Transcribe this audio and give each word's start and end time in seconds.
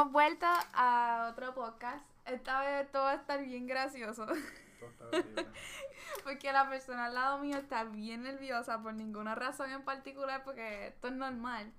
Hemos 0.00 0.14
vuelto 0.14 0.46
a 0.72 1.28
otro 1.30 1.54
podcast. 1.54 2.02
Esta 2.24 2.62
vez 2.62 2.90
todo 2.90 3.02
va 3.02 3.10
a 3.10 3.16
estar 3.16 3.44
bien 3.44 3.66
gracioso. 3.66 4.24
Porque 6.24 6.50
la 6.54 6.70
persona 6.70 7.04
al 7.04 7.14
lado 7.14 7.38
mío 7.38 7.58
está 7.58 7.84
bien 7.84 8.22
nerviosa 8.22 8.82
por 8.82 8.94
ninguna 8.94 9.34
razón 9.34 9.70
en 9.70 9.84
particular, 9.84 10.42
porque 10.42 10.86
esto 10.86 11.08
es 11.08 11.12
normal. 11.12 11.70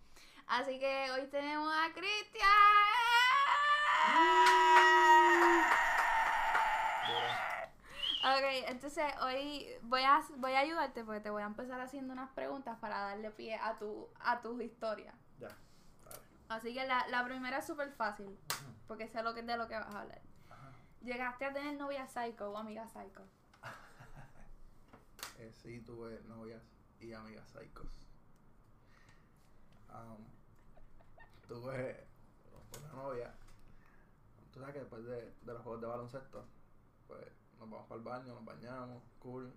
Así 0.45 0.77
que 0.77 1.09
hoy 1.09 1.25
tenemos 1.31 1.73
a 1.73 1.91
Cristian. 1.93 2.47
Ok, 8.23 8.67
entonces 8.67 9.03
hoy 9.23 9.67
voy 9.81 10.03
a, 10.03 10.21
voy 10.37 10.51
a 10.51 10.59
ayudarte 10.59 11.03
porque 11.03 11.21
te 11.21 11.31
voy 11.31 11.41
a 11.41 11.47
empezar 11.47 11.81
haciendo 11.81 12.13
unas 12.13 12.29
preguntas 12.33 12.77
para 12.79 12.99
darle 12.99 13.31
pie 13.31 13.55
a 13.55 13.79
tu, 13.79 14.07
a 14.19 14.41
tus 14.41 14.61
historias. 14.61 15.15
Ya. 15.39 15.57
Así 16.51 16.73
que 16.73 16.85
la, 16.85 17.07
la 17.07 17.23
primera 17.23 17.59
es 17.59 17.65
súper 17.65 17.93
fácil, 17.93 18.37
porque 18.85 19.07
sé 19.07 19.23
lo 19.23 19.33
que, 19.33 19.41
de 19.41 19.55
lo 19.55 19.69
que 19.69 19.75
vas 19.75 19.95
a 19.95 20.01
hablar. 20.01 20.21
Ajá. 20.49 20.69
¿Llegaste 21.01 21.45
a 21.45 21.53
tener 21.53 21.77
novia 21.77 22.05
psycho 22.07 22.51
o 22.51 22.57
amiga 22.57 22.87
psycho? 22.89 23.25
Eh, 25.37 25.51
sí, 25.53 25.79
tuve 25.79 26.21
novias 26.27 26.61
y 26.99 27.13
amigas 27.13 27.49
psychos. 27.49 27.87
Am, 29.87 30.17
tuve 31.47 32.05
una 32.77 32.93
novia. 32.93 33.33
Tú 34.51 34.59
sabes 34.59 34.73
que 34.73 34.81
después 34.81 35.03
de, 35.05 35.33
de 35.41 35.53
los 35.53 35.63
juegos 35.63 35.81
de 35.81 35.87
baloncesto, 35.87 36.45
pues 37.07 37.25
nos 37.57 37.71
vamos 37.71 37.87
para 37.87 37.97
el 37.97 38.03
baño, 38.03 38.35
nos 38.35 38.45
bañamos, 38.45 39.01
cool. 39.19 39.51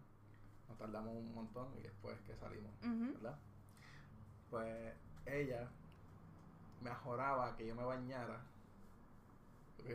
Nos 0.69 0.79
tardamos 0.79 1.13
un 1.15 1.35
montón 1.35 1.75
y 1.77 1.83
después 1.83 2.19
que 2.23 2.35
salimos. 2.37 2.73
¿verdad? 2.81 3.39
Pues 4.49 4.95
ella 5.27 5.69
me 6.85 6.91
ajoraba 6.91 7.57
que 7.57 7.67
yo 7.67 7.75
me 7.75 7.83
bañara, 7.83 8.41
¿ok? 9.81 9.91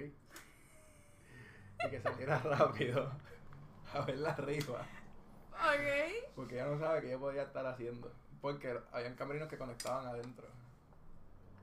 Y 1.85 1.89
que 1.91 2.01
saliera 2.01 2.39
rápido 2.43 3.11
a 3.93 4.01
verla 4.01 4.31
arriba. 4.31 4.81
Ok. 5.53 6.33
Porque 6.35 6.55
ella 6.55 6.65
no 6.65 6.79
sabe 6.79 7.01
qué 7.01 7.11
yo 7.11 7.19
podía 7.19 7.43
estar 7.43 7.65
haciendo. 7.65 8.11
Porque 8.41 8.77
habían 8.91 9.15
camerinos 9.15 9.47
que 9.49 9.57
conectaban 9.57 10.07
adentro. 10.07 10.47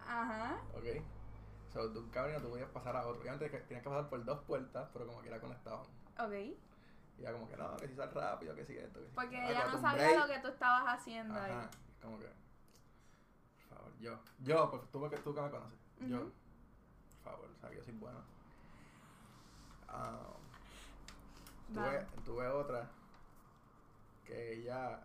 Ajá. 0.06 0.56
¿Ok? 0.74 0.84
So, 1.72 1.88
de 1.88 1.98
un 1.98 2.08
camerino 2.10 2.40
tú 2.40 2.50
podías 2.50 2.70
pasar 2.70 2.96
a 2.96 3.06
otro. 3.06 3.20
Obviamente 3.20 3.50
que 3.50 3.58
tenías 3.58 3.82
que 3.82 3.90
pasar 3.90 4.08
por 4.08 4.24
dos 4.24 4.40
puertas, 4.44 4.88
pero 4.92 5.06
como 5.06 5.20
que 5.22 5.30
la 5.30 5.40
conectaban. 5.40 5.86
Ok. 6.18 6.32
Y 6.32 6.56
ella 7.22 7.32
como 7.32 7.48
que 7.48 7.56
no, 7.56 7.76
que 7.76 7.88
si 7.88 7.96
sal 7.96 8.12
rápido, 8.14 8.54
que 8.54 8.64
si 8.64 8.76
esto, 8.76 9.00
que 9.00 9.08
si 9.08 9.14
Porque 9.14 9.36
ella 9.50 9.66
no 9.72 9.80
sabía 9.80 10.04
break. 10.06 10.18
lo 10.20 10.26
que 10.34 10.38
tú 10.40 10.48
estabas 10.48 10.98
haciendo 11.00 11.34
Ajá. 11.34 11.44
ahí. 11.62 11.68
Como 12.00 12.18
que. 12.18 12.28
Favor, 13.76 13.92
yo. 14.00 14.18
Yo, 14.38 14.70
porque 14.70 14.86
tú, 14.90 14.98
me- 15.00 15.08
tú 15.18 15.34
que 15.34 15.40
me 15.42 15.50
conoces. 15.50 15.78
Yo. 16.08 16.30
Por 17.22 17.32
favor, 17.32 17.50
o 17.50 17.60
sea, 17.60 17.72
yo 17.72 17.82
soy 17.84 17.94
bueno. 17.94 18.18
Dale. 21.68 22.06
tuve, 22.06 22.22
tuve 22.24 22.48
otra 22.48 22.88
que 24.24 24.54
ella, 24.54 25.00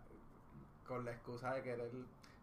con 0.88 1.04
la 1.06 1.12
excusa 1.12 1.54
de 1.54 1.64
querer. 1.64 1.92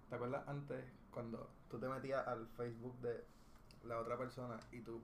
¿Te 0.08 0.14
acuerdas 0.14 0.46
antes 0.48 0.84
cuando 1.12 1.48
tú 1.70 1.78
te 1.78 1.88
metías 1.88 2.26
al 2.26 2.46
Facebook 2.56 2.96
de 3.00 3.24
la 3.84 3.98
otra 4.00 4.16
persona 4.16 4.58
y 4.72 4.80
tú 4.80 5.00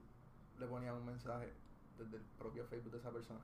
le 0.59 0.65
ponías 0.67 0.93
un 0.95 1.05
mensaje 1.05 1.53
desde 1.97 2.17
el 2.17 2.23
propio 2.37 2.65
Facebook 2.67 2.91
de 2.93 2.99
esa 2.99 3.11
persona? 3.11 3.39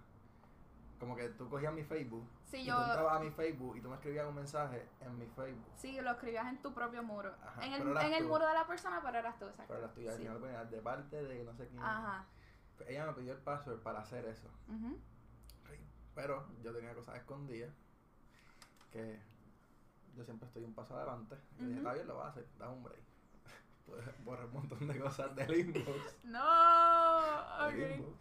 Como 1.01 1.15
que 1.15 1.29
tú 1.29 1.49
cogías 1.49 1.73
mi 1.73 1.83
Facebook 1.83 2.29
Sí, 2.45 2.57
y 2.57 2.65
yo. 2.65 2.75
tú 2.77 2.83
entrabas 2.83 3.15
a 3.15 3.19
mi 3.19 3.31
Facebook 3.31 3.75
y 3.75 3.81
tú 3.81 3.89
me 3.89 3.95
escribías 3.95 4.27
un 4.27 4.35
mensaje 4.35 4.87
en 5.01 5.17
mi 5.17 5.25
Facebook. 5.25 5.65
Sí, 5.75 5.99
lo 5.99 6.11
escribías 6.11 6.45
en 6.47 6.61
tu 6.61 6.73
propio 6.75 7.01
muro. 7.01 7.33
Ajá, 7.43 7.65
en 7.65 7.73
el, 7.73 7.87
eras 7.89 8.03
en 8.05 8.13
el 8.13 8.23
tú. 8.23 8.29
muro 8.29 8.47
de 8.47 8.53
la 8.53 8.67
persona, 8.67 9.01
pero 9.03 9.17
eras 9.17 9.39
tú, 9.39 9.45
exacto. 9.45 9.65
Pero 9.73 9.81
las 9.81 9.93
tuyas 9.95 10.15
Sí. 10.15 10.23
yo 10.25 10.33
le 10.35 10.39
ponía 10.39 10.63
de 10.63 10.79
parte 10.79 11.23
de 11.23 11.43
no 11.43 11.55
sé 11.55 11.67
quién. 11.69 11.81
Ajá. 11.81 12.23
Ella 12.87 13.07
me 13.07 13.13
pidió 13.13 13.33
el 13.33 13.39
password 13.39 13.79
para 13.81 14.01
hacer 14.01 14.25
eso. 14.25 14.47
Ujú. 14.69 14.95
Pero 16.13 16.45
yo 16.61 16.71
tenía 16.71 16.93
cosas 16.93 17.15
escondidas 17.15 17.73
que 18.91 19.19
yo 20.15 20.23
siempre 20.23 20.45
estoy 20.47 20.63
un 20.63 20.75
paso 20.75 20.95
adelante. 20.95 21.35
Y 21.59 21.65
dije, 21.65 21.77
está 21.79 21.93
bien, 21.93 22.07
lo 22.07 22.17
vas 22.17 22.27
a 22.27 22.29
hacer, 22.29 22.45
da 22.59 22.69
un 22.69 22.83
break. 22.83 23.01
Puedes 23.87 24.23
borrar 24.23 24.45
un 24.45 24.53
montón 24.53 24.87
de 24.87 24.99
cosas 24.99 25.35
del 25.35 25.59
inbox. 25.59 26.17
No. 26.25 27.67
del 27.71 27.91
inbox, 27.93 28.19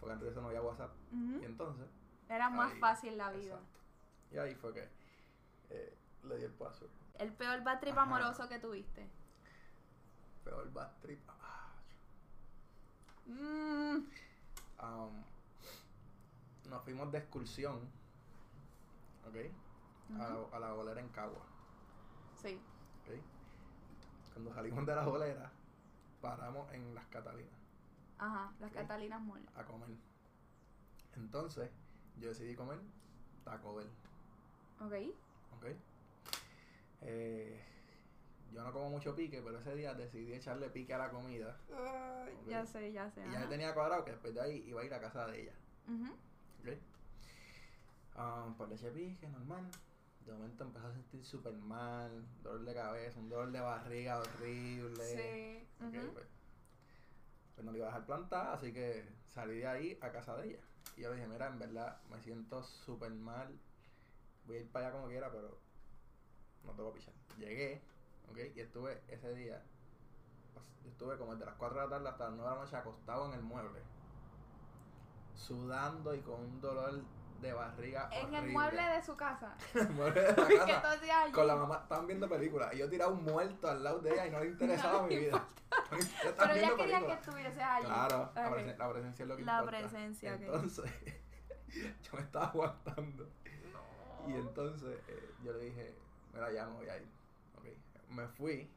Porque 0.00 0.12
antes 0.14 0.24
de 0.24 0.30
eso 0.30 0.40
no 0.40 0.48
había 0.48 0.62
WhatsApp. 0.62 0.92
Ujú. 1.12 1.42
Y 1.42 1.44
entonces. 1.44 1.86
Era 2.28 2.50
más 2.50 2.72
ahí- 2.72 2.80
fácil 2.80 3.16
la 3.16 3.30
vida. 3.30 3.54
exacto. 3.54 3.78
Y 4.32 4.38
ahí 4.38 4.54
fue 4.54 4.72
que 4.74 4.88
eh, 5.70 5.96
le 6.24 6.36
di 6.38 6.44
el 6.44 6.52
password. 6.52 6.90
El 7.18 7.32
peor 7.32 7.62
bad 7.62 7.80
trip 7.80 7.92
Ajá. 7.92 8.02
amoroso 8.02 8.48
que 8.48 8.58
tuviste. 8.58 9.08
Peor 10.44 10.72
bad 10.72 10.90
trip. 11.00 11.20
Ah, 11.28 11.72
Mm. 13.26 13.96
um, 14.82 15.24
nos 16.70 16.82
fuimos 16.84 17.10
de 17.12 17.18
excursión. 17.18 17.80
¿Ok? 19.28 19.36
A, 20.14 20.28
la, 20.28 20.56
a 20.56 20.58
la 20.60 20.72
bolera 20.72 21.00
en 21.00 21.08
Cagua. 21.08 21.42
Sí. 22.40 22.60
¿ok? 23.02 23.20
Cuando 24.32 24.54
salimos 24.54 24.86
de 24.86 24.94
la 24.94 25.04
bolera, 25.04 25.50
paramos 26.20 26.70
en 26.72 26.94
las 26.94 27.06
Catalinas 27.06 27.52
Ajá. 28.18 28.52
Las. 28.60 28.72
Catalinas 28.72 29.20
Mall. 29.22 29.44
a 29.56 29.64
comer. 29.64 29.88
Entonces, 31.16 31.70
yo 32.16 32.28
decidí 32.28 32.54
comer 32.54 32.78
Taco 33.44 33.74
Bell, 33.74 33.88
Ok. 34.80 34.92
¿ok? 35.56 35.66
Eh, 37.02 37.62
yo 38.52 38.62
no 38.62 38.72
como 38.72 38.90
mucho 38.90 39.14
pique, 39.14 39.42
pero 39.42 39.58
ese 39.58 39.74
día 39.74 39.94
decidí 39.94 40.32
echarle 40.32 40.70
pique 40.70 40.94
a 40.94 40.98
la 40.98 41.10
comida. 41.10 41.58
Ok. 41.70 42.48
Ya 42.48 42.64
sé, 42.66 42.92
ya 42.92 43.10
sé. 43.10 43.20
Y 43.26 43.32
ya 43.32 43.40
ajá. 43.40 43.48
tenía 43.48 43.74
cuadrado 43.74 44.04
que 44.04 44.12
después 44.12 44.34
de 44.34 44.40
ahí 44.40 44.64
iba 44.66 44.80
a 44.80 44.84
ir 44.84 44.94
a 44.94 45.00
casa 45.00 45.26
de 45.26 45.42
ella, 45.42 45.54
Ujú. 45.88 46.12
¿ok? 46.60 46.78
Um, 48.18 48.54
pues 48.56 48.68
le 48.70 48.74
eché 48.76 48.90
pique, 48.90 49.28
normal. 49.28 49.70
De 50.24 50.32
momento 50.32 50.64
empecé 50.64 50.86
a 50.86 50.92
sentir 50.92 51.24
súper 51.24 51.52
mal, 51.52 52.26
dolor 52.42 52.64
de 52.64 52.74
cabeza, 52.74 53.20
un 53.20 53.28
dolor 53.28 53.52
de 53.52 53.60
barriga 53.60 54.18
horrible. 54.18 55.04
Sí. 55.04 55.68
Ok, 55.84 55.94
ujú. 55.94 56.12
pues, 56.14 56.26
pues 57.54 57.64
no 57.64 57.70
le 57.72 57.78
iba 57.78 57.86
a 57.86 57.90
dejar 57.90 58.06
plantar, 58.06 58.54
así 58.54 58.72
que 58.72 59.06
salí 59.28 59.58
de 59.58 59.66
ahí 59.68 59.98
a 60.00 60.10
casa 60.10 60.36
de 60.38 60.48
ella. 60.48 60.60
Y 60.96 61.02
yo 61.02 61.10
le 61.10 61.16
dije, 61.16 61.28
mira, 61.28 61.48
en 61.48 61.58
verdad 61.58 62.00
me 62.10 62.20
siento 62.20 62.62
súper 62.62 63.10
mal. 63.12 63.58
Voy 64.46 64.56
a 64.56 64.60
ir 64.60 64.70
para 64.70 64.86
allá 64.86 64.96
como 64.96 65.08
quiera, 65.08 65.30
pero 65.30 65.58
no 66.64 66.72
te 66.72 66.82
voy 66.82 66.90
a 66.90 66.94
pichar. 66.94 67.14
Llegué, 67.38 67.82
ok, 68.30 68.38
y 68.54 68.60
estuve 68.60 69.02
ese 69.08 69.34
día. 69.34 69.62
pues, 70.54 70.64
estuve 70.86 71.18
como 71.18 71.32
desde 71.32 71.46
las 71.46 71.56
4 71.56 71.78
de 71.78 71.84
la 71.84 71.90
tarde 71.90 72.08
hasta 72.08 72.24
las 72.24 72.34
9 72.34 72.50
de 72.50 72.56
la 72.56 72.62
noche 72.62 72.76
acostado 72.76 73.26
en 73.26 73.32
el 73.34 73.42
mueble. 73.42 73.80
Sudando 75.34 76.14
y 76.14 76.20
con 76.22 76.40
un 76.40 76.60
dolor 76.60 77.02
de 77.40 77.52
barriga. 77.52 78.08
En 78.12 78.34
el 78.34 78.50
mueble 78.50 78.82
de 78.82 79.02
su 79.02 79.16
casa. 79.16 79.54
En 79.74 79.80
el 79.86 79.88
mueble 79.92 80.20
de 80.22 80.28
la 80.36 80.46
¿Qué 80.46 80.56
casa. 80.58 80.80
tú 80.82 80.86
hacías 80.88 81.16
allí? 81.24 81.32
Con 81.32 81.46
la 81.46 81.56
mamá 81.56 81.80
estaban 81.82 82.06
viendo 82.06 82.28
películas 82.28 82.74
y 82.74 82.78
yo 82.78 82.88
tiraba 82.88 83.12
un 83.12 83.24
muerto 83.24 83.68
al 83.68 83.82
lado 83.84 83.98
de 84.00 84.12
ella 84.12 84.26
y 84.26 84.30
no 84.30 84.40
le 84.40 84.46
interesaba 84.46 85.02
No 85.02 85.06
mi 85.08 85.16
vida. 85.18 85.44
Pero 86.38 86.52
ella 86.54 86.76
quería 86.76 87.06
que 87.06 87.12
estuvieses 87.12 87.58
allí. 87.62 87.86
Claro, 87.86 88.30
la, 88.34 88.50
presen- 88.50 88.76
la 88.76 88.92
presencia 88.92 89.22
es 89.22 89.28
lo 89.28 89.36
que 89.36 89.44
La 89.44 89.58
importa. 89.60 89.78
presencia. 89.78 90.34
Entonces, 90.34 90.90
yo 92.02 92.10
me 92.14 92.20
estaba 92.20 92.46
aguantando. 92.46 93.28
Y 94.28 94.32
entonces 94.34 94.98
eh, 95.08 95.30
yo 95.44 95.52
le 95.52 95.58
dije, 95.66 95.94
mira, 96.32 96.50
ya 96.52 96.66
me 96.66 96.72
voy 96.74 96.88
a 96.88 96.96
ir. 96.96 97.06
Ok. 97.56 97.66
Me 98.10 98.26
fui. 98.28 98.70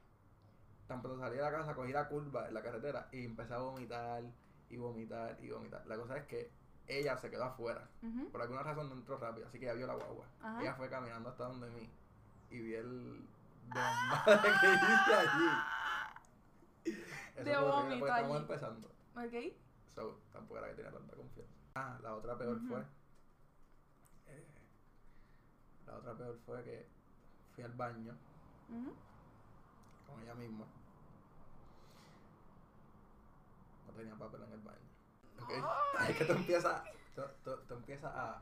Tan 0.88 1.02
pronto 1.02 1.20
salí 1.22 1.36
de 1.38 1.42
la 1.44 1.52
casa, 1.52 1.74
cogí 1.76 1.92
la 1.92 2.08
curva 2.08 2.48
en 2.48 2.54
la 2.54 2.62
carretera 2.64 3.08
y 3.12 3.26
empecé 3.26 3.54
a 3.54 3.60
vomitar 3.60 4.24
y 4.70 4.78
vomitar 4.78 5.38
y 5.40 5.50
vomitar. 5.52 5.86
La 5.88 5.96
cosa 5.98 6.18
es 6.18 6.26
que 6.26 6.52
ella 6.90 7.18
se 7.18 7.30
quedó 7.30 7.44
afuera. 7.46 7.88
Por 8.32 8.42
alguna 8.42 8.64
razón 8.64 8.90
no 8.90 8.96
entró 8.96 9.18
rápido, 9.18 9.48
así 9.48 9.60
que 9.60 9.66
ella 9.66 9.76
vio 9.76 9.88
la 9.88 9.94
guagua. 9.96 10.26
Ajá. 10.42 10.62
Ella 10.62 10.74
fue 10.76 10.90
caminando 10.90 11.30
hasta 11.30 11.46
donde 11.46 11.70
mí 11.70 11.90
y 12.52 12.60
vi 12.60 12.74
el 12.76 13.26
desmadre 13.66 14.50
que 14.60 14.68
hice 14.74 15.14
allí. 15.14 15.50
Eso 17.36 17.44
De 17.44 17.58
vómito 17.58 18.08
estamos 18.08 18.38
empezando. 18.38 18.88
Ok. 19.16 19.54
So, 19.96 20.20
tampoco 20.34 20.58
era 20.60 20.70
que 20.70 20.76
tenía 20.76 20.92
tanta 20.92 21.16
confianza. 21.16 21.54
Ah, 21.76 21.98
la 22.02 22.16
otra 22.16 22.38
peor 22.38 22.60
fue. 22.68 22.80
eh, 24.28 24.46
la 25.86 25.96
otra 25.96 26.14
peor 26.16 26.38
fue 26.46 26.64
que 26.64 26.88
fui 27.54 27.64
al 27.64 27.74
baño 27.74 28.16
con 30.08 30.22
ella 30.24 30.36
misma. 30.36 30.66
No 33.88 33.94
tenía 33.94 34.16
papel 34.16 34.44
en 34.44 34.52
el 34.54 34.60
baño. 34.62 34.89
Es 36.10 36.18
que 36.18 36.26
tú 36.26 36.34
empiezas, 36.34 36.84
tú, 37.16 37.22
tú- 37.44 37.58
tú 37.68 37.74
empiezas 37.76 38.12
a 38.16 38.42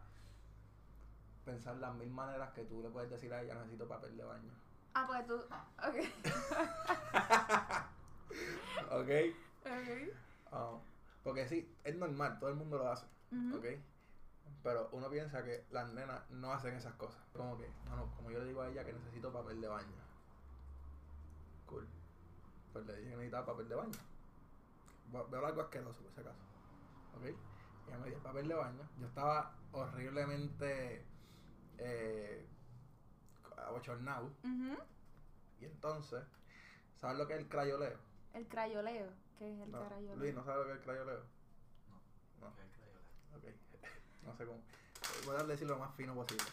pensar 1.45 1.75
las 1.77 1.93
mil 1.95 2.09
maneras 2.09 2.51
que 2.53 2.63
tú 2.65 2.81
le 2.81 2.89
puedes 2.89 3.09
decir 3.09 3.33
a 3.33 3.41
ella, 3.41 3.55
necesito 3.55 3.87
papel 3.87 4.15
de 4.17 4.23
baño. 4.23 4.51
Ah, 4.93 5.05
pues 5.07 5.25
tú. 5.27 5.35
Ok. 5.35 5.95
¿Ok? 8.91 9.09
Ok. 9.65 10.13
Ah, 10.51 10.77
porque 11.23 11.47
sí, 11.47 11.75
es 11.83 11.95
normal, 11.95 12.39
todo 12.39 12.49
el 12.49 12.55
mundo 12.55 12.77
lo 12.77 12.91
hace. 12.91 13.05
Ujú. 13.31 13.57
¿ok? 13.57 13.65
Pero 14.63 14.89
uno 14.93 15.09
piensa 15.09 15.43
que 15.43 15.65
las 15.71 15.89
nenas 15.89 16.29
no 16.29 16.51
hacen 16.53 16.73
esas 16.75 16.93
cosas. 16.95 17.21
Como 17.33 17.57
que, 17.57 17.69
no, 17.85 17.95
no, 17.97 18.15
como 18.15 18.31
yo 18.31 18.39
le 18.39 18.45
digo 18.45 18.61
a 18.61 18.69
ella 18.69 18.85
que 18.85 18.93
necesito 18.93 19.31
papel 19.31 19.59
de 19.61 19.67
baño. 19.67 19.87
Cool. 21.65 21.85
Pues 22.73 22.85
le 22.85 22.93
dije 22.95 23.09
que 23.09 23.15
necesitaba 23.17 23.45
papel 23.45 23.67
de 23.69 23.75
baño. 23.75 23.91
Veo 25.11 25.27
veo 25.29 25.45
algo 25.45 25.61
asqueroso, 25.61 26.01
por 26.01 26.11
si 26.13 26.19
acaso. 26.21 26.39
¿Ok? 27.17 27.25
Ella 27.87 27.97
me 27.99 28.07
dio 28.07 28.17
el 28.17 28.23
papel 28.23 28.47
de 28.47 28.53
baño. 28.53 28.89
Yo 28.99 29.07
estaba 29.07 29.55
horriblemente 29.71 31.05
eh, 31.77 32.47
abochornado. 33.57 34.31
Y 35.59 35.65
entonces, 35.65 36.23
¿sabes 36.95 37.17
lo 37.17 37.27
que 37.27 37.33
es 37.33 37.39
el 37.39 37.47
crayoleo? 37.47 37.97
El 38.33 38.47
crayoleo. 38.47 39.09
¿Qué 39.37 39.53
es 39.53 39.59
el 39.61 39.71
No, 39.71 39.87
crayoleo? 39.87 40.15
Luis, 40.15 40.35
¿no 40.35 40.43
sabes 40.43 40.59
lo 40.59 40.65
que 40.65 40.71
es 40.71 40.77
el 40.77 40.83
crayoleo? 40.83 41.23
No. 41.89 42.47
No. 42.47 42.55
¿Qué 42.55 42.63
crayola? 42.77 43.01
Ok. 43.37 44.23
no 44.23 44.35
sé 44.35 44.45
cómo. 44.45 44.61
Voy 45.25 45.35
a 45.35 45.43
decirlo 45.43 45.75
lo 45.75 45.79
más 45.79 45.95
fino 45.95 46.13
posible. 46.13 46.45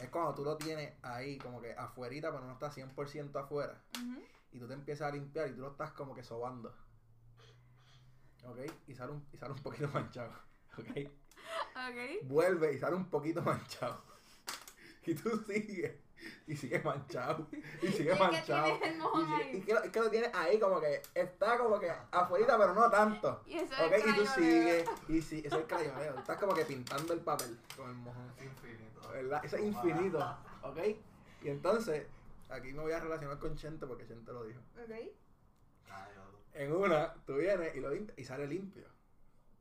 Es 0.00 0.08
cuando 0.10 0.34
tú 0.34 0.44
lo 0.44 0.56
tienes 0.56 0.94
ahí, 1.02 1.38
como 1.38 1.60
que 1.60 1.72
afuerita, 1.72 2.30
pero 2.30 2.44
no 2.44 2.52
está 2.52 2.70
100% 2.70 3.36
afuera. 3.40 3.80
Y 4.52 4.58
tú 4.58 4.66
te 4.66 4.74
empiezas 4.74 5.08
a 5.08 5.14
limpiar 5.14 5.48
y 5.48 5.54
tú 5.54 5.60
lo 5.60 5.70
estás 5.72 5.92
como 5.92 6.14
que 6.14 6.22
sobando. 6.22 6.74
¿Ok? 8.44 8.58
Y 8.86 8.94
sale 8.94 9.12
un, 9.12 9.26
y 9.32 9.36
sale 9.36 9.52
un 9.52 9.62
poquito 9.62 9.88
manchado. 9.94 10.32
¿Ok? 10.78 10.86
Ok. 11.76 12.24
Vuelve 12.24 12.72
y 12.74 12.78
sale 12.78 12.96
un 12.96 13.08
poquito 13.10 13.42
manchado. 13.42 14.02
Y 15.06 15.14
tú 15.14 15.30
sigues. 15.46 15.96
Y 16.46 16.56
sigue 16.56 16.80
manchado. 16.80 17.46
Y 17.80 17.86
sigue 17.88 18.12
¿Y 18.12 18.14
qué 18.14 18.18
manchado. 18.18 18.78
el 18.82 18.98
mojón 18.98 19.22
y, 19.22 19.24
sigue- 19.24 19.42
ahí? 19.44 19.56
y 19.56 19.60
que, 19.62 19.72
lo- 19.74 19.82
es 19.82 19.90
que 19.92 20.00
lo 20.00 20.10
tienes 20.10 20.34
ahí 20.34 20.58
como 20.58 20.80
que 20.80 21.00
está 21.14 21.56
como 21.58 21.78
que 21.78 21.90
afuera, 22.10 22.58
pero 22.58 22.74
no 22.74 22.90
tanto. 22.90 23.42
Y 23.46 23.54
eso 23.58 23.72
Ok, 23.86 23.92
es 23.92 24.06
y 24.06 24.12
tú 24.14 24.26
sigues. 24.26 24.88
Y 25.08 25.22
sí, 25.22 25.42
eso 25.46 25.58
es 25.60 25.64
crayoleo. 25.66 26.14
Tú 26.14 26.20
estás 26.20 26.36
como 26.38 26.54
que 26.54 26.64
pintando 26.64 27.12
el 27.14 27.20
papel 27.20 27.58
con 27.76 27.88
el 27.88 27.96
mojón. 27.96 28.30
Es 28.36 28.44
infinito. 28.44 29.08
¿Verdad? 29.10 29.44
Eso 29.44 29.56
es 29.56 29.62
infinito. 29.62 30.38
¿Ok? 30.62 30.78
Y 31.42 31.48
entonces, 31.48 32.06
aquí 32.50 32.72
me 32.72 32.80
voy 32.82 32.92
a 32.92 33.00
relacionar 33.00 33.38
con 33.38 33.56
Chente 33.56 33.86
porque 33.86 34.06
Chente 34.06 34.32
lo 34.32 34.44
dijo. 34.44 34.60
Ok. 34.82 34.90
En 36.58 36.72
una, 36.74 37.14
tú 37.24 37.36
vienes 37.36 37.72
y 37.76 37.80
lo 37.80 37.94
y 37.94 38.24
sale 38.24 38.48
limpio. 38.48 38.84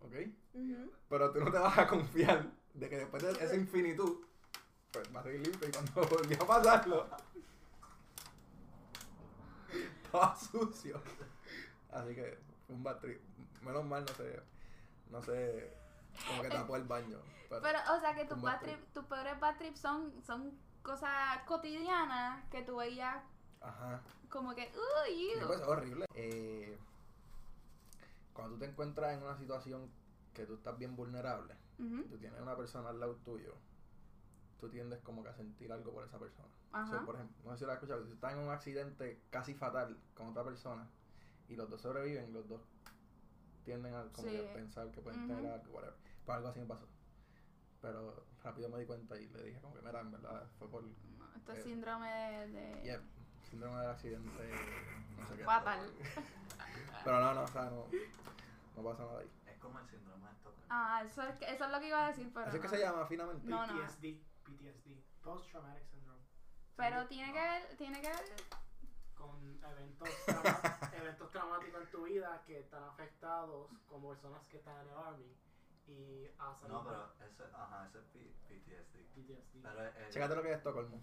¿Ok? 0.01 0.13
Pero 1.07 1.31
tú 1.31 1.39
no 1.41 1.51
te 1.51 1.59
vas 1.59 1.77
a 1.77 1.87
confiar 1.87 2.49
de 2.73 2.89
que 2.89 2.97
después 2.97 3.21
de 3.21 3.31
esa 3.33 3.55
infinitud, 3.55 4.25
pues 4.91 5.15
va 5.15 5.19
a 5.19 5.23
seguir 5.23 5.45
limpio. 5.45 5.69
Y 5.69 5.71
cuando 5.71 6.01
volvió 6.09 6.41
a 6.41 6.47
pasarlo, 6.47 7.07
estaba 10.03 10.35
sucio. 10.35 10.99
Así 11.91 12.15
que 12.15 12.39
fue 12.65 12.75
un 12.75 12.83
bad 12.83 12.97
trip. 12.97 13.21
Menos 13.61 13.85
mal 13.85 14.03
no 14.03 14.13
sé, 14.15 14.41
no 15.11 15.21
sé, 15.21 15.71
como 16.27 16.41
que 16.41 16.49
tapó 16.49 16.77
el 16.77 16.83
baño. 16.85 17.19
Pero, 17.47 17.61
Pero, 17.61 17.79
o 17.95 17.99
sea, 17.99 18.15
que 18.15 18.25
tus 18.25 18.39
tus 18.93 19.05
peores 19.05 19.39
bad 19.39 19.55
trips 19.59 19.79
son, 19.79 20.11
son 20.25 20.57
cosas 20.81 21.43
cotidianas 21.45 22.43
que 22.49 22.63
tú 22.63 22.77
veías 22.77 23.23
ajá. 23.61 24.01
como 24.29 24.55
que, 24.55 24.71
uy, 24.73 25.13
Sí, 25.13 25.31
ew". 25.39 25.45
pues 25.47 25.61
horrible. 25.61 26.05
Eh, 26.15 26.77
cuando 28.37 28.53
tú 28.53 28.59
te 28.59 28.67
encuentras 28.67 29.17
en 29.17 29.23
una 29.23 29.35
situación 29.35 29.89
que 30.33 30.45
tú 30.45 30.53
estás 30.53 30.77
bien 30.77 30.95
vulnerable, 30.95 31.55
Ujú. 31.79 32.03
tú 32.07 32.17
tienes 32.19 32.39
una 32.39 32.55
persona 32.55 32.89
al 32.89 32.99
lado 32.99 33.15
tuyo, 33.25 33.55
tú 34.59 34.69
tiendes 34.69 35.01
como 35.01 35.23
que 35.23 35.29
a 35.29 35.33
sentir 35.33 35.71
algo 35.71 35.91
por 35.91 36.03
esa 36.03 36.19
persona. 36.19 36.47
Por 37.03 37.15
ejemplo, 37.15 37.43
no 37.43 37.51
sé 37.53 37.57
si 37.57 37.65
lo 37.65 37.71
has 37.71 37.77
escuchado, 37.77 38.03
si 38.03 38.09
tú 38.09 38.13
estás 38.13 38.33
en 38.33 38.39
un 38.39 38.49
accidente 38.51 39.19
casi 39.31 39.55
fatal 39.55 39.97
con 40.13 40.27
otra 40.27 40.43
persona 40.43 40.87
y 41.49 41.55
los 41.55 41.67
dos 41.67 41.81
sobreviven, 41.81 42.31
los 42.31 42.47
dos 42.47 42.61
tienden 43.65 43.95
a 43.95 44.03
como 44.13 44.27
Sí. 44.27 44.35
que 44.35 44.43
pensar 44.53 44.91
que 44.91 45.01
pueden 45.01 45.19
Ujú. 45.21 45.27
tener 45.29 45.51
algo, 45.51 45.73
whatever. 45.73 45.95
Pues 46.23 46.35
algo 46.35 46.49
así 46.49 46.59
me 46.59 46.67
pasó. 46.67 46.85
Pero 47.81 48.23
rápido 48.43 48.69
me 48.69 48.79
di 48.79 48.85
cuenta 48.85 49.17
y 49.19 49.27
le 49.29 49.43
dije 49.45 49.59
como 49.61 49.73
que, 49.73 49.81
mira, 49.81 49.99
en 49.99 50.11
verdad, 50.11 50.47
fue 50.59 50.69
por, 50.69 50.83
No, 50.83 51.35
esto 51.35 51.53
es 51.53 51.63
síndrome 51.63 52.47
de... 52.49 52.83
síndrome 53.49 53.79
del 53.81 53.89
accidente, 53.89 54.29
no 55.17 55.27
sé 55.27 55.37
qué. 55.37 55.43
Fatal. 55.43 55.79
Pero 57.03 57.19
no, 57.21 57.33
no, 57.33 57.43
o 57.43 57.47
sea, 57.47 57.63
no, 57.63 57.87
no 58.75 58.83
pasa 58.83 59.03
nada 59.05 59.19
ahí. 59.19 59.31
Es 59.47 59.57
como 59.59 59.79
el 59.79 59.87
síndrome 59.89 60.25
de 60.27 60.31
Estocolmo. 60.33 60.65
Ah, 60.69 61.01
eso 61.05 61.21
es, 61.23 61.35
que- 61.37 61.45
eso 61.51 61.65
es 61.65 61.71
lo 61.71 61.79
que 61.79 61.87
iba 61.87 62.05
a 62.05 62.07
decir, 62.09 62.31
pero 62.33 62.45
Así 62.47 62.57
es 62.57 62.61
que 62.61 62.67
no. 62.67 62.73
se 62.73 62.79
llama 62.81 63.05
finamente. 63.07 63.47
No, 63.47 63.65
no. 63.67 63.73
PTSD, 63.73 64.21
PTSD, 64.43 65.03
Post 65.23 65.49
Traumatic 65.51 65.83
Syndrome. 65.87 66.21
Pero 66.75 67.07
tiene 67.07 67.33
que 67.33 67.39
ver, 67.39 67.77
tiene 67.77 68.01
que 68.01 68.07
ver... 68.09 68.23
Con 69.15 69.59
eventos, 69.63 70.09
trauma- 70.27 70.79
eventos 70.93 71.31
traumáticos 71.31 71.81
en 71.81 71.89
tu 71.91 72.03
vida 72.03 72.43
que 72.45 72.59
están 72.59 72.83
afectados 72.83 73.71
como 73.87 74.09
personas 74.09 74.45
que 74.47 74.57
están 74.57 74.75
en 74.85 74.87
el 74.91 74.97
Army 74.97 75.35
y 75.87 76.27
ha 76.37 76.53
salido 76.53 76.83
No, 76.83 76.87
pero 76.87 77.27
ese, 77.27 77.43
ajá, 77.55 77.87
ese 77.87 77.97
es 77.97 78.05
P- 78.05 78.35
PTSD. 78.47 78.97
PTSD. 79.15 79.61
Pero 79.63 79.81
el, 79.87 80.09
Chécate 80.11 80.35
lo 80.35 80.41
que 80.43 80.51
es 80.51 80.57
Estocolmo. 80.57 81.01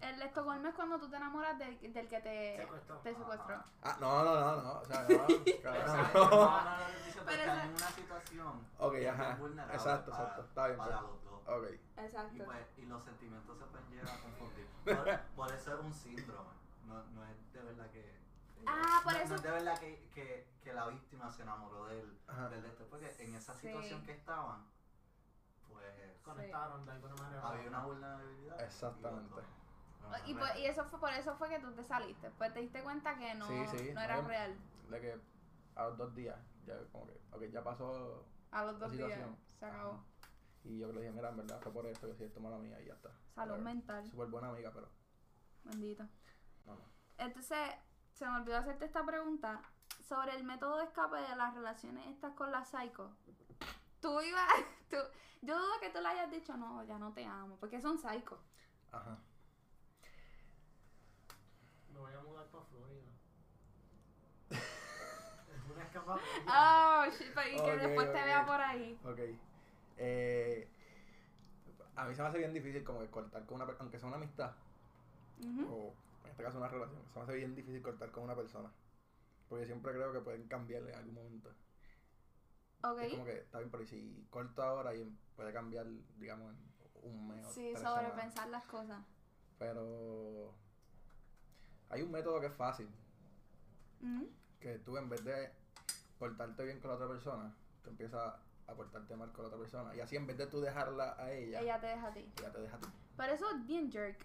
El 0.00 0.22
Estocolmo 0.22 0.68
es 0.68 0.74
cuando 0.74 0.98
tú 0.98 1.08
te 1.08 1.16
enamoras 1.16 1.58
del, 1.58 1.92
del 1.92 2.08
que 2.08 2.20
te, 2.20 2.56
Secuestró. 2.58 2.96
te 2.98 3.14
secuestró. 3.14 3.62
Ah, 3.82 3.96
no, 4.00 4.24
no, 4.24 4.34
no, 4.40 4.62
no. 4.62 4.72
O 4.80 4.84
sea, 4.84 5.02
no. 5.08 5.14
Exacto. 5.28 5.60
cabrón. 5.62 6.30
No, 6.30 6.60
no, 6.64 6.78
no, 6.78 7.04
dice, 7.06 7.20
Pero 7.24 7.42
esa- 7.42 7.64
en 7.64 7.70
una 7.70 7.88
situación 7.90 8.66
Ok, 8.78 8.94
ajá. 9.10 9.38
Exacto, 9.72 10.10
para- 10.10 10.22
exacto. 10.24 10.42
Está 10.42 10.66
bien. 10.66 10.78
para 10.78 11.00
los 11.00 11.24
dos. 11.24 11.40
Ok. 11.48 11.66
Y, 11.70 12.00
Exacto. 12.00 12.44
pues, 12.44 12.66
y 12.78 12.82
los 12.86 13.02
sentimientos 13.04 13.58
se 13.58 13.64
pueden 13.64 13.90
llegar 13.90 14.08
a 14.16 14.20
confundir. 14.20 14.66
Por, 14.84 15.20
por 15.48 15.52
eso 15.54 15.74
es 15.74 15.80
un 15.80 15.92
síndrome. 15.92 16.50
No, 16.86 17.02
no 17.14 17.24
es 17.26 17.52
de 17.52 17.62
verdad 17.62 17.90
que. 17.90 18.18
Ah, 18.66 19.00
por 19.04 19.12
no, 19.14 19.18
eso- 19.18 19.28
No 19.30 19.36
es 19.36 19.42
de 19.42 19.50
verdad 19.50 19.78
que, 19.78 20.08
que, 20.14 20.46
que 20.62 20.72
la 20.74 20.86
víctima 20.88 21.30
se 21.30 21.42
enamoró 21.42 21.86
de. 21.86 21.96
Del 22.50 22.62
de 22.62 22.68
este, 22.68 22.84
porque 22.84 23.14
en 23.18 23.34
esa 23.34 23.54
Sí. 23.54 23.66
situación 23.68 24.02
que 24.04 24.12
estaban, 24.12 24.64
pues. 25.68 25.84
Conectaron 26.24 26.84
de 26.84 26.92
alguna 26.92 27.14
manera. 27.16 27.46
Había 27.48 27.68
una 27.68 27.84
vulnerabilidad. 27.84 28.60
y 28.60 28.62
Exactamente. 28.64 29.34
Y, 30.26 30.34
pues, 30.34 30.56
y 30.58 30.66
eso 30.66 30.84
fue 30.84 31.00
por 31.00 31.12
eso 31.12 31.34
fue 31.36 31.48
que 31.48 31.58
tú 31.58 31.72
te 31.72 31.84
saliste. 31.84 32.30
Pues 32.30 32.52
te 32.52 32.60
diste 32.60 32.82
cuenta 32.82 33.16
que 33.16 33.34
no, 33.34 33.46
Sí, 33.46 33.78
sí, 33.78 33.90
no 33.92 34.00
era 34.00 34.20
real. 34.22 34.56
De 34.90 35.00
que 35.00 35.20
a 35.76 35.84
los 35.84 35.96
dos 35.96 36.14
días, 36.14 36.38
ya 36.66 36.74
como 36.92 37.06
que, 37.06 37.20
ok, 37.32 37.42
ya 37.52 37.62
pasó. 37.62 38.26
A 38.50 38.64
los 38.64 38.74
la 38.74 38.78
dos 38.86 38.92
días 38.92 39.20
se 39.58 39.66
acabó. 39.66 39.92
Ajá. 39.92 40.04
Y 40.64 40.78
yo 40.78 40.92
le 40.92 41.00
dije, 41.00 41.12
mira, 41.12 41.30
en 41.30 41.38
verdad 41.38 41.60
fue 41.62 41.72
por 41.72 41.86
esto, 41.86 42.06
que 42.08 42.14
si 42.14 42.24
esto 42.24 42.40
mala 42.40 42.58
mía 42.58 42.80
y 42.80 42.86
ya 42.86 42.94
está. 42.94 43.10
Salud 43.34 43.58
mental. 43.58 44.06
Súper 44.06 44.28
buena 44.28 44.48
amiga, 44.48 44.70
pero. 44.74 44.88
Bendito. 45.64 46.04
No, 46.66 46.74
no. 46.74 46.84
Entonces, 47.16 47.58
se 48.12 48.26
me 48.26 48.36
olvidó 48.36 48.58
hacerte 48.58 48.84
esta 48.84 49.04
pregunta 49.04 49.62
sobre 50.02 50.34
el 50.34 50.44
método 50.44 50.76
de 50.78 50.84
escape 50.84 51.16
de 51.16 51.36
las 51.36 51.54
relaciones 51.54 52.06
estas 52.08 52.34
con 52.34 52.50
la 52.50 52.64
psycho. 52.64 53.16
Tú 54.00 54.20
ibas, 54.20 54.48
tú, 54.90 54.96
yo 55.42 55.58
dudo 55.58 55.80
que 55.80 55.90
tú 55.90 56.00
le 56.00 56.08
hayas 56.08 56.30
dicho, 56.30 56.56
no, 56.56 56.82
ya 56.84 56.98
no 56.98 57.12
te 57.12 57.24
amo, 57.24 57.56
porque 57.58 57.80
son 57.80 57.98
psycho. 57.98 58.38
Ajá. 58.92 59.18
Me 62.00 62.06
voy 62.06 62.14
a 62.14 62.22
mudar 62.22 62.46
para 62.46 62.64
Florida. 62.64 63.10
es 64.50 65.70
una 65.70 65.82
escapada. 65.84 66.20
Oh, 66.48 67.10
shit, 67.10 67.28
y 67.52 67.62
que 67.62 67.76
después 67.76 68.12
te 68.12 68.22
vea 68.22 68.46
por 68.46 68.60
ahí. 68.60 68.98
Ok. 69.04 69.18
Eh, 69.98 70.68
a 71.96 72.04
mí 72.06 72.14
se 72.14 72.22
me 72.22 72.28
hace 72.28 72.38
bien 72.38 72.54
difícil 72.54 72.82
como 72.84 73.00
que 73.00 73.08
cortar 73.10 73.44
con 73.44 73.56
una 73.56 73.66
persona, 73.66 73.82
aunque 73.84 73.98
sea 73.98 74.08
una 74.08 74.16
amistad, 74.16 74.52
o 75.68 75.94
en 76.24 76.30
este 76.30 76.42
caso 76.42 76.56
una 76.58 76.68
relación, 76.68 77.02
se 77.12 77.18
me 77.18 77.24
hace 77.24 77.34
bien 77.34 77.54
difícil 77.54 77.82
cortar 77.82 78.10
con 78.10 78.24
una 78.24 78.34
persona. 78.34 78.72
Porque 79.48 79.66
siempre 79.66 79.92
creo 79.92 80.12
que 80.12 80.20
pueden 80.20 80.46
cambiarle 80.48 80.92
en 80.92 80.98
algún 80.98 81.14
momento. 81.14 81.50
Ok. 82.82 82.98
Es 83.00 83.10
como 83.12 83.24
que 83.26 83.38
está 83.40 83.58
bien, 83.58 83.70
pero 83.70 83.84
si 83.84 84.26
corto 84.30 84.62
ahora 84.62 84.94
y 84.94 85.04
puede 85.36 85.52
cambiar, 85.52 85.86
digamos, 86.18 86.54
en 87.02 87.10
un 87.14 87.28
mes 87.28 87.44
o 87.44 87.50
Sí, 87.50 87.72
tres 87.74 87.82
sobre 87.82 88.06
semanas. 88.06 88.24
pensar 88.24 88.48
las 88.48 88.64
cosas. 88.64 89.04
Pero 89.58 90.54
hay 91.90 92.02
un 92.02 92.10
método 92.10 92.40
que 92.40 92.46
es 92.46 92.54
fácil, 92.54 92.88
Ujú. 94.02 94.28
que 94.60 94.78
tú 94.78 94.96
en 94.96 95.08
vez 95.08 95.24
de 95.24 95.52
portarte 96.18 96.64
bien 96.64 96.80
con 96.80 96.90
la 96.90 96.96
otra 96.96 97.08
persona, 97.08 97.54
tú 97.82 97.90
empiezas 97.90 98.34
a 98.66 98.74
portarte 98.74 99.16
mal 99.16 99.32
con 99.32 99.42
la 99.42 99.48
otra 99.48 99.58
persona. 99.58 99.94
Y 99.94 100.00
así 100.00 100.16
en 100.16 100.26
vez 100.26 100.38
de 100.38 100.46
tú 100.46 100.60
dejarla 100.60 101.16
a 101.18 101.30
ella, 101.32 101.60
Ella 101.60 101.80
te 101.80 101.86
deja 101.88 102.06
a 102.06 102.12
ti. 102.12 102.32
ella 102.38 102.52
te 102.52 102.60
deja 102.60 102.76
a 102.76 102.80
ti. 102.80 102.88
Pero 103.16 103.32
eso 103.32 103.50
es 103.50 103.66
bien 103.66 103.90
jerk. 103.90 104.24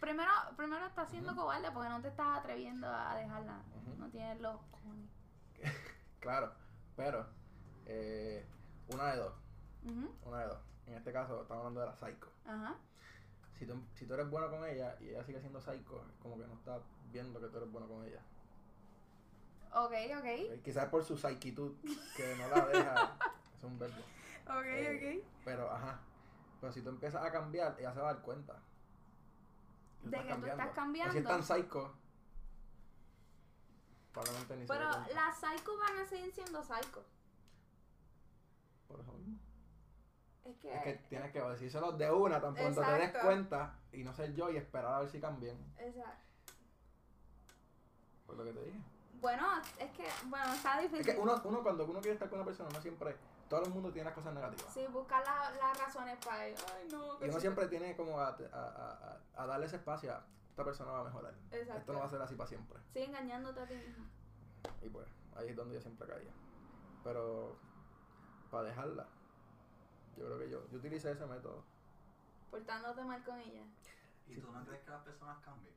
Primero, 0.00 0.30
primero 0.56 0.84
estás 0.86 1.08
siendo 1.10 1.32
Ujú. 1.32 1.42
cobarde 1.42 1.70
porque 1.72 1.88
no 1.88 2.02
te 2.02 2.08
estás 2.08 2.38
atreviendo 2.38 2.86
a 2.88 3.14
dejarla. 3.16 3.62
No 3.98 4.08
tienes 4.10 4.40
los 4.40 4.60
cojones. 4.70 5.08
Claro, 6.20 6.52
pero 6.94 7.26
eh, 7.86 8.46
una 8.94 9.10
de 9.12 9.16
dos, 9.16 9.34
una 10.24 10.38
de 10.38 10.46
dos. 10.46 10.58
En 10.86 10.94
este 10.94 11.12
caso 11.12 11.42
estamos 11.42 11.62
hablando 11.66 11.80
de 11.80 11.86
la 11.86 11.96
psycho. 11.96 12.28
Ajá. 12.44 12.76
Si 13.62 13.68
tú, 13.68 13.80
si 13.94 14.06
tú 14.06 14.14
eres 14.14 14.28
bueno 14.28 14.50
con 14.50 14.64
ella 14.68 14.96
y 15.00 15.10
ella 15.10 15.22
sigue 15.22 15.38
siendo 15.38 15.60
psycho, 15.60 16.04
como 16.20 16.36
que 16.36 16.44
no 16.48 16.54
está 16.54 16.80
viendo 17.12 17.40
que 17.40 17.46
tú 17.46 17.58
eres 17.58 17.70
bueno 17.70 17.86
con 17.86 18.04
ella. 18.04 18.20
Ok, 19.72 19.92
ok. 20.18 20.56
¿ok? 20.58 20.62
Quizás 20.64 20.88
por 20.88 21.04
su 21.04 21.16
psiquitud 21.16 21.76
que 22.16 22.34
no 22.38 22.48
la 22.48 22.66
deja. 22.66 23.16
es 23.56 23.62
un 23.62 23.78
verbo. 23.78 24.00
Ok, 24.48 24.64
Eh, 24.66 25.24
Pero, 25.44 25.70
ajá. 25.70 26.00
Pero 26.60 26.72
si 26.72 26.82
tú 26.82 26.88
empiezas 26.88 27.24
a 27.24 27.30
cambiar, 27.30 27.76
ella 27.78 27.94
se 27.94 28.00
va 28.00 28.10
a 28.10 28.14
dar 28.14 28.22
cuenta. 28.24 28.58
Tú 30.02 30.10
De 30.10 30.18
que 30.24 30.34
tú 30.34 30.46
estás 30.46 30.70
O 30.70 30.74
cambiando. 30.74 31.12
si 31.12 31.18
es 31.18 31.24
tan 31.24 31.42
psycho, 31.44 31.94
probablemente 34.12 34.56
ni 34.56 34.62
ok. 34.64 34.66
se 34.66 34.72
dé 34.74 34.78
Pero 34.80 35.14
las 35.14 35.38
psycho 35.38 35.78
van 35.78 35.98
a 35.98 36.04
seguir 36.04 36.32
siendo 36.32 36.64
psycho. 36.64 37.04
Por 38.88 38.98
eso 38.98 39.12
mismo. 39.12 39.21
Es 40.44 40.56
que. 40.58 40.74
Es 40.74 40.82
que 40.82 40.92
tienes 41.08 41.32
que 41.32 41.40
decírselos 41.40 41.96
de 41.98 42.10
una, 42.10 42.40
tan 42.40 42.54
pronto 42.54 42.80
te 42.82 42.92
des 42.92 43.12
cuenta 43.18 43.74
y 43.92 44.02
no 44.02 44.12
ser 44.12 44.34
yo 44.34 44.50
y 44.50 44.56
esperar 44.56 44.94
a 44.94 45.00
ver 45.00 45.08
si 45.08 45.20
cambian. 45.20 45.56
Exacto. 45.78 46.22
Por 48.26 48.36
lo 48.36 48.44
que 48.44 48.52
te 48.52 48.64
dije. 48.64 48.78
Bueno, 49.20 49.46
es 49.78 49.90
que, 49.92 50.08
bueno, 50.26 50.52
está 50.52 50.80
Es 50.82 50.90
difícil. 50.90 51.14
que 51.14 51.20
uno, 51.20 51.40
uno 51.44 51.62
cuando 51.62 51.84
uno 51.84 52.00
quiere 52.00 52.14
estar 52.14 52.28
con 52.28 52.38
una 52.40 52.46
persona, 52.46 52.68
uno 52.70 52.80
siempre, 52.80 53.16
todo 53.48 53.62
el 53.64 53.70
mundo 53.70 53.92
tiene 53.92 54.06
las 54.06 54.14
cosas 54.14 54.34
negativas. 54.34 54.72
Sí, 54.72 54.84
buscar 54.88 55.22
la- 55.24 55.50
las 55.52 55.78
razones 55.78 56.18
para. 56.24 56.42
Ay, 56.42 56.54
no. 56.90 57.18
que 57.18 57.26
Y 57.26 57.28
uno 57.28 57.38
sí. 57.38 57.40
siempre 57.42 57.68
tiene 57.68 57.94
como 57.96 58.18
a, 58.18 58.28
a, 58.28 58.34
a, 58.52 59.12
a- 59.36 59.42
a 59.42 59.46
darle 59.46 59.66
ese 59.66 59.76
espacio 59.76 60.12
a 60.12 60.24
esta 60.50 60.64
persona 60.64 60.90
va 60.90 61.00
a 61.00 61.04
mejorar. 61.04 61.34
Exacto. 61.52 61.78
Esto 61.78 61.92
no 61.92 62.00
va 62.00 62.06
a 62.06 62.08
ser 62.08 62.20
así 62.22 62.34
para 62.34 62.48
siempre. 62.48 62.78
Sí, 62.92 62.98
engañándote 63.02 63.60
a 63.60 63.66
ti 63.66 63.74
mismo. 63.76 64.04
Y 64.82 64.88
pues, 64.88 65.06
ahí 65.36 65.48
es 65.50 65.56
donde 65.56 65.74
yo 65.76 65.80
siempre 65.80 66.06
caía. 66.08 66.32
Pero, 67.04 67.56
para 68.50 68.64
dejarla, 68.64 69.06
yo 70.16 70.26
creo 70.26 70.38
que 70.38 70.50
yo, 70.50 70.68
yo 70.70 70.78
utilicé 70.78 71.12
ese 71.12 71.26
método. 71.26 71.64
Portándote 72.50 73.02
mal 73.04 73.22
con 73.24 73.38
ella. 73.38 73.64
¿Y 74.26 74.36
tú 74.36 74.50
no 74.52 74.64
crees 74.64 74.82
que 74.82 74.90
las 74.90 75.02
personas 75.02 75.42
cambien? 75.44 75.74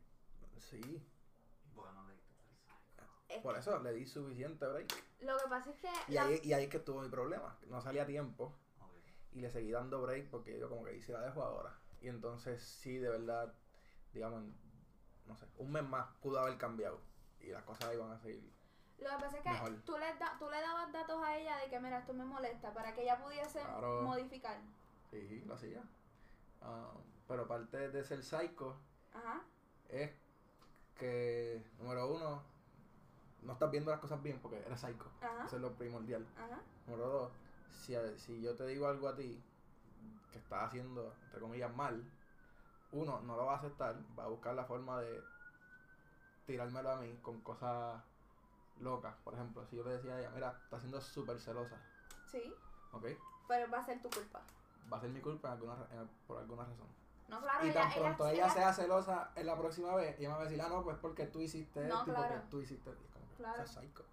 Sí, 0.60 1.06
Bueno, 1.74 2.06
psycho. 2.08 2.34
Es 3.28 3.42
por 3.42 3.58
eso 3.58 3.80
le 3.82 3.92
di 3.94 4.06
suficiente 4.06 4.66
break. 4.66 4.94
lo 5.22 5.38
que 5.38 5.48
pasa 5.50 5.70
es 5.72 5.78
que. 5.80 5.90
Y 6.08 6.14
la- 6.16 6.26
ahí, 6.26 6.40
y 6.44 6.54
ahí 6.54 6.64
es 6.66 6.70
que 6.70 6.78
estuvo 6.78 7.02
mi 7.02 7.10
problema. 7.10 7.58
No 7.68 7.82
salía 7.82 8.04
a 8.04 8.06
tiempo 8.06 8.56
y 9.32 9.42
le 9.42 9.50
seguí 9.50 9.72
dando 9.72 10.02
break 10.02 10.30
porque 10.30 10.58
yo 10.60 10.70
como 10.70 10.84
que 10.86 10.96
hice 10.96 11.12
la 11.12 11.22
dejo 11.22 11.42
ahora. 11.44 11.78
Y 12.02 12.08
entonces 12.08 12.64
sí, 12.64 12.98
de 12.98 13.10
verdad, 13.10 13.54
digamos, 14.14 14.44
no 15.26 15.36
sé, 15.36 15.48
un 15.58 15.72
mes 15.72 15.84
más 15.84 16.08
pudo 16.22 16.40
haber 16.40 16.58
cambiado. 16.58 17.02
Y 17.40 17.48
las 17.48 17.64
cosas 17.64 17.94
iban 17.94 18.12
a 18.12 18.20
seguir. 18.20 18.54
Lo 19.00 19.10
que 19.10 19.16
pasa 19.24 19.38
es 19.38 19.44
que 19.44 19.50
Mejor. 19.50 19.82
tú 19.86 19.98
le, 19.98 20.14
da- 20.18 20.36
tú 20.40 20.50
le 20.50 20.62
dabas 20.62 20.92
datos 20.92 21.22
a 21.24 21.36
ella 21.38 21.58
de 21.58 21.70
que, 21.70 21.80
mira, 21.80 22.00
esto 22.00 22.14
me 22.14 22.26
molesta, 22.26 22.74
para 22.74 22.94
que 22.94 23.04
ella 23.04 23.22
pudiese 23.22 23.60
Claro. 23.60 24.02
modificar. 24.02 24.58
Sí, 25.12 25.44
lo 25.46 25.54
hacía. 25.56 25.84
Ah, 26.62 26.92
pero 27.28 27.48
parte 27.48 27.90
de 27.90 28.04
ser 28.04 28.24
psycho 28.24 28.76
Ajá. 29.14 29.42
es 29.90 30.12
que, 30.96 31.64
número 31.78 32.08
uno, 32.08 32.42
no 33.42 33.54
estás 33.54 33.70
viendo 33.70 33.92
las 33.92 34.00
cosas 34.00 34.22
bien 34.24 34.40
porque 34.42 34.60
eres 34.60 34.80
psycho. 34.80 35.12
Ajá. 35.22 35.46
Eso 35.46 35.58
es 35.58 35.62
lo 35.62 35.74
primordial. 35.76 36.26
Ajá. 36.38 36.62
Número 36.88 37.08
dos, 37.10 37.32
si, 37.72 37.96
si 38.18 38.42
yo 38.42 38.56
te 38.56 38.66
digo 38.66 38.88
algo 38.88 39.08
a 39.10 39.16
ti 39.16 39.44
que 40.32 40.40
estás 40.40 40.64
haciendo, 40.68 41.14
entre 41.26 41.40
comillas, 41.42 41.74
mal, 41.76 42.04
uno, 42.92 43.20
no 43.22 43.36
lo 43.36 43.46
va 43.46 43.54
a 43.56 43.58
aceptar, 43.58 43.96
va 44.18 44.24
a 44.24 44.28
buscar 44.30 44.56
la 44.56 44.64
forma 44.66 45.02
de 45.02 45.22
tirármelo 46.46 46.92
a 46.92 46.96
mí 46.98 47.18
con 47.22 47.42
cosas 47.42 48.02
locas. 48.80 49.16
Por 49.24 49.34
ejemplo, 49.34 49.66
si 49.66 49.76
yo 49.78 49.84
le 49.84 49.92
decía 49.92 50.16
a 50.16 50.20
ella, 50.20 50.30
mira, 50.34 50.60
está 50.64 50.80
siendo 50.80 51.00
súper 51.02 51.40
celosa, 51.40 51.78
Sí. 52.32 52.54
¿ok? 52.92 53.06
Pero 53.48 53.72
va 53.72 53.80
a 53.80 53.84
ser 53.86 54.02
tu 54.02 54.10
culpa. 54.10 54.42
Va 54.92 54.98
a 54.98 55.02
ser 55.02 55.10
mi 55.10 55.22
culpa 55.22 55.48
en 55.50 55.54
alguna 55.54 55.76
ra- 55.76 55.88
en- 55.92 56.10
por 56.28 56.38
alguna 56.38 56.64
razón. 56.66 56.88
No, 57.28 57.42
claro, 57.42 57.66
y 57.66 57.70
ella, 57.70 57.82
tan 57.82 57.94
pronto 57.94 58.28
ella, 58.28 58.46
ella- 58.46 58.54
sea 58.54 58.74
celosa 58.74 59.32
en 59.36 59.46
la 59.48 59.58
próxima 59.58 59.96
vez, 59.96 60.20
ella 60.20 60.30
me 60.30 60.36
va 60.36 60.42
a 60.42 60.44
decir, 60.44 60.62
ah, 60.62 60.70
no, 60.70 60.84
pues 60.84 60.98
porque 60.98 61.26
tú 61.26 61.40
hiciste 61.42 61.88
No, 61.88 62.00
esto 62.00 62.12
y 62.12 62.14
claro. 62.14 62.28
porque 62.36 62.48
tú 62.50 62.62
hiciste 62.62 62.90
esto. 62.92 63.02
Y 63.04 63.06
es 63.08 63.12
como 63.14 63.28
que, 63.30 63.36
Claro. 63.38 63.64
"Eso 63.64 63.80
es 63.80 63.86
psycho". 63.88 64.06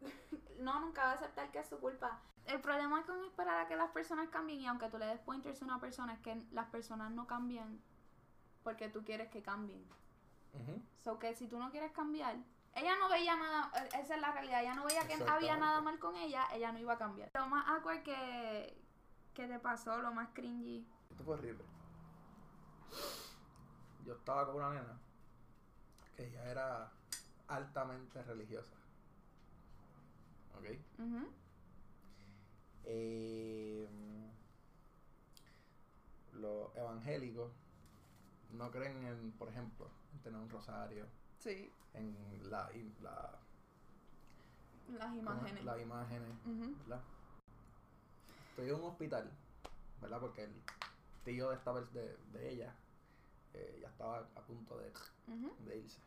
No, 0.58 0.80
nunca 0.80 1.04
va 1.04 1.10
a 1.12 1.14
aceptar 1.14 1.50
que 1.50 1.60
es 1.60 1.68
su 1.68 1.78
culpa. 1.78 2.20
El 2.44 2.60
problema 2.60 3.04
con 3.06 3.24
esperar 3.24 3.58
a 3.64 3.68
que 3.68 3.76
las 3.76 3.90
personas 3.92 4.28
cambien 4.30 4.60
y 4.60 4.66
aunque 4.66 4.88
tú 4.88 4.98
le 4.98 5.06
des 5.06 5.20
pointers 5.20 5.62
a 5.62 5.64
una 5.64 5.80
persona 5.80 6.14
es 6.14 6.20
que 6.20 6.34
las 6.50 6.66
personas 6.68 7.10
no 7.12 7.26
cambian 7.26 7.80
porque 8.64 8.88
tú 8.88 9.04
quieres 9.04 9.30
que 9.30 9.42
cambien. 9.42 9.84
Ujú. 10.54 10.82
So 11.04 11.18
que 11.18 11.34
si 11.34 11.46
tú 11.46 11.58
no 11.58 11.70
quieres 11.70 11.92
cambiar, 11.92 12.36
ella 12.78 12.96
no 12.96 13.08
veía 13.08 13.36
nada, 13.36 13.70
eh, 13.76 13.88
esa 14.00 14.14
es 14.14 14.20
la 14.20 14.32
realidad, 14.32 14.62
ella 14.62 14.74
no 14.74 14.84
veía 14.84 15.06
que 15.06 15.14
había 15.24 15.56
nada 15.56 15.80
mal 15.80 15.98
con 15.98 16.16
ella, 16.16 16.46
ella 16.52 16.72
no 16.72 16.78
iba 16.78 16.94
a 16.94 16.98
cambiar. 16.98 17.30
Lo 17.34 17.46
más 17.48 17.66
awkward 17.68 18.02
que, 18.02 18.82
que 19.34 19.46
te 19.46 19.58
pasó, 19.58 20.00
lo 20.00 20.12
más 20.12 20.28
cringy. 20.32 20.86
Esto 21.10 21.24
fue 21.24 21.34
horrible. 21.34 21.64
Yo 24.04 24.14
estaba 24.14 24.46
con 24.46 24.56
una 24.56 24.70
nena 24.70 24.98
que 26.16 26.26
ella 26.26 26.50
era 26.50 26.92
altamente 27.48 28.22
religiosa. 28.22 28.74
¿Ok? 30.56 30.66
Ujú. 30.98 31.28
Eh, 32.84 33.88
los 36.32 36.74
evangélicos 36.76 37.52
no 38.52 38.70
creen 38.70 39.04
en, 39.04 39.32
por 39.32 39.48
ejemplo, 39.48 39.90
en 40.12 40.20
tener 40.20 40.40
un 40.40 40.48
rosario, 40.48 41.06
Sí, 41.38 41.72
en 41.94 42.50
la, 42.50 42.70
la, 43.00 43.38
las 44.88 45.08
¿cómo 45.08 45.16
es? 45.16 45.22
imágenes. 45.22 45.64
las 45.64 45.80
imágenes. 45.80 46.28
¿verdad? 46.80 47.02
Estoy 48.50 48.68
en 48.68 48.74
un 48.74 48.84
hospital, 48.84 49.30
¿verdad? 50.00 50.20
Porque 50.20 50.44
el 50.44 50.62
tío 51.24 51.50
de, 51.50 51.56
esta, 51.56 51.72
de, 51.72 52.16
de 52.32 52.50
ella 52.50 52.74
eh, 53.54 53.78
ya 53.80 53.88
estaba 53.88 54.18
a 54.18 54.40
punto 54.42 54.78
de, 54.78 54.92
irse. 55.76 56.00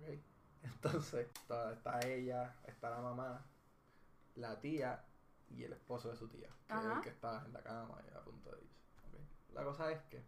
Entonces, 0.62 1.26
está, 1.34 1.72
está 1.72 2.00
ella, 2.06 2.54
está 2.66 2.90
la 2.90 3.00
mamá, 3.00 3.44
la 4.36 4.60
tía 4.60 5.04
y 5.50 5.62
el 5.64 5.72
esposo 5.72 6.10
de 6.10 6.16
su 6.16 6.28
tía, 6.28 6.48
que 6.66 6.74
es 6.74 6.80
Ajá. 6.80 6.96
el 6.96 7.02
que 7.02 7.10
está 7.10 7.44
en 7.44 7.52
la 7.52 7.62
cama 7.62 8.02
y 8.06 8.14
a 8.16 8.20
punto 8.22 8.50
de 8.50 8.62
irse. 8.62 8.74
La 9.52 9.62
cosa 9.62 9.92
es 9.92 10.02
que 10.04 10.24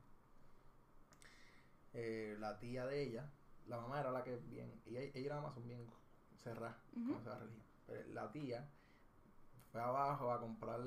eh, 1.95 2.37
la 2.39 2.59
tía 2.59 2.87
de 2.87 3.03
ella, 3.03 3.31
la 3.69 3.79
mamá 3.79 4.01
era 4.01 4.11
la 4.11 4.23
que 4.23 4.37
bien, 4.37 4.73
y 4.87 4.97
ella, 4.97 5.11
ella 5.15 5.19
y 5.21 5.29
la 5.29 5.37
mamá 5.37 5.53
son 5.55 5.67
bien 5.67 5.85
cerradas 6.43 6.77
Ujú. 6.97 7.13
con 7.13 7.21
esa 7.23 7.39
religión. 7.39 7.65
Pero 7.87 8.09
la 8.15 8.31
tía 8.33 8.69
fue 9.73 9.81
abajo 9.81 10.33
a 10.33 10.41
comprar 10.41 10.81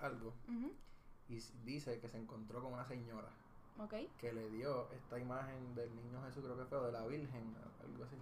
algo 0.00 0.34
y 1.28 1.40
dice 1.64 1.98
que 2.00 2.08
se 2.08 2.18
encontró 2.18 2.62
con 2.62 2.72
una 2.72 2.86
señora 2.86 3.28
que 4.18 4.32
le 4.32 4.48
dio 4.50 4.90
esta 4.92 5.18
imagen 5.18 5.74
del 5.74 5.94
niño 5.94 6.22
Jesús, 6.24 6.44
creo 6.44 6.56
que 6.56 6.64
fue, 6.64 6.78
o 6.78 6.86
de 6.86 6.92
la 6.92 7.06
Virgen, 7.06 7.54
algo 7.82 8.04
así, 8.04 8.16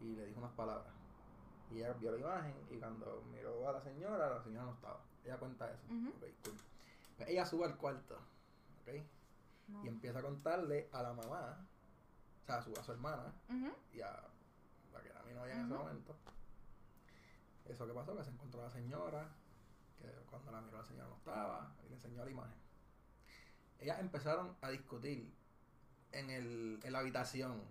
y 0.00 0.16
le 0.16 0.26
dijo 0.26 0.38
unas 0.40 0.52
palabras. 0.52 0.92
Y 1.70 1.76
ella 1.78 1.94
vio 1.94 2.12
la 2.12 2.18
imagen 2.18 2.54
y 2.70 2.76
cuando 2.78 3.22
miró 3.32 3.66
a 3.68 3.72
la 3.72 3.80
señora, 3.80 4.28
la 4.28 4.42
señora 4.42 4.66
no 4.66 4.72
estaba. 4.72 5.00
Ella 5.24 5.38
cuenta 5.38 5.72
eso. 5.72 5.86
Ujú. 5.86 6.08
Ok, 6.10 6.24
cool. 6.44 6.54
Pues 7.16 7.28
ella 7.30 7.46
sube 7.46 7.64
al 7.64 7.76
cuarto, 7.78 8.16
¿ok? 8.82 9.02
No. 9.68 9.84
Y 9.84 9.88
empieza 9.88 10.18
a 10.18 10.22
contarle 10.22 10.90
a 10.92 11.02
la 11.02 11.14
mamá, 11.14 11.66
o 12.42 12.44
sea, 12.46 12.56
a 12.56 12.62
su, 12.62 12.72
a 12.78 12.82
su 12.82 12.92
hermana 12.92 13.32
Ujú. 13.48 13.72
y 13.92 14.00
a 14.00 14.10
la 14.92 15.00
que 15.00 15.08
era 15.08 15.22
mi 15.22 15.32
novia 15.32 15.54
en 15.54 15.60
ese 15.66 15.74
momento. 15.74 16.16
Eso 17.66 17.86
que 17.86 17.92
pasó, 17.92 18.16
que 18.16 18.24
se 18.24 18.30
encontró 18.30 18.62
la 18.62 18.70
señora, 18.70 19.28
que 19.98 20.08
cuando 20.28 20.50
la 20.50 20.60
miró 20.60 20.78
la 20.78 20.84
señora 20.84 21.08
no 21.08 21.16
estaba, 21.16 21.72
y 21.84 21.88
le 21.88 21.94
enseñó 21.94 22.24
la 22.24 22.30
imagen. 22.30 22.54
Ellas 23.78 23.98
empezaron 24.00 24.56
a 24.60 24.70
discutir 24.70 25.32
en, 26.12 26.30
el, 26.30 26.80
en 26.82 26.92
la 26.92 26.98
habitación, 26.98 27.62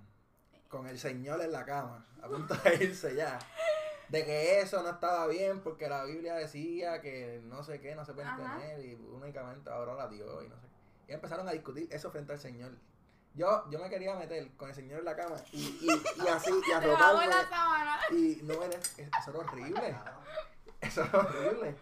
con 0.69 0.87
el 0.87 0.97
señor 0.97 1.41
en 1.41 1.51
la 1.51 1.65
cama, 1.65 2.05
a 2.21 2.27
punto 2.27 2.55
de 2.55 2.83
irse 2.85 3.15
ya. 3.15 3.37
De 4.07 4.25
que 4.25 4.59
eso 4.61 4.81
no 4.83 4.89
estaba 4.89 5.27
bien 5.27 5.61
porque 5.61 5.87
la 5.87 6.03
Biblia 6.05 6.35
decía 6.35 7.01
que 7.01 7.41
no 7.45 7.63
sé 7.63 7.79
qué, 7.79 7.95
no 7.95 8.03
se 8.05 8.13
puede 8.13 8.27
Ajá. 8.27 8.57
tener 8.59 8.85
y 8.85 8.93
únicamente 8.95 9.69
ahora 9.69 9.93
la 9.95 10.07
dio 10.07 10.41
y 10.43 10.49
no 10.49 10.55
sé 10.59 10.67
qué. 11.05 11.11
Y 11.11 11.15
empezaron 11.15 11.47
a 11.47 11.51
discutir 11.51 11.87
eso 11.91 12.11
frente 12.11 12.33
al 12.33 12.39
señor. 12.39 12.71
Yo, 13.33 13.69
yo 13.69 13.79
me 13.79 13.89
quería 13.89 14.15
meter 14.15 14.51
con 14.57 14.69
el 14.69 14.75
señor 14.75 14.99
en 14.99 15.05
la 15.05 15.15
cama 15.15 15.35
y, 15.53 15.59
y, 15.81 15.87
y 16.23 16.27
así, 16.27 16.51
y 16.67 16.71
arroparme. 16.73 17.31
sábana. 17.49 17.97
Y 18.11 18.39
no 18.43 18.53
era, 18.61 18.77
eso 18.77 19.29
era 19.29 19.39
horrible. 19.39 19.95
Eso 20.81 21.03
era 21.03 21.19
horrible. 21.19 21.75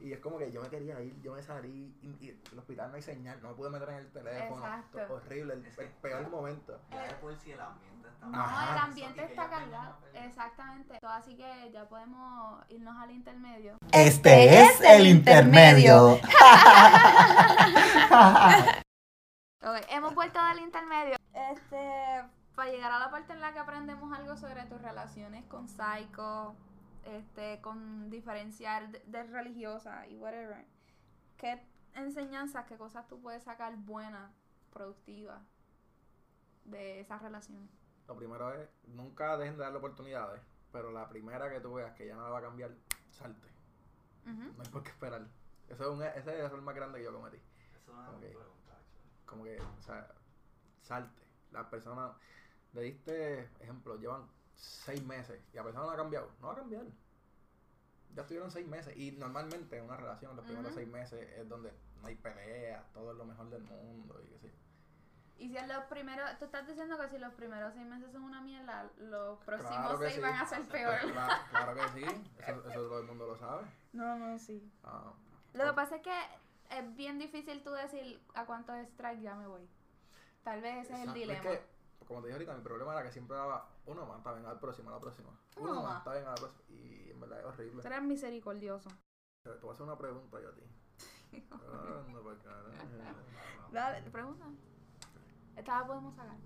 Y 0.00 0.12
es 0.12 0.20
como 0.20 0.38
que 0.38 0.50
yo 0.52 0.62
me 0.62 0.68
quería 0.68 1.00
ir, 1.02 1.20
yo 1.20 1.34
me 1.34 1.42
salí, 1.42 1.92
y, 2.02 2.16
y 2.24 2.28
en 2.30 2.40
el 2.52 2.58
hospital 2.60 2.88
no 2.90 2.96
hay 2.96 3.02
señal, 3.02 3.42
no 3.42 3.48
me 3.48 3.54
pude 3.54 3.68
meter 3.70 3.88
en 3.90 3.94
el 3.96 4.08
teléfono. 4.12 4.64
Exacto. 4.64 5.14
Horrible, 5.14 5.54
el, 5.54 5.66
el 5.66 5.88
peor 6.00 6.28
momento. 6.30 6.80
Ya 6.90 7.02
de 7.02 7.14
por 7.14 7.36
si 7.36 7.50
el 7.52 7.60
ambiente 7.60 8.08
está 8.08 8.26
No, 8.26 8.40
Ajá. 8.40 8.72
el 8.72 8.78
ambiente 8.78 9.24
está 9.24 9.50
cargado. 9.50 9.96
Exactamente. 10.14 10.98
Así 11.02 11.36
que 11.36 11.70
ya 11.72 11.84
podemos 11.88 12.64
irnos 12.70 12.96
al 12.96 13.10
intermedio. 13.10 13.76
Este 13.92 14.62
es 14.62 14.80
el 14.82 15.06
intermedio. 15.08 16.18
Ok, 19.60 19.76
hemos 19.90 20.14
vuelto 20.14 20.38
del 20.44 20.60
intermedio. 20.60 21.16
Este, 21.34 22.24
para 22.54 22.70
llegar 22.70 22.92
a 22.92 23.00
la 23.00 23.10
parte 23.10 23.32
en 23.32 23.40
la 23.40 23.52
que 23.52 23.58
aprendemos 23.58 24.16
algo 24.16 24.36
sobre 24.36 24.64
tus 24.66 24.80
relaciones 24.80 25.44
con 25.46 25.66
psycho, 25.68 26.54
este, 27.04 27.60
con 27.60 28.08
diferenciar 28.08 28.88
de, 28.90 29.00
de 29.06 29.24
religiosa 29.24 30.06
y 30.06 30.16
whatever. 30.16 30.64
¿Qué 31.36 31.60
enseñanzas, 31.94 32.66
qué 32.66 32.76
cosas 32.76 33.08
tú 33.08 33.20
puedes 33.20 33.42
sacar 33.42 33.76
buenas, 33.76 34.30
productivas 34.72 35.42
de 36.64 37.00
esas 37.00 37.20
relaciones? 37.20 37.68
Lo 38.06 38.16
primero 38.16 38.54
es, 38.54 38.68
nunca 38.86 39.36
dejen 39.36 39.56
de 39.56 39.64
darle 39.64 39.78
oportunidades, 39.78 40.40
pero 40.70 40.92
la 40.92 41.08
primera 41.08 41.50
que 41.50 41.60
tú 41.60 41.74
veas 41.74 41.94
que 41.94 42.06
ya 42.06 42.14
nada 42.14 42.30
va 42.30 42.38
a 42.38 42.42
cambiar, 42.42 42.70
salte. 43.10 43.48
No 44.24 44.62
hay 44.62 44.68
por 44.70 44.82
qué 44.84 44.90
esperar. 44.90 45.26
Eso 45.68 45.82
es 45.82 45.88
un, 45.88 46.02
ese 46.02 46.18
es 46.18 46.26
el 46.26 46.44
error 46.44 46.62
más 46.62 46.74
grande 46.74 46.98
que 46.98 47.04
yo 47.04 47.12
cometí. 47.12 47.38
Eso 47.74 47.90
es 47.90 47.98
una 47.98 48.10
Ok. 48.10 48.57
Como 49.28 49.44
que, 49.44 49.60
o 49.60 49.82
sea, 49.82 50.08
salte. 50.82 51.22
Las 51.52 51.66
personas, 51.66 52.12
le 52.72 52.82
diste, 52.82 53.40
ejemplo, 53.60 53.96
llevan 53.96 54.26
seis 54.54 55.02
meses 55.04 55.40
y 55.52 55.56
la 55.56 55.62
persona 55.64 55.86
no 55.86 55.92
ha 55.92 55.96
cambiado. 55.96 56.30
No 56.40 56.48
va 56.48 56.52
a 56.54 56.56
cambiar. 56.56 56.84
Ya 58.14 58.22
estuvieron 58.22 58.50
seis 58.50 58.66
meses. 58.66 58.96
Y 58.96 59.12
normalmente 59.12 59.76
en 59.78 59.84
una 59.84 59.96
relación, 59.96 60.34
los 60.34 60.44
primeros 60.44 60.74
seis 60.74 60.88
meses 60.88 61.28
es 61.38 61.48
donde 61.48 61.72
no 62.00 62.08
hay 62.08 62.16
peleas, 62.16 62.90
todo 62.92 63.12
es 63.12 63.18
lo 63.18 63.24
mejor 63.24 63.50
del 63.50 63.62
mundo 63.62 64.20
y 64.24 64.38
sé 64.38 64.48
yo. 64.48 64.54
Y 65.38 65.48
si 65.50 65.56
en 65.56 65.68
los 65.68 65.84
primeros, 65.84 66.36
tú 66.38 66.46
estás 66.46 66.66
diciendo 66.66 66.98
que 66.98 67.08
si 67.10 67.18
los 67.18 67.32
primeros 67.34 67.72
seis 67.74 67.86
meses 67.86 68.10
son 68.10 68.24
una 68.24 68.40
mierda, 68.40 68.90
los 68.96 69.38
próximos 69.44 69.76
Claro 69.76 69.98
que 69.98 70.04
seis 70.06 70.16
sí. 70.16 70.20
van 70.20 70.34
a 70.34 70.46
ser 70.46 70.62
peor. 70.68 70.98
Claro, 71.12 71.34
claro 71.50 71.74
que 71.74 71.88
sí, 72.00 72.04
eso, 72.04 72.70
eso 72.70 72.80
todo 72.88 73.00
el 73.00 73.06
mundo 73.06 73.26
lo 73.28 73.36
sabe. 73.36 73.62
No, 73.92 74.16
no, 74.16 74.38
sí. 74.38 74.68
Ah, 74.82 75.12
Lo 75.52 75.64
que 75.66 75.72
pasa 75.74 75.96
es 75.96 76.02
que 76.02 76.12
es 76.70 76.96
bien 76.96 77.18
difícil 77.18 77.62
tú 77.62 77.70
decir 77.72 78.20
a 78.34 78.44
cuántos 78.46 78.76
strikes 78.88 79.22
ya 79.22 79.34
me 79.34 79.46
voy. 79.46 79.68
Tal 80.42 80.60
vez 80.60 80.84
ese 80.86 80.94
es 80.94 81.08
el 81.08 81.14
dilema. 81.14 81.40
que, 81.42 81.60
como 82.06 82.20
te 82.20 82.28
dije 82.28 82.34
ahorita, 82.34 82.54
mi 82.54 82.62
problema 82.62 82.92
era 82.92 83.02
que 83.02 83.12
siempre 83.12 83.36
daba 83.36 83.68
uno 83.86 84.06
más, 84.06 84.18
está 84.18 84.32
bien, 84.32 84.46
al 84.46 84.58
próximo, 84.58 84.90
a 84.90 84.92
la 84.94 85.00
próxima. 85.00 85.30
Uno, 85.56 85.70
Uno 85.72 85.82
más, 85.82 85.90
más. 85.90 85.98
está 85.98 86.12
bien, 86.12 86.26
a 86.26 86.30
la 86.30 86.34
próxima. 86.36 86.64
Y 86.70 87.10
en 87.10 87.20
verdad 87.20 87.40
es 87.40 87.44
horrible. 87.46 87.82
Tú 87.82 87.88
eres 87.88 88.02
misericordioso. 88.02 88.90
Te 89.42 89.50
voy 89.50 89.70
a 89.70 89.72
hacer 89.72 89.82
una 89.86 89.98
pregunta 89.98 90.40
yo 90.40 90.48
a 90.48 90.54
ti. 90.54 90.62
Ah, 91.50 92.02
no, 92.10 92.22
pa' 92.22 92.38
carajo. 92.42 92.68
Dale, 93.72 94.10
pregunta. 94.10 94.46
Esta 95.56 95.80
la 95.80 95.86
podemos 95.86 96.14
sacar. 96.16 96.36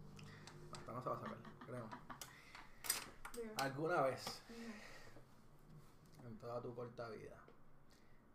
Hasta 0.72 0.92
no 0.92 1.02
se 1.02 1.08
va 1.08 1.16
a 1.16 1.20
saber, 1.20 1.36
creo. 1.66 1.88
¿Alguna 3.58 4.02
vez 4.02 4.42
en 6.26 6.38
toda 6.38 6.60
tu 6.60 6.74
corta 6.74 7.08
vida 7.10 7.36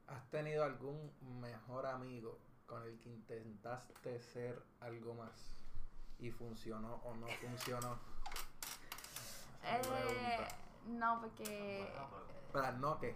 has 0.08 0.30
tenido 0.30 0.64
algún 0.64 1.12
mejor 1.42 1.86
amigo 1.86 2.40
con 2.66 2.84
el 2.84 3.00
que 3.00 3.10
intentaste 3.10 4.20
ser 4.20 4.62
algo 4.82 5.14
más 5.14 5.32
y 6.20 6.32
funcionó 6.32 6.96
o 7.04 7.14
no 7.16 7.28
funcionó? 7.42 7.98
Eh, 9.64 10.48
no, 10.88 11.20
porque. 11.22 11.84
Espera, 12.48 12.72
no 12.74 12.98
que 13.00 13.16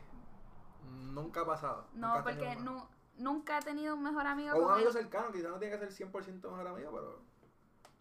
nunca 1.13 1.41
ha 1.41 1.45
pasado. 1.45 1.87
No, 1.93 2.07
nunca 2.17 2.23
porque 2.23 2.55
nu- 2.57 2.87
nunca 3.17 3.57
he 3.59 3.61
tenido 3.61 3.95
un 3.95 4.03
mejor 4.03 4.25
amigo 4.27 4.55
O 4.57 4.65
un 4.65 4.71
amigo 4.73 4.87
él. 4.89 4.93
cercano, 4.93 5.31
quizás 5.31 5.51
no 5.51 5.59
tiene 5.59 5.77
que 5.79 5.87
ser 5.87 6.07
100% 6.11 6.49
mejor 6.51 6.67
amigo, 6.67 6.91
pero 6.91 7.31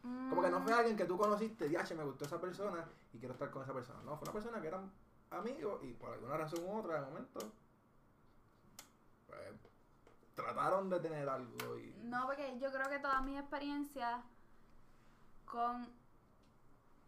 Mm, 0.03 0.31
Como 0.31 0.41
que 0.41 0.49
no 0.49 0.63
fue 0.63 0.73
alguien 0.73 0.97
que 0.97 1.05
tú 1.05 1.19
conociste, 1.19 1.69
diache, 1.69 1.95
me 1.95 2.03
gustó 2.05 2.25
esa 2.25 2.41
persona 2.41 2.89
y 3.13 3.19
quiero 3.19 3.35
estar 3.35 3.51
con 3.51 3.63
esa 3.63 3.75
persona. 3.75 4.01
No, 4.03 4.17
fue 4.17 4.23
una 4.25 4.33
persona 4.33 4.59
que 4.63 4.69
eran 4.69 4.91
amigos 5.31 5.79
y 5.85 5.93
por 5.93 6.15
alguna 6.15 6.39
razón 6.39 6.65
u 6.65 6.79
otra, 6.79 6.95
de 6.95 7.07
momento, 7.07 7.39
pues, 9.31 9.61
trataron 10.35 10.91
de 10.91 11.01
tener 11.01 11.29
algo 11.29 11.79
y... 11.79 11.95
No, 12.03 12.27
porque 12.27 12.59
yo 12.59 12.71
creo 12.73 12.89
que 12.89 12.99
todas 12.99 13.23
mis 13.23 13.39
experiencias 13.39 14.21
con 15.45 15.89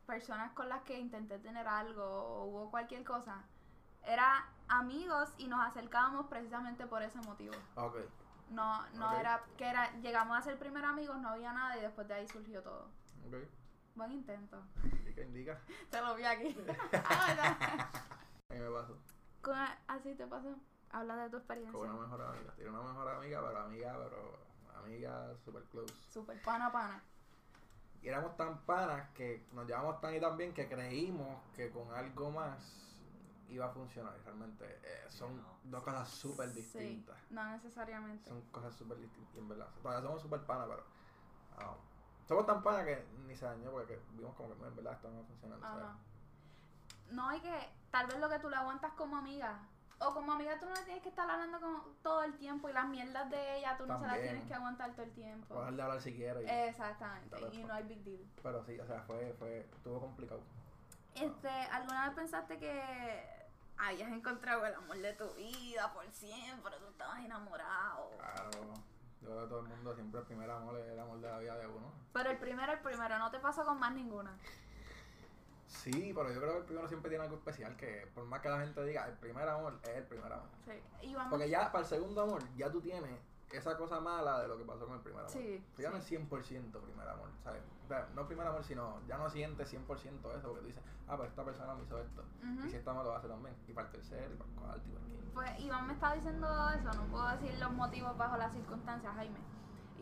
personas 0.07 0.53
con 0.53 0.69
las 0.69 0.83
que 0.83 0.99
intenté 0.99 1.39
tener 1.39 1.67
algo 1.67 2.05
o 2.05 2.45
hubo 2.45 2.71
cualquier 2.71 3.05
cosa, 3.05 3.45
era 4.05 4.49
amigos 4.69 5.33
y 5.39 5.47
nos 5.47 5.65
acercábamos 5.67 6.27
precisamente 6.27 6.87
por 6.87 7.03
ese 7.03 7.19
motivo. 7.21 7.55
Ok, 7.77 7.97
No, 8.51 8.87
no 8.95 9.13
era 9.17 9.45
que 9.57 9.69
era, 9.69 9.93
llegamos 10.01 10.37
a 10.37 10.43
ser 10.43 10.59
primeros 10.59 10.91
amigos, 10.91 11.17
no 11.19 11.29
había 11.31 11.53
nada 11.53 11.79
y 11.79 11.81
después 11.81 12.07
de 12.09 12.15
ahí 12.15 12.29
surgió 12.29 12.63
todo. 12.63 12.89
ok. 13.27 13.37
Buen 13.95 14.13
intento. 14.13 14.63
Indica, 14.85 15.23
indica. 15.23 15.61
Te 15.91 16.01
lo 16.01 16.15
vi 16.15 16.25
aquí. 16.25 16.57
Ah, 16.93 17.27
¿verdad? 17.29 17.57
A 18.51 18.55
mí 18.55 18.61
me 18.61 18.71
pasó. 18.71 18.97
Así 19.87 20.15
te 20.15 20.27
pasó. 20.27 20.57
Habla 20.93 21.17
de 21.17 21.31
tu 21.31 21.37
experiencia. 21.39 21.79
Con 21.79 21.91
una 21.91 22.01
mejor 22.03 22.23
amiga. 22.23 22.53
Tiene 22.55 22.71
una 22.71 22.83
mejor 22.83 23.09
amiga, 23.09 23.41
pero 23.47 23.59
amiga, 23.61 23.97
pero 24.05 24.39
amiga 24.83 25.37
super 25.45 25.63
close. 25.65 25.95
Super 26.11 26.41
pana 26.43 26.71
pana. 26.71 27.03
Y 28.03 28.09
éramos 28.09 28.37
tan 28.37 28.59
panas 28.67 29.09
que 29.15 29.47
nos 29.53 29.67
llevamos 29.67 30.01
tan 30.01 30.15
y 30.15 30.21
tan 30.21 30.37
bien 30.37 30.53
que 30.53 30.69
creímos 30.69 31.41
que 31.55 31.71
con 31.71 31.93
algo 31.95 32.31
más 32.31 32.59
iba 33.49 33.67
a 33.67 33.71
funcionar. 33.71 34.13
Y 34.19 34.23
realmente 34.25 34.65
eh, 34.83 35.05
son 35.09 35.37
no. 35.37 35.59
dos 35.65 35.83
cosas 35.83 36.09
súper 36.09 36.49
Sí, 36.51 36.57
distintas. 36.57 37.17
no 37.31 37.45
necesariamente. 37.51 38.29
Son 38.29 38.41
cosas 38.51 38.75
súper 38.75 38.99
distintas. 38.99 39.35
Y 39.35 39.39
en 39.39 39.49
verdad, 39.49 39.69
todavía 39.83 40.03
somos 40.07 40.23
súper 40.23 40.41
panas, 40.41 40.67
pero. 40.69 40.85
ah, 41.59 41.75
somos 42.27 42.45
tan 42.47 42.63
panas 42.63 42.85
que 42.85 43.07
ni 43.27 43.35
se 43.37 43.45
dañó 43.45 43.71
porque 43.71 44.01
vimos 44.13 44.35
como 44.37 44.49
que 44.57 44.65
en 44.67 44.77
verdad 44.77 44.95
esto 44.95 45.09
no 45.11 45.21
va. 45.21 45.27
¿sabes? 45.41 45.85
Ajá. 45.85 45.97
No 47.11 47.29
hay 47.29 47.41
que, 47.41 47.69
tal 47.91 48.07
vez 48.07 48.19
lo 48.19 48.29
que 48.29 48.39
tú 48.39 48.49
le 48.49 48.57
aguantas 48.57 48.93
como 48.95 49.17
amiga, 49.17 49.59
o 50.07 50.15
como 50.15 50.33
amiga 50.33 50.59
tú 50.59 50.67
no 50.67 50.75
le 50.75 50.83
tienes 50.83 51.03
que 51.03 51.09
estar 51.09 51.29
hablando 51.29 51.61
con, 51.61 51.95
todo 52.03 52.23
el 52.23 52.35
tiempo 52.37 52.69
y 52.69 52.73
las 52.73 52.87
mierdas 52.89 53.31
de 53.31 53.59
ella 53.59 53.77
tú 53.77 53.87
no 53.87 54.01
se 54.01 54.07
las 54.07 54.21
tienes 54.21 54.45
que 54.45 54.55
aguantar 54.55 54.93
todo 54.93 55.03
el 55.03 55.13
tiempo. 55.13 55.55
Dejar 55.55 55.75
de 55.75 55.83
hablar 55.83 56.01
si 56.01 56.15
quieres. 56.15 56.45
y- 56.45 56.51
Exactamente, 56.51 57.27
y 57.27 57.41
Teléfono. 57.41 57.67
no 57.69 57.75
hay 57.75 57.83
big 57.85 58.05
deal. 58.05 58.21
Pero 58.43 58.65
sí, 58.65 58.79
o 58.79 58.87
sea, 58.87 59.03
fue, 59.03 59.35
fue, 59.39 59.61
estuvo 59.61 60.01
complicado. 60.01 60.41
Este, 61.15 61.49
¿alguna 61.49 62.07
vez 62.07 62.15
pensaste 62.17 62.59
que 62.59 63.43
hayas 63.79 64.11
encontrado 64.11 64.65
el 64.67 64.75
amor 64.75 64.99
de 64.99 65.13
tu 65.15 65.29
vida 65.35 65.93
por 65.93 66.11
siempre, 66.11 66.73
tú 66.79 66.87
estabas 66.89 67.21
enamorado? 67.21 68.11
Claro. 68.17 68.75
Yo 69.21 69.29
creo 69.29 69.43
que 69.43 69.49
todo 69.49 69.61
el 69.61 69.69
mundo 69.69 69.95
siempre 69.95 70.21
el 70.21 70.27
primer 70.27 70.51
amor 70.51 70.77
es 70.79 70.89
el 70.89 70.99
amor 70.99 71.21
de 71.21 71.29
la 71.29 71.39
vida 71.39 71.57
de 71.57 71.67
uno. 71.69 71.93
Pero 72.13 72.31
el 72.31 72.39
primero, 72.39 72.73
el 72.73 72.81
primero, 72.81 73.19
no 73.19 73.31
te 73.31 73.39
pasó 73.39 73.65
con 73.65 73.79
más 73.79 73.93
ninguna. 73.93 74.37
Sí, 75.73 76.13
pero 76.15 76.31
yo 76.33 76.41
creo 76.41 76.53
que 76.53 76.59
el 76.59 76.65
primero 76.65 76.89
siempre 76.89 77.09
tiene 77.09 77.25
algo 77.25 77.37
especial 77.37 77.75
que 77.77 78.07
por 78.15 78.25
más 78.25 78.41
que 78.41 78.49
la 78.49 78.61
gente 78.61 78.85
diga, 78.85 79.09
el 79.09 79.15
primer 79.15 79.49
amor 79.49 79.79
es 79.83 79.97
el 79.97 80.05
primer 80.05 80.33
amor. 80.33 80.49
Sí. 80.65 81.07
Y 81.07 81.15
vamos, 81.15 81.31
Porque 81.31 81.49
ya 81.49 81.73
para 81.73 81.83
el 81.83 81.89
segundo 81.89 82.23
amor, 82.23 82.43
ya 82.57 82.71
tú 82.71 82.81
tienes 82.81 83.19
esa 83.51 83.77
cosa 83.77 84.01
mala 84.01 84.41
de 84.41 84.49
lo 84.49 84.57
que 84.57 84.65
pasó 84.65 84.87
con 84.87 84.97
el 84.97 85.01
primer 85.01 85.21
amor. 85.21 85.33
Sí, 85.33 85.63
Tú 85.75 85.83
ya 85.83 85.91
no 85.91 85.97
es 85.97 86.05
sí. 86.05 86.17
100% 86.17 86.29
primer 86.31 87.09
amor, 87.09 87.29
¿sabes? 87.43 87.63
O 87.85 87.89
sea, 87.89 88.09
no 88.15 88.27
primer 88.27 88.47
amor, 88.47 88.63
sino 88.65 89.01
ya 89.09 89.19
no 89.19 89.29
sientes 89.29 89.73
100% 89.73 89.81
eso, 90.39 90.49
porque 90.49 90.61
tú 90.61 90.67
dices, 90.67 90.83
ah, 91.09 91.17
pues 91.17 91.31
esta 91.31 91.45
persona 91.45 91.75
me 91.75 91.83
hizo 91.83 91.99
esto. 92.01 92.23
Y 92.65 92.71
si 92.71 92.77
esta 92.77 92.93
me 92.93 93.03
lo 93.03 93.09
va 93.09 93.17
a 93.17 93.19
hacer 93.19 93.31
también. 93.31 93.55
Y 93.67 93.73
para 93.73 93.87
el 93.89 93.93
tercero, 93.93 94.33
y 94.33 94.37
para 94.37 94.51
el 94.51 94.57
cuarto, 94.57 94.83
y 94.89 94.93
para 94.93 95.05
el 95.07 95.11
quinto. 95.13 95.31
Pues 95.35 95.61
Iván 95.61 95.87
me 95.87 95.93
está 95.95 96.15
diciendo 96.15 96.47
eso, 96.71 96.93
no 96.93 97.05
puedo 97.07 97.29
decir 97.29 97.59
los 97.59 97.73
motivos 97.73 98.17
bajo 98.17 98.37
las 98.37 98.53
circunstancias, 98.53 99.15
Jaime. 99.15 99.39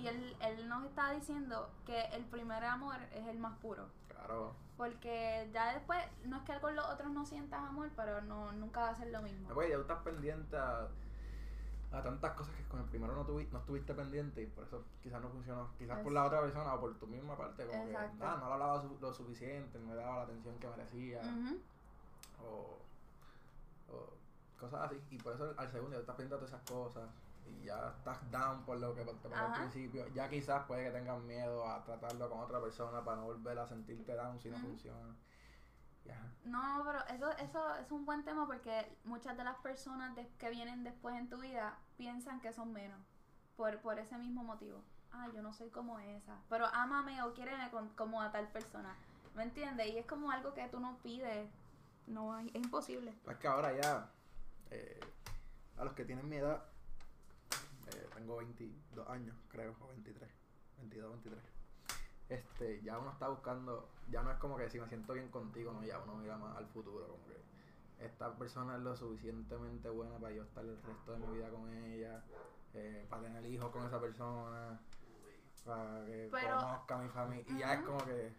Y 0.01 0.07
él, 0.09 0.37
él 0.41 0.69
nos 0.69 0.85
está 0.85 1.11
diciendo 1.13 1.69
que 1.85 2.01
el 2.15 2.25
primer 2.25 2.65
amor 2.65 2.97
es 3.15 3.27
el 3.27 3.39
más 3.39 3.57
puro. 3.59 3.87
Claro. 4.09 4.55
Porque 4.77 5.51
ya 5.53 5.75
después, 5.75 5.99
no 6.25 6.39
es 6.39 6.43
que 6.45 6.59
con 6.61 6.75
los 6.75 6.87
otros 6.87 7.11
no 7.11 7.27
sientas 7.27 7.61
amor, 7.63 7.91
pero 7.97 8.23
no 8.23 8.51
nunca 8.53 8.81
va 8.81 8.89
a 8.91 8.95
ser 8.95 9.09
lo 9.11 9.21
mismo. 9.21 9.49
Porque 9.53 9.69
ya 9.71 9.77
tú 9.77 9.83
estás 9.83 10.03
pendiente 10.03 10.57
a, 10.57 10.89
a 11.93 12.03
tantas 12.03 12.33
cosas 12.33 12.55
que 12.57 12.65
con 12.65 12.81
el 12.81 12.87
primero 12.87 13.15
no, 13.15 13.27
tuvi- 13.27 13.49
no 13.51 13.59
estuviste 13.59 13.93
pendiente 13.93 14.43
y 14.43 14.47
por 14.47 14.65
eso 14.65 14.83
quizás 15.03 15.21
no 15.21 15.29
funcionó. 15.29 15.69
Quizás 15.79 15.99
por 15.99 16.13
la 16.13 16.25
otra 16.25 16.41
persona 16.41 16.73
o 16.75 16.81
por 16.81 16.95
tu 16.99 17.07
misma 17.07 17.37
parte, 17.37 17.67
como 17.67 17.83
Exacto. 17.85 18.19
que 18.19 18.25
ah, 18.25 18.37
no 18.41 18.47
le 18.47 18.53
hablaba 18.55 18.81
su- 18.83 18.99
lo 19.01 19.13
suficiente, 19.13 19.79
no 19.81 19.95
le 19.95 20.01
daba 20.01 20.17
la 20.19 20.23
atención 20.23 20.59
que 20.59 20.69
merecía. 20.69 21.21
O, 22.43 22.79
o 23.93 24.09
cosas 24.59 24.81
así. 24.87 24.99
Y 25.11 25.19
por 25.19 25.35
eso 25.35 25.53
al 25.59 25.71
segundo 25.71 25.97
ya 25.97 26.01
estás 26.01 26.17
pendiente 26.17 26.43
de 26.43 26.49
todas 26.49 26.63
esas 26.63 26.71
cosas 26.71 27.09
y 27.61 27.65
ya 27.67 27.89
estás 27.97 28.31
down 28.31 28.65
por 28.65 28.79
lo 28.79 28.95
que 28.95 29.05
te 29.05 29.29
pasó 29.29 29.35
al 29.35 29.53
principio. 29.61 30.07
Ya 30.15 30.29
quizás 30.29 30.65
puede 30.67 30.85
que 30.85 30.91
tengas 30.91 31.21
miedo 31.23 31.69
a 31.69 31.83
tratarlo 31.85 32.29
con 32.31 32.41
otra 32.41 32.61
persona 32.61 33.05
para 33.05 33.19
no 33.19 33.25
volver 33.25 33.59
a 33.59 33.67
sentirte 33.67 34.15
down 34.15 34.39
si 34.41 34.51
no 34.51 34.57
funciona. 34.63 35.15
No, 36.45 36.83
pero 36.85 36.99
eso, 37.09 37.31
eso 37.39 37.75
es 37.77 37.91
un 37.93 38.05
buen 38.07 38.25
tema 38.25 38.47
porque 38.47 38.97
muchas 39.05 39.37
de 39.37 39.45
las 39.45 39.57
personas 39.59 40.17
de- 40.17 40.27
que 40.39 40.51
vienen 40.51 40.83
después 40.83 41.15
en 41.15 41.29
tu 41.29 41.39
vida 41.39 41.79
piensan 41.99 42.41
que 42.41 42.53
son 42.53 42.73
menos 42.73 42.99
por, 43.57 43.79
por 43.81 43.99
ese 43.99 44.17
mismo 44.17 44.43
motivo. 44.43 44.83
Ah, 45.13 45.29
yo 45.35 45.43
no 45.43 45.53
soy 45.53 45.69
como 45.71 45.99
esa, 45.99 46.39
pero 46.49 46.67
ámame 46.73 47.23
o 47.23 47.35
quiéreme 47.35 47.71
con- 47.71 47.91
como 47.91 48.23
a 48.23 48.33
tal 48.33 48.49
persona. 48.49 48.97
¿Me 49.35 49.43
entiendes? 49.45 49.89
Y 49.89 49.99
es 49.99 50.07
como 50.07 50.31
algo 50.31 50.55
que 50.55 50.67
tú 50.69 50.81
no 50.81 50.97
pides. 51.03 51.49
No, 52.07 52.33
hay- 52.35 52.49
es 52.49 52.55
imposible. 52.65 53.13
Pues 53.25 53.37
que 53.37 53.47
ahora 53.47 53.73
ya, 53.79 54.11
eh, 54.71 54.99
a 55.77 55.85
los 55.85 55.93
que 55.93 56.05
tienen 56.05 56.29
mi 56.29 56.37
edad, 56.37 56.65
tengo 58.31 58.37
22 58.37 59.09
años, 59.09 59.37
creo, 59.49 59.75
o 59.81 59.89
23, 59.89 60.31
22, 60.79 61.11
23. 61.11 61.43
Este, 62.29 62.81
ya 62.83 62.99
uno 62.99 63.11
está 63.11 63.29
buscando, 63.29 63.89
ya 64.09 64.23
no 64.23 64.31
es 64.31 64.39
como 64.39 64.57
que 64.57 64.71
si 64.71 64.79
me 64.79 64.87
siento 64.87 65.15
bien 65.15 65.29
contigo, 65.31 65.73
no, 65.73 65.83
ya 65.83 65.99
uno 65.99 66.15
mira 66.15 66.37
más 66.37 66.57
al 66.57 66.67
futuro, 66.67 67.09
como 67.09 67.27
que 67.27 68.05
esta 68.05 68.33
persona 68.37 68.77
es 68.77 68.83
lo 68.83 68.97
suficientemente 68.97 69.89
buena 69.91 70.17
para 70.19 70.33
yo 70.33 70.45
estar 70.45 70.65
el 70.65 70.81
resto 70.81 71.13
de 71.13 71.19
mi 71.19 71.37
vida 71.37 71.51
con 71.51 71.69
ella, 71.69 72.23
eh, 72.75 73.05
para 73.11 73.23
tener 73.23 73.45
hijos 73.47 73.71
con 73.71 73.85
esa 73.85 74.01
persona, 74.01 74.81
para 75.65 76.05
que 76.07 76.29
Pero- 76.31 76.59
conozca 76.59 76.95
a 76.95 77.03
mi 77.03 77.09
familia, 77.09 77.45
y 77.49 77.59
ya 77.59 77.75
es 77.75 77.81
como 77.83 77.99
que, 78.05 78.33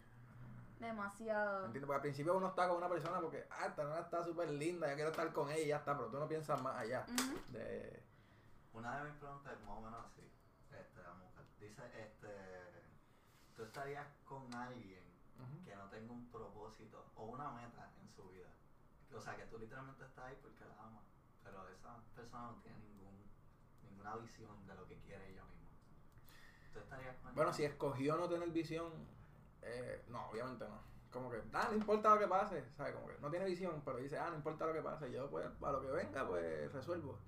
Demasiado. 0.80 1.60
¿Me 1.60 1.66
entiendes? 1.66 1.86
Porque 1.86 1.94
al 1.96 2.00
principio 2.02 2.36
uno 2.36 2.48
está 2.48 2.66
con 2.66 2.78
una 2.78 2.88
persona 2.88 3.20
porque, 3.20 3.44
ah, 3.50 3.66
esta 3.66 3.84
nena 3.84 4.00
está 4.00 4.24
súper 4.24 4.50
linda, 4.50 4.88
yo 4.88 4.94
quiero 4.96 5.10
estar 5.10 5.32
con 5.32 5.48
ella 5.48 5.62
y 5.62 5.68
ya 5.68 5.76
está, 5.76 5.96
pero 5.96 6.08
tú 6.08 6.18
no 6.18 6.26
piensas 6.26 6.60
más 6.60 6.76
allá 6.76 7.06
de... 7.52 8.02
Una 8.72 8.98
de 8.98 9.10
mis 9.10 9.18
preguntas 9.18 9.52
es 9.52 9.60
más 9.66 9.78
o 9.78 9.80
menos 9.82 10.06
así. 10.06 10.22
Este, 10.72 11.00
mujer 11.00 11.44
dice, 11.60 11.82
este, 12.00 12.28
¿tú 13.54 13.64
estarías 13.64 14.06
con 14.24 14.52
alguien 14.54 15.02
que 15.64 15.76
no 15.76 15.84
tenga 15.90 16.12
un 16.12 16.30
propósito 16.30 17.04
o 17.16 17.26
una 17.26 17.50
meta 17.50 17.90
en 18.00 18.08
su 18.10 18.28
vida? 18.30 18.48
O 19.14 19.20
sea, 19.20 19.36
que 19.36 19.44
tú 19.44 19.58
literalmente 19.58 20.04
estás 20.04 20.24
ahí 20.24 20.38
porque 20.40 20.64
la 20.64 20.84
amas, 20.84 21.04
pero 21.44 21.68
esa 21.68 22.00
persona 22.16 22.46
no 22.46 22.62
tiene 22.62 22.78
ningún, 22.78 23.30
ninguna 23.82 24.16
visión 24.16 24.66
de 24.66 24.74
lo 24.74 24.88
que 24.88 24.96
quiere 25.00 25.30
ella 25.30 25.44
misma. 25.44 25.68
¿Tú 26.72 26.78
estarías 26.78 27.16
con 27.18 27.34
Bueno, 27.34 27.52
si 27.52 27.64
escogió 27.64 28.16
no 28.16 28.28
tener 28.28 28.48
visión, 28.50 28.90
eh, 29.60 30.02
no, 30.08 30.30
obviamente 30.30 30.66
no. 30.66 30.80
Como 31.10 31.30
que, 31.30 31.42
ah, 31.52 31.68
no 31.70 31.76
importa 31.76 32.14
lo 32.14 32.20
que 32.20 32.26
pase, 32.26 32.64
¿sabes? 32.74 32.94
Como 32.94 33.06
que 33.06 33.18
no 33.18 33.30
tiene 33.30 33.44
visión, 33.44 33.82
pero 33.84 33.98
dice, 33.98 34.16
ah, 34.16 34.30
no 34.30 34.36
importa 34.36 34.64
lo 34.66 34.72
que 34.72 34.80
pase, 34.80 35.12
yo 35.12 35.28
pues, 35.28 35.46
a 35.62 35.72
lo 35.72 35.82
que 35.82 35.88
venga, 35.88 36.26
pues 36.26 36.72
resuelvo. 36.72 37.18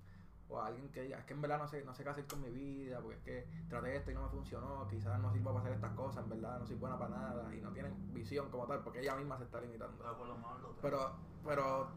O 0.47 0.59
a 0.59 0.67
alguien 0.67 0.91
que 0.91 1.01
diga, 1.01 1.17
es 1.19 1.25
que 1.25 1.33
en 1.33 1.41
verdad 1.41 1.57
no 1.57 1.67
sé, 1.67 1.83
no 1.83 1.93
sé 1.93 2.03
qué 2.03 2.09
hacer 2.09 2.25
con 2.27 2.41
mi 2.41 2.49
vida, 2.49 2.99
porque 2.99 3.17
es 3.17 3.23
que 3.23 3.47
traté 3.67 3.95
esto 3.95 4.11
y 4.11 4.13
no 4.13 4.23
me 4.23 4.29
funcionó, 4.29 4.87
quizás 4.87 5.19
no 5.19 5.31
sirva 5.31 5.51
para 5.51 5.61
hacer 5.61 5.73
estas 5.73 5.93
cosas, 5.93 6.23
en 6.23 6.29
verdad 6.29 6.59
no 6.59 6.65
soy 6.67 6.75
buena 6.75 6.97
para 6.99 7.15
nada, 7.15 7.55
y 7.55 7.61
no 7.61 7.71
tienen 7.71 8.13
visión 8.13 8.49
como 8.51 8.67
tal, 8.67 8.81
porque 8.83 8.99
ella 8.99 9.15
misma 9.15 9.37
se 9.37 9.45
está 9.45 9.59
limitando. 9.59 9.97
Pero 9.97 10.17
por 10.17 10.27
lo 10.27 10.35
menos 10.35 10.61
lo 10.61 10.67
tengo. 10.69 10.81
Pero, 10.81 11.15
pero 11.43 11.87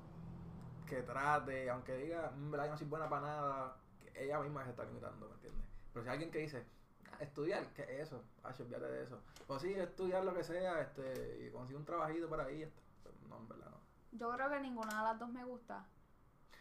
que 0.87 1.03
trate, 1.03 1.69
aunque 1.69 1.97
diga, 1.97 2.33
en 2.35 2.51
verdad 2.51 2.67
yo 2.67 2.73
no 2.73 2.79
soy 2.79 2.87
buena 2.87 3.09
para 3.09 3.27
nada, 3.27 3.77
que 4.01 4.25
ella 4.25 4.41
misma 4.41 4.65
se 4.65 4.71
está 4.71 4.85
limitando, 4.85 5.29
¿me 5.29 5.35
entiendes? 5.35 5.65
Pero 5.93 6.03
si 6.05 6.09
hay 6.09 6.13
alguien 6.15 6.31
que 6.31 6.39
dice, 6.39 6.65
"Ah, 7.13 7.17
estudiar, 7.21 7.67
¿qué 7.75 7.83
es 7.83 8.09
eso? 8.09 8.23
Ay, 8.43 8.55
olvídate 8.59 8.87
de 8.87 9.03
eso. 9.05 9.21
O 9.47 9.59
sí, 9.59 9.75
estudiar 9.75 10.25
lo 10.25 10.33
que 10.35 10.45
sea, 10.45 10.81
este, 10.81 11.47
y 11.47 11.51
conseguir 11.51 11.79
un 11.79 11.85
trabajito 11.85 12.29
por 12.29 12.41
ahí, 12.41 12.63
esto. 12.63 12.81
Pero 13.03 13.15
no, 13.29 13.37
en 13.37 13.49
verdad 13.49 13.71
no. 13.71 13.79
Yo 14.13 14.31
creo 14.31 14.51
que 14.51 14.61
ninguna 14.61 14.99
de 14.99 15.05
las 15.05 15.19
dos 15.19 15.29
me 15.29 15.45
gusta. 15.45 15.85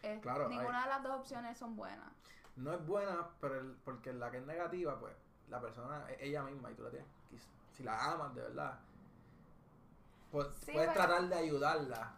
Es- 0.02 0.20
Claro, 0.20 0.48
ninguna 0.48 0.82
de 0.84 0.88
las 0.88 1.02
dos 1.02 1.20
opciones 1.20 1.58
son 1.58 1.76
buenas. 1.76 2.12
No 2.56 2.72
es 2.72 2.86
buena, 2.86 3.28
pero 3.40 3.60
el- 3.60 3.76
porque 3.84 4.12
la 4.12 4.30
que 4.30 4.38
es 4.38 4.46
negativa, 4.46 4.98
pues, 4.98 5.14
la 5.48 5.60
persona 5.60 6.08
es 6.10 6.18
ella 6.20 6.42
misma 6.42 6.70
y 6.70 6.74
tú 6.74 6.82
la 6.82 6.90
tienes. 6.90 7.08
Si 7.72 7.82
la 7.84 8.12
amas 8.12 8.34
de 8.34 8.42
verdad, 8.42 8.78
pues, 10.30 10.46
Sí, 10.64 10.72
puedes 10.72 10.90
pero- 10.90 11.06
tratar 11.06 11.28
de 11.28 11.34
ayudarla 11.36 12.12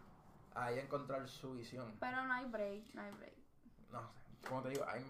a 0.55 0.71
ella 0.71 0.81
encontrar 0.83 1.27
su 1.27 1.53
visión. 1.53 1.95
Pero 1.99 2.23
no 2.23 2.33
hay 2.33 2.45
break, 2.47 2.93
no 2.93 3.01
hay 3.01 3.11
break. 3.11 3.33
no 3.91 4.01
sé, 4.01 4.47
como 4.47 4.61
te 4.63 4.69
digo, 4.69 4.85
hay- 4.87 5.05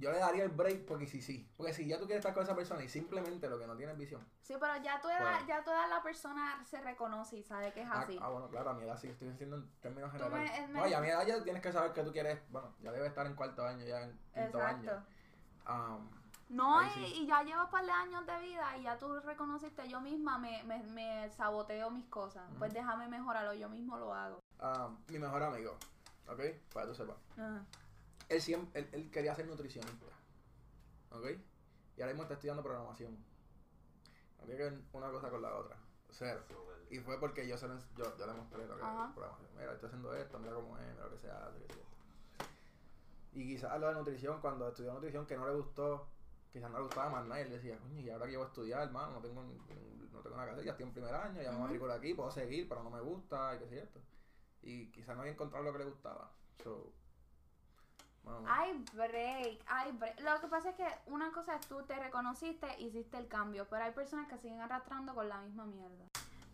yo 0.00 0.10
le 0.10 0.18
daría 0.18 0.42
el 0.44 0.48
break 0.50 0.86
porque 0.86 1.06
sí, 1.06 1.20
sí. 1.22 1.48
Porque 1.56 1.72
si 1.72 1.86
ya 1.86 1.98
tú 1.98 2.06
quieres 2.06 2.20
estar 2.20 2.34
con 2.34 2.42
esa 2.42 2.56
persona 2.56 2.82
y 2.82 2.88
simplemente 2.88 3.48
lo 3.48 3.58
que 3.58 3.66
no 3.66 3.76
tienes 3.76 3.96
visión. 3.96 4.26
Sí, 4.42 4.54
pero 4.58 4.76
ya 4.82 5.00
tu 5.00 5.08
edad, 5.08 5.20
Bueno. 5.20 5.46
ya 5.46 5.62
toda 5.62 5.86
la 5.86 6.02
persona 6.02 6.64
se 6.64 6.80
reconoce 6.80 7.36
y 7.36 7.42
sabe 7.44 7.72
que 7.72 7.82
es 7.82 7.88
Ah, 7.90 8.00
así. 8.00 8.18
ah, 8.20 8.28
bueno, 8.30 8.48
claro, 8.48 8.70
a 8.70 8.74
mi 8.74 8.82
edad 8.84 8.96
sí 8.98 9.08
estoy 9.08 9.28
diciendo 9.28 9.56
en 9.56 9.70
términos 9.80 10.10
generales. 10.10 10.50
me- 10.68 10.68
No, 10.80 10.86
y 10.86 10.90
me- 10.90 10.96
a 10.96 11.00
mi 11.00 11.08
edad 11.08 11.26
ya 11.26 11.44
tienes 11.44 11.62
que 11.62 11.70
saber 11.72 11.92
que 11.92 12.02
tú 12.02 12.12
quieres, 12.12 12.40
bueno, 12.50 12.74
ya 12.80 12.90
debes 12.90 13.08
estar 13.10 13.26
en 13.26 13.34
cuarto 13.34 13.64
año, 13.64 13.84
ya 13.84 14.02
en 14.02 14.10
quinto 14.34 14.58
Exacto. 14.58 14.90
año. 14.90 15.96
Um, 15.96 16.10
No, 16.48 16.82
y, 16.84 16.90
sí. 16.90 17.14
y 17.22 17.26
ya 17.28 17.42
llevo 17.44 17.62
un 17.64 17.70
par 17.70 17.84
de 17.84 17.92
años 17.92 18.26
de 18.26 18.40
vida 18.40 18.76
y 18.76 18.82
ya 18.82 18.98
tú 18.98 19.20
reconociste, 19.20 19.88
yo 19.88 20.00
misma 20.00 20.36
me, 20.38 20.62
me, 20.64 20.82
me 20.82 21.30
saboteo 21.30 21.90
mis 21.90 22.06
cosas. 22.06 22.42
Pues 22.58 22.72
déjame 22.74 23.06
mejorarlo, 23.06 23.54
yo 23.54 23.68
mismo 23.68 23.96
lo 23.98 24.12
hago. 24.12 24.40
um, 24.60 24.96
mi 25.08 25.18
mejor 25.20 25.42
amigo, 25.44 25.76
¿ok? 26.26 26.40
Para 26.72 26.86
que 26.86 26.92
tú 26.92 26.94
sepas. 26.96 27.16
Ajá. 27.38 27.64
Él 28.30 28.40
siempre, 28.40 28.80
él, 28.80 28.88
él 28.92 29.10
quería 29.10 29.34
ser 29.34 29.46
nutricionista, 29.46 30.06
¿ok? 31.10 31.26
Y 31.96 32.00
ahora 32.00 32.12
mismo 32.12 32.22
está 32.22 32.34
estudiando 32.34 32.62
programación. 32.62 33.18
No 34.38 34.44
tiene 34.46 34.56
que 34.56 34.70
ver 34.70 34.80
una 34.92 35.10
cosa 35.10 35.28
con 35.28 35.42
la 35.42 35.54
otra. 35.56 35.76
Cero. 36.10 36.40
Y 36.90 37.00
fue 37.00 37.18
porque 37.18 37.46
yo, 37.46 37.58
se 37.58 37.66
lo, 37.66 37.76
yo, 37.96 38.16
yo 38.16 38.26
le 38.26 38.32
mostré 38.32 38.66
lo 38.66 38.76
que 38.76 38.82
es 38.82 38.88
programación. 39.14 39.50
Mira, 39.56 39.72
estoy 39.72 39.88
haciendo 39.88 40.14
esto, 40.14 40.38
mira 40.38 40.54
cómo 40.54 40.78
es, 40.78 40.86
mira 40.92 41.04
lo 41.04 41.10
que 41.10 41.18
se 41.18 41.30
hace. 41.30 41.58
Y 43.32 43.46
quizás 43.48 43.80
lo 43.80 43.88
de 43.88 43.94
nutrición, 43.94 44.40
cuando 44.40 44.68
estudió 44.68 44.92
nutrición 44.92 45.26
que 45.26 45.36
no 45.36 45.46
le 45.46 45.54
gustó, 45.54 46.08
quizás 46.52 46.70
no 46.70 46.78
le 46.78 46.84
gustaba 46.84 47.10
más 47.10 47.26
nada, 47.26 47.40
y 47.40 47.44
él 47.44 47.50
decía, 47.50 47.78
coño, 47.78 48.00
y 48.00 48.10
ahora 48.10 48.26
que 48.26 48.32
yo 48.32 48.38
voy 48.38 48.46
a 48.46 48.48
estudiar, 48.48 48.82
hermano, 48.82 49.12
no 49.12 49.20
tengo, 49.20 49.42
no 49.42 50.20
tengo 50.20 50.36
nada 50.36 50.46
que 50.46 50.52
hacer, 50.52 50.64
ya 50.64 50.70
estoy 50.72 50.86
en 50.86 50.92
primer 50.92 51.14
año, 51.14 51.42
ya 51.42 51.50
me 51.50 51.56
Ujú. 51.56 51.64
matriculé 51.64 51.94
aquí, 51.94 52.14
puedo 52.14 52.30
seguir, 52.30 52.68
pero 52.68 52.82
no 52.84 52.90
me 52.90 53.00
gusta, 53.00 53.56
y 53.56 53.58
qué 53.58 53.68
sé 53.68 53.76
yo. 53.76 54.00
Y 54.62 54.90
quizás 54.92 55.16
no 55.16 55.22
había 55.22 55.32
encontrado 55.32 55.64
lo 55.64 55.72
que 55.72 55.78
le 55.78 55.84
gustaba. 55.86 56.32
So, 56.62 56.92
bueno, 58.24 58.46
Hay 58.48 58.84
break, 58.92 59.60
hay 59.66 59.92
break. 59.92 60.20
Lo 60.20 60.40
que 60.40 60.46
pasa 60.48 60.70
es 60.70 60.76
que 60.76 60.86
una 61.06 61.32
cosa 61.32 61.56
es 61.56 61.66
tú 61.66 61.82
te 61.82 61.98
reconociste, 61.98 62.66
hiciste 62.80 63.16
el 63.16 63.28
cambio, 63.28 63.66
pero 63.68 63.84
hay 63.84 63.92
personas 63.92 64.28
que 64.28 64.38
siguen 64.38 64.60
arrastrando 64.60 65.14
con 65.14 65.28
la 65.28 65.38
misma 65.38 65.64
mierda. 65.64 66.04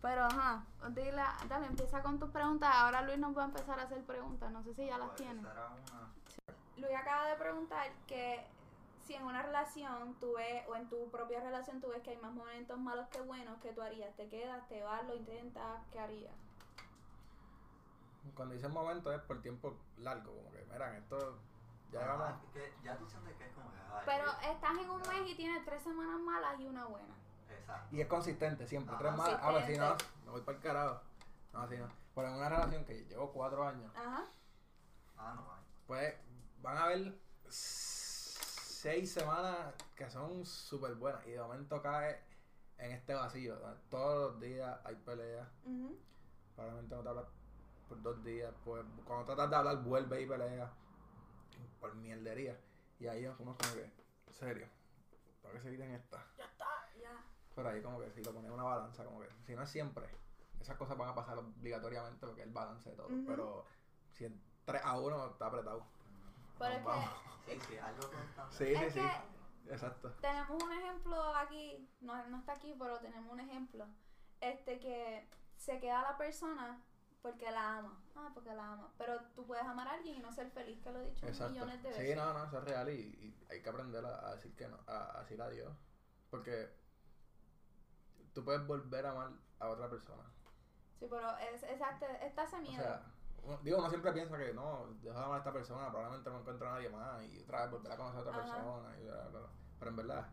Pero 0.01 0.25
ajá, 0.25 0.63
dile, 0.89 1.23
dale, 1.49 1.65
empieza 1.67 2.01
con 2.01 2.19
tus 2.19 2.29
preguntas. 2.29 2.69
Ahora 2.73 3.01
Luis 3.01 3.17
nos 3.17 3.35
va 3.35 3.43
a 3.43 3.45
empezar 3.45 3.79
a 3.79 3.83
hacer 3.83 4.03
preguntas, 4.03 4.51
no 4.51 4.63
sé 4.63 4.73
si 4.73 4.85
ya 4.85 4.97
las 4.97 5.15
tiene. 5.15 5.41
Luis 6.77 6.95
acaba 6.95 7.27
de 7.27 7.35
preguntar 7.35 7.89
que 8.05 8.45
si 9.05 9.15
en 9.15 9.23
una 9.23 9.41
relación 9.41 10.15
tú 10.19 10.33
ves, 10.35 10.63
o 10.67 10.75
en 10.75 10.87
tu 10.89 11.09
propia 11.09 11.39
relación 11.39 11.81
tú 11.81 11.89
ves 11.89 12.01
que 12.03 12.11
hay 12.11 12.17
más 12.17 12.33
momentos 12.33 12.77
malos 12.77 13.07
que 13.09 13.21
buenos, 13.21 13.57
¿qué 13.61 13.73
tú 13.73 13.81
harías? 13.81 14.15
¿Te 14.15 14.27
quedas, 14.27 14.67
te 14.67 14.83
vas, 14.83 15.05
lo 15.07 15.15
intentas? 15.15 15.81
¿Qué 15.91 15.99
harías? 15.99 16.33
cuando 18.35 18.55
dice 18.55 18.67
momento 18.67 19.11
es 19.13 19.21
por 19.21 19.41
tiempo 19.41 19.73
largo, 19.99 20.33
como 20.33 20.51
que, 20.51 20.63
miran, 20.71 20.95
esto 20.95 21.37
ya 21.91 21.99
Ah, 22.13 22.39
que 22.53 22.73
ya 22.83 22.97
tú 22.97 23.07
sientes 23.07 23.35
que 23.37 23.45
es 23.47 23.53
como 23.53 23.71
que. 23.71 23.77
ay, 23.79 24.01
Pero 24.05 24.25
eh, 24.31 24.51
estás 24.53 24.71
en 24.77 24.89
un 24.89 25.01
mes 25.01 25.29
y 25.31 25.35
tienes 25.35 25.65
tres 25.65 25.81
semanas 25.83 26.19
malas 26.19 26.59
y 26.59 26.67
una 26.67 26.85
buena. 26.85 27.15
Exacto. 27.49 27.95
Y 27.95 28.01
es 28.01 28.07
consistente 28.07 28.67
siempre. 28.67 28.93
Ajá. 28.95 29.03
Tres 29.03 29.17
más. 29.17 29.29
A 29.41 29.51
ver, 29.51 29.65
si 29.67 29.77
no, 29.77 29.95
me 30.25 30.31
voy 30.31 30.41
para 30.41 30.57
el 30.57 30.63
carajo. 30.63 31.01
No, 31.53 31.61
así 31.61 31.77
no. 31.77 31.87
Pero 32.15 32.27
en 32.29 32.33
una 32.35 32.49
relación 32.49 32.85
que 32.85 33.05
llevo 33.05 33.31
cuatro 33.31 33.63
años, 33.67 33.91
Ajá. 33.95 34.23
Ah, 35.17 35.33
no 35.35 35.41
hay. 35.53 35.61
pues 35.87 36.15
van 36.61 36.77
a 36.77 36.83
haber 36.83 37.17
seis 37.49 39.11
semanas 39.13 39.73
que 39.95 40.09
son 40.09 40.45
súper 40.45 40.95
buenas. 40.95 41.25
Y 41.27 41.31
de 41.31 41.39
momento 41.41 41.81
cae 41.81 42.21
en 42.77 42.91
este 42.91 43.13
vacío. 43.13 43.55
Todos 43.89 44.31
los 44.33 44.41
días 44.41 44.77
hay 44.83 44.95
peleas. 44.95 45.47
Probablemente 46.55 46.95
no 46.95 47.01
te 47.03 47.09
hablas 47.09 47.25
por 47.87 48.01
dos 48.01 48.23
días. 48.23 48.53
Pues 48.63 48.83
cuando 49.05 49.25
tratas 49.25 49.49
de 49.49 49.55
hablar, 49.55 49.77
vuelve 49.83 50.21
y 50.21 50.25
pelea. 50.27 50.71
Por 51.79 51.95
mierdería. 51.95 52.59
Y 52.99 53.07
ahí 53.07 53.25
uno 53.25 53.37
como 53.37 53.57
que, 53.57 53.83
en 54.27 54.33
serio, 54.33 54.67
tengo 55.41 55.53
que 55.55 55.61
seguir 55.61 55.81
en 55.81 55.91
esta. 55.91 56.25
Ya. 56.99 57.23
Pero 57.55 57.69
ahí 57.69 57.81
como 57.81 57.99
que 57.99 58.11
si 58.11 58.23
lo 58.23 58.33
pones 58.33 58.47
en 58.49 58.53
una 58.53 58.63
balanza, 58.63 59.03
como 59.05 59.19
que 59.21 59.29
si 59.45 59.55
no 59.55 59.63
es 59.63 59.69
siempre, 59.69 60.07
esas 60.59 60.77
cosas 60.77 60.97
van 60.97 61.09
a 61.09 61.15
pasar 61.15 61.37
obligatoriamente 61.37 62.25
porque 62.25 62.41
es 62.41 62.47
el 62.47 62.53
balance 62.53 62.89
de 62.89 62.95
todo. 62.95 63.07
Pero 63.25 63.65
si 64.13 64.25
en 64.25 64.41
3 64.65 64.81
a 64.83 64.99
1 64.99 65.25
está 65.31 65.47
apretado. 65.47 65.85
Pero 66.59 66.73
es 66.75 66.83
vamos. 66.83 67.09
que, 67.45 67.53
Sí, 67.53 67.59
sí, 67.69 67.77
algo. 67.77 68.01
Sí, 68.51 68.65
sí, 68.65 68.73
es 68.73 68.93
sí. 68.93 68.99
que 68.99 69.73
Exacto. 69.73 70.11
tenemos 70.21 70.61
un 70.63 70.71
ejemplo 70.71 71.35
aquí, 71.35 71.89
no, 72.01 72.27
no 72.27 72.39
está 72.39 72.53
aquí, 72.53 72.75
pero 72.77 72.99
tenemos 72.99 73.31
un 73.31 73.39
ejemplo. 73.39 73.87
Este 74.41 74.79
que 74.79 75.29
se 75.55 75.79
queda 75.79 76.01
la 76.01 76.17
persona 76.17 76.81
porque 77.21 77.51
la 77.51 77.77
ama. 77.79 77.99
Ah, 78.15 78.31
porque 78.33 78.53
la 78.53 78.73
ama. 78.73 78.91
Pero 78.97 79.19
tú 79.35 79.45
puedes 79.45 79.65
amar 79.65 79.87
a 79.87 79.93
alguien 79.93 80.17
y 80.17 80.19
no 80.19 80.31
ser 80.31 80.49
feliz, 80.51 80.79
que 80.81 80.91
lo 80.91 80.99
he 80.99 81.09
dicho 81.09 81.25
Exacto. 81.27 81.53
millones 81.53 81.81
de 81.83 81.89
veces. 81.89 82.09
Sí, 82.09 82.15
no, 82.15 82.33
no, 82.33 82.43
eso 82.45 82.57
es 82.59 82.63
real 82.63 82.89
y, 82.89 82.93
y 82.93 83.45
hay 83.49 83.61
que 83.61 83.69
aprender 83.69 84.05
a, 84.05 84.27
a 84.29 84.35
decir 84.35 84.55
que 84.55 84.67
no, 84.67 84.77
a, 84.87 85.17
a 85.17 85.21
decir 85.21 85.41
adiós. 85.41 85.73
Porque 86.29 86.69
tú 88.33 88.43
puedes 88.43 88.65
volver 88.67 89.05
a 89.05 89.11
amar 89.11 89.31
a 89.59 89.69
otra 89.69 89.89
persona. 89.89 90.23
Sí, 90.99 91.07
pero 91.09 91.37
es, 91.37 91.63
exacto, 91.63 92.05
está 92.21 92.43
ese 92.43 92.55
O 92.55 92.61
miedo. 92.61 92.83
sea, 92.83 93.03
uno- 93.43 93.59
digo, 93.63 93.77
uno 93.77 93.89
siempre 93.89 94.11
piensa 94.13 94.37
que 94.37 94.53
no, 94.53 94.87
dejo 95.01 95.17
de 95.17 95.23
amar 95.25 95.35
a 95.35 95.39
esta 95.39 95.53
persona, 95.53 95.89
probablemente 95.89 96.29
no 96.29 96.39
encuentro 96.39 96.67
a 96.69 96.71
nadie 96.73 96.89
más 96.89 97.23
y 97.25 97.39
otra 97.39 97.61
vez 97.63 97.71
volver 97.71 97.91
a 97.91 97.97
conocer 97.97 98.17
a 98.19 98.21
otra 98.21 98.35
Ajá. 98.43 98.53
persona. 98.53 98.99
Y 98.99 99.03
bla, 99.05 99.27
bla, 99.29 99.39
bla. 99.39 99.49
Pero 99.79 99.91
en 99.91 99.97
verdad, 99.97 100.27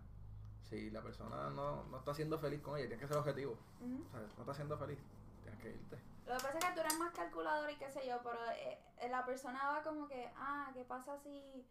si 0.62 0.90
la 0.90 1.02
persona 1.02 1.50
no, 1.50 1.84
no 1.84 1.98
está 1.98 2.14
siendo 2.14 2.38
feliz 2.38 2.60
con 2.62 2.76
ella, 2.78 2.86
tienes 2.88 3.00
que 3.02 3.08
ser 3.08 3.16
objetivo. 3.18 3.58
Ujú. 3.80 4.04
O 4.06 4.10
sea, 4.10 4.20
no 4.20 4.40
está 4.42 4.54
siendo 4.54 4.78
feliz, 4.78 4.98
tienes 5.42 5.60
que 5.60 5.70
irte. 5.70 5.98
Lo 6.26 6.36
que 6.36 6.42
pasa 6.42 6.58
es 6.58 6.64
que 6.64 6.72
tú 6.72 6.80
eres 6.80 6.98
más 6.98 7.12
calculador 7.12 7.70
y 7.70 7.76
qué 7.76 7.90
sé 7.90 8.06
yo, 8.06 8.18
pero 8.22 8.38
eh, 8.52 8.78
eh, 8.98 9.08
la 9.08 9.26
persona 9.26 9.68
va 9.68 9.82
como 9.82 10.08
que, 10.08 10.30
ah, 10.36 10.70
¿qué 10.72 10.84
pasa 10.84 11.18
si, 11.18 11.66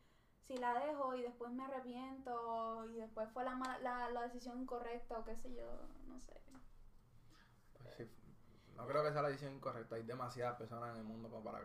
si 0.48 0.58
la 0.58 0.74
dejo 0.80 1.16
y 1.16 1.24
después 1.24 1.52
me 1.52 1.64
arrepiento 1.64 2.86
y 2.90 2.98
después 2.98 3.30
fue 3.32 3.44
la, 3.44 3.56
la, 3.82 4.10
la 4.10 4.22
decisión 4.24 4.60
incorrecta 4.60 5.18
o 5.18 5.26
qué 5.26 5.36
sé 5.38 5.54
yo, 5.56 5.66
no 6.08 6.20
sé. 6.22 6.40
Pues 7.82 7.96
sí, 7.96 8.10
no 8.76 8.88
creo 8.88 9.04
que 9.04 9.12
sea 9.12 9.24
la 9.24 9.30
decisión 9.30 9.54
incorrecta. 9.56 9.96
Hay 9.96 10.04
demasiadas 10.04 10.58
personas 10.58 10.92
en 10.92 10.98
el 10.98 11.04
mundo 11.04 11.30
como 11.30 11.44
para 11.44 11.64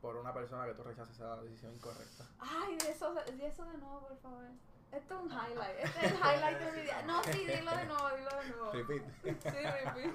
por 0.00 0.16
una 0.16 0.32
persona 0.32 0.66
que 0.66 0.74
tú 0.74 0.82
rechaces 0.82 1.14
esa 1.16 1.36
decisión 1.42 1.74
incorrecta. 1.74 2.26
Ay, 2.38 2.76
de 2.76 2.90
eso, 2.90 3.14
de 3.14 3.46
eso 3.46 3.64
de 3.64 3.78
nuevo, 3.78 4.00
por 4.00 4.16
favor. 4.18 4.44
Esto 4.92 5.14
es 5.14 5.20
un 5.20 5.30
highlight, 5.30 5.78
este 5.78 6.06
es 6.06 6.12
el 6.12 6.18
highlight 6.18 6.58
de 6.58 6.72
mi 6.72 6.82
día. 6.82 7.02
No, 7.02 7.22
sí, 7.24 7.44
dilo 7.44 7.76
de 7.76 7.86
nuevo, 7.86 8.08
dilo 8.16 8.30
de 8.30 8.48
nuevo. 8.50 8.72
Repeat. 8.72 9.02
Sí, 9.22 9.50
repeat. 9.50 10.14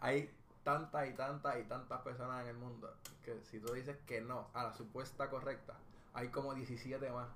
Hay 0.00 0.35
tantas 0.66 1.06
y 1.06 1.12
tantas 1.12 1.56
y 1.58 1.62
tantas 1.62 2.00
personas 2.00 2.42
en 2.42 2.48
el 2.48 2.56
mundo 2.56 2.92
que 3.24 3.40
si 3.44 3.60
tú 3.60 3.72
dices 3.72 3.96
que 4.04 4.20
no 4.20 4.48
a 4.52 4.64
la 4.64 4.72
supuesta 4.72 5.30
correcta, 5.30 5.74
hay 6.12 6.28
como 6.28 6.52
17 6.54 7.08
más 7.12 7.28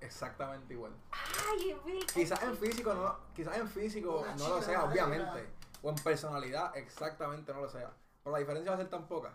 exactamente 0.00 0.74
igual. 0.74 0.92
Ay. 1.10 1.76
Quizás 2.14 2.40
en 2.40 2.56
físico 2.56 2.94
no, 2.94 3.16
quizás 3.34 3.56
en 3.56 3.68
físico 3.68 4.20
Una 4.20 4.36
no 4.36 4.48
lo 4.50 4.62
sea, 4.62 4.84
obviamente. 4.84 5.48
O 5.82 5.90
en 5.90 5.96
personalidad 5.96 6.76
exactamente 6.76 7.52
no 7.52 7.62
lo 7.62 7.68
sea. 7.68 7.90
Pero 8.22 8.32
la 8.32 8.38
diferencia 8.38 8.70
va 8.70 8.76
a 8.76 8.80
ser 8.80 8.90
tan 8.90 9.08
poca 9.08 9.34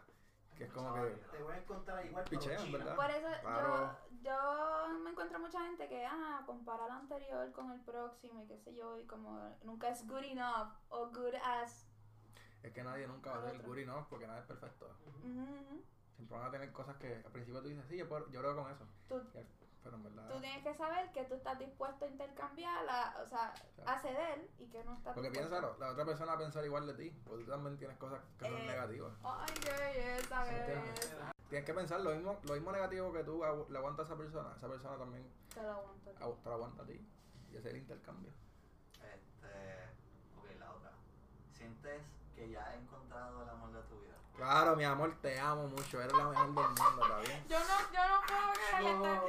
que 0.56 0.64
es 0.64 0.72
como 0.72 0.94
que 0.94 1.02
Te 1.02 1.44
voy 1.44 1.54
a 1.54 1.58
encontrar 1.58 2.06
igual, 2.06 2.24
Pichean. 2.24 2.72
¿verdad? 2.72 2.96
Por 2.96 3.10
eso 3.10 3.28
Claro. 3.42 3.98
yo, 4.22 4.32
yo 4.32 5.00
me 5.00 5.10
encuentro 5.10 5.38
mucha 5.40 5.60
gente 5.66 5.90
que, 5.90 6.06
ah, 6.06 6.44
compara 6.46 6.88
lo 6.88 6.94
anterior 6.94 7.52
con 7.52 7.72
el 7.72 7.82
próximo 7.82 8.42
y 8.42 8.48
qué 8.48 8.58
sé 8.60 8.74
yo, 8.74 8.98
y 8.98 9.06
como 9.06 9.54
nunca 9.64 9.90
es 9.90 10.08
good 10.08 10.24
enough 10.24 10.70
o 10.88 11.08
good 11.08 11.36
as. 11.44 11.86
Es 12.64 12.72
que 12.74 12.84
nadie 12.84 13.08
nunca 13.08 13.32
va 13.32 13.40
a 13.40 13.42
ser 13.44 13.56
Otro. 13.58 13.68
good 13.68 13.78
enough 13.80 14.06
porque 14.10 14.26
nadie 14.28 14.42
es 14.42 14.48
perfecto. 14.48 14.88
Siempre 16.16 16.38
van 16.38 16.48
a 16.48 16.52
tener 16.52 16.72
cosas 16.72 16.96
que 16.98 17.16
al 17.26 17.32
principio 17.32 17.62
tú 17.62 17.68
dices, 17.70 17.86
sí, 17.90 17.98
yo, 17.98 18.08
puedo- 18.08 18.30
yo 18.32 18.40
creo 18.40 18.56
con 18.56 18.72
eso. 18.72 18.86
Tú, 19.10 19.16
al- 19.16 19.48
Pero 19.84 19.98
en 19.98 20.04
verdad. 20.04 20.30
tú 20.34 20.40
tienes 20.40 20.64
que 20.64 20.74
saber 20.76 21.12
que 21.12 21.26
tú 21.26 21.34
estás 21.36 21.60
dispuesto 21.60 22.06
a 22.06 22.08
intercambiar, 22.08 22.86
a- 22.88 23.22
o 23.22 23.28
sea, 23.28 23.54
a 23.86 24.00
ceder 24.00 24.48
y 24.58 24.68
que 24.68 24.82
no 24.86 24.94
estás 24.94 25.14
Porque 25.14 25.30
dispuesto. 25.30 25.50
piénsalo, 25.60 25.78
la 25.80 25.92
otra 25.92 26.06
persona 26.06 26.32
va 26.32 26.38
a 26.38 26.42
pensar 26.42 26.64
igual 26.64 26.88
de 26.88 26.94
ti, 26.94 27.10
porque 27.26 27.44
tú 27.44 27.52
también 27.52 27.78
tienes 27.78 27.98
cosas 27.98 28.22
que 28.40 28.46
son 28.46 28.58
Eh, 28.60 28.66
negativas. 28.68 29.12
Ay, 29.24 29.54
qué 29.62 29.72
belleza, 29.72 30.44
qué 30.46 30.58
¿Entiendes? 30.58 31.00
belleza. 31.10 31.32
Tienes 31.50 31.66
que 31.66 31.74
pensar 31.74 32.00
lo 32.00 32.12
mismo, 32.16 32.40
lo 32.44 32.54
mismo 32.54 32.72
negativo 32.72 33.12
que 33.12 33.24
tú 33.26 33.44
agu- 33.44 33.68
le 33.68 33.78
aguantas 33.78 34.06
a 34.10 34.14
esa 34.14 34.18
persona, 34.18 34.54
esa 34.56 34.68
persona 34.70 34.98
también 34.98 35.30
Te 35.54 35.62
lo 35.62 35.72
aguanto. 35.72 36.12
agu- 36.20 36.42
te 36.42 36.50
lo 36.50 36.56
aguanta 36.56 36.84
a 36.84 36.86
ti. 36.86 36.94
Y 37.52 37.56
ese 37.58 37.68
es 37.68 37.74
el 37.76 37.82
intercambio. 37.82 38.32
Este. 38.94 39.84
Ok, 40.40 40.60
la 40.60 40.72
otra. 40.74 40.92
¿Sientes 41.52 42.02
que 42.36 42.50
ya 42.50 42.64
has 42.66 42.76
encontrado 42.76 43.44
el 43.44 43.50
amor 43.50 43.72
de 43.74 43.82
tu 43.84 44.00
vida? 44.02 44.14
Claro, 44.36 44.76
mi 44.76 44.84
amor, 44.84 45.16
te 45.22 45.40
amo 45.40 45.68
mucho. 45.68 46.02
Eres 46.02 46.14
la 46.18 46.26
mejor 46.30 46.46
del 46.46 46.54
mundo, 46.54 47.02
¿está 47.04 47.20
bien? 47.20 47.46
Yo 47.48 47.60
no, 47.60 47.94
yo 47.94 48.08
no 48.10 48.22
puedo 48.28 48.54
creer 48.54 48.84
que 48.84 48.94
No, 48.94 49.24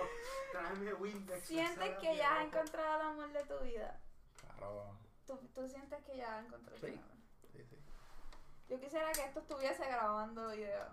tráeme 0.53 0.95
Windex. 0.95 1.47
Sientes 1.47 1.99
que 1.99 2.17
ya 2.17 2.37
has 2.41 2.47
encontrado 2.47 3.01
el 3.01 3.07
amor 3.09 3.33
de 3.33 3.45
tu 3.45 3.59
vida. 3.65 4.01
Claro. 4.57 4.97
Tú, 5.27 5.37
tú 5.55 5.69
sientes 5.69 6.03
que 6.05 6.17
ya 6.17 6.39
has 6.39 6.47
encontrado 6.47 6.79
Sí. 6.81 6.87
el 6.87 6.99
amor. 6.99 7.11
Sí, 7.53 7.65
sí. 7.69 7.77
Yo 8.69 8.81
quisiera 8.81 9.13
que 9.13 9.25
esto 9.25 9.41
estuviese 9.41 9.85
grabando 9.87 10.49
video. 10.49 10.87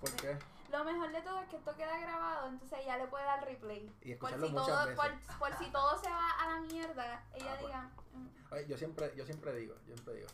¿Por 0.00 0.10
qué? 0.16 0.38
Lo 0.70 0.82
mejor 0.84 1.12
de 1.12 1.20
todo 1.22 1.38
es 1.40 1.48
que 1.48 1.56
esto 1.56 1.76
queda 1.76 1.98
grabado, 1.98 2.48
entonces 2.48 2.78
ella 2.80 2.96
le 2.96 3.06
puede 3.06 3.24
dar 3.24 3.44
replay. 3.44 3.94
Y 4.00 4.14
Por 4.16 4.30
escucharlo 4.32 4.46
si, 4.46 4.52
muchas 4.52 4.66
todo, 4.66 4.86
veces. 4.86 4.96
por, 5.28 5.38
por 5.38 5.58
si 5.58 5.70
todo 5.70 5.98
se 6.02 6.10
va 6.10 6.30
a 6.40 6.48
la 6.48 6.60
mierda, 6.62 7.24
ella 7.34 7.52
Ah, 7.52 7.56
pues. 7.60 7.66
diga. 7.66 7.90
"Mm, 8.14 8.52
Oye, 8.54 8.66
yo 8.66 8.78
siempre, 8.78 9.12
yo 9.14 9.24
siempre 9.24 9.52
digo, 9.54 9.74
yo 9.86 9.94
siempre 9.94 10.14
digo, 10.14 10.28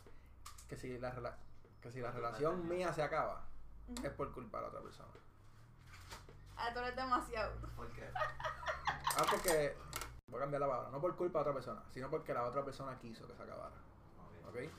que 0.71 0.77
si 0.77 0.99
la, 0.99 1.13
rela- 1.13 1.35
que 1.83 1.91
si 1.91 2.01
la 2.01 2.13
relación 2.13 2.69
mía 2.69 2.93
se 2.93 3.03
acaba, 3.03 3.45
ujú". 3.89 4.07
es 4.07 4.13
por 4.13 4.33
culpa 4.33 4.59
de 4.59 4.63
la 4.63 4.69
otra 4.69 4.81
persona. 4.81 5.09
Ah, 6.57 6.71
tú 6.73 6.79
eres 6.79 6.95
demasiado. 6.95 7.53
¿Por 7.77 7.93
qué? 7.93 8.09
Ah, 9.17 9.25
porque, 9.29 9.77
voy 10.29 10.39
a 10.39 10.43
cambiar 10.43 10.61
la 10.61 10.69
palabra, 10.69 10.91
no 10.91 11.01
por 11.01 11.17
culpa 11.17 11.41
de 11.41 11.43
otra 11.43 11.53
persona, 11.55 11.83
sino 11.93 12.09
porque 12.09 12.33
la 12.33 12.45
otra 12.45 12.65
persona 12.65 12.97
quiso 13.01 13.27
que 13.27 13.35
se 13.35 13.43
acabara. 13.43 13.75
Ok. 14.47 14.49
¿Ok? 14.49 14.71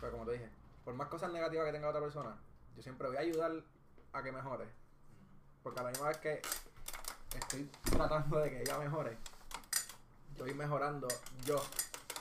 Pero 0.00 0.12
como 0.12 0.24
te 0.26 0.32
dije, 0.32 0.50
por 0.84 0.92
más 0.94 1.06
cosas 1.06 1.30
negativas 1.30 1.64
que 1.66 1.72
tenga 1.72 1.88
otra 1.88 2.00
persona, 2.00 2.36
yo 2.74 2.82
siempre 2.82 3.06
voy 3.06 3.16
a 3.16 3.20
ayudar 3.20 3.52
a 4.12 4.22
que 4.24 4.32
mejore. 4.32 4.66
Porque 5.62 5.78
a 5.78 5.84
la 5.84 5.90
misma 5.90 6.08
vez 6.08 6.18
que 6.18 6.42
estoy 7.38 7.70
tratando 7.84 8.40
de 8.40 8.50
que 8.50 8.62
ella 8.62 8.76
mejore, 8.78 9.16
estoy 10.32 10.52
mejorando 10.54 11.06
yo. 11.44 11.62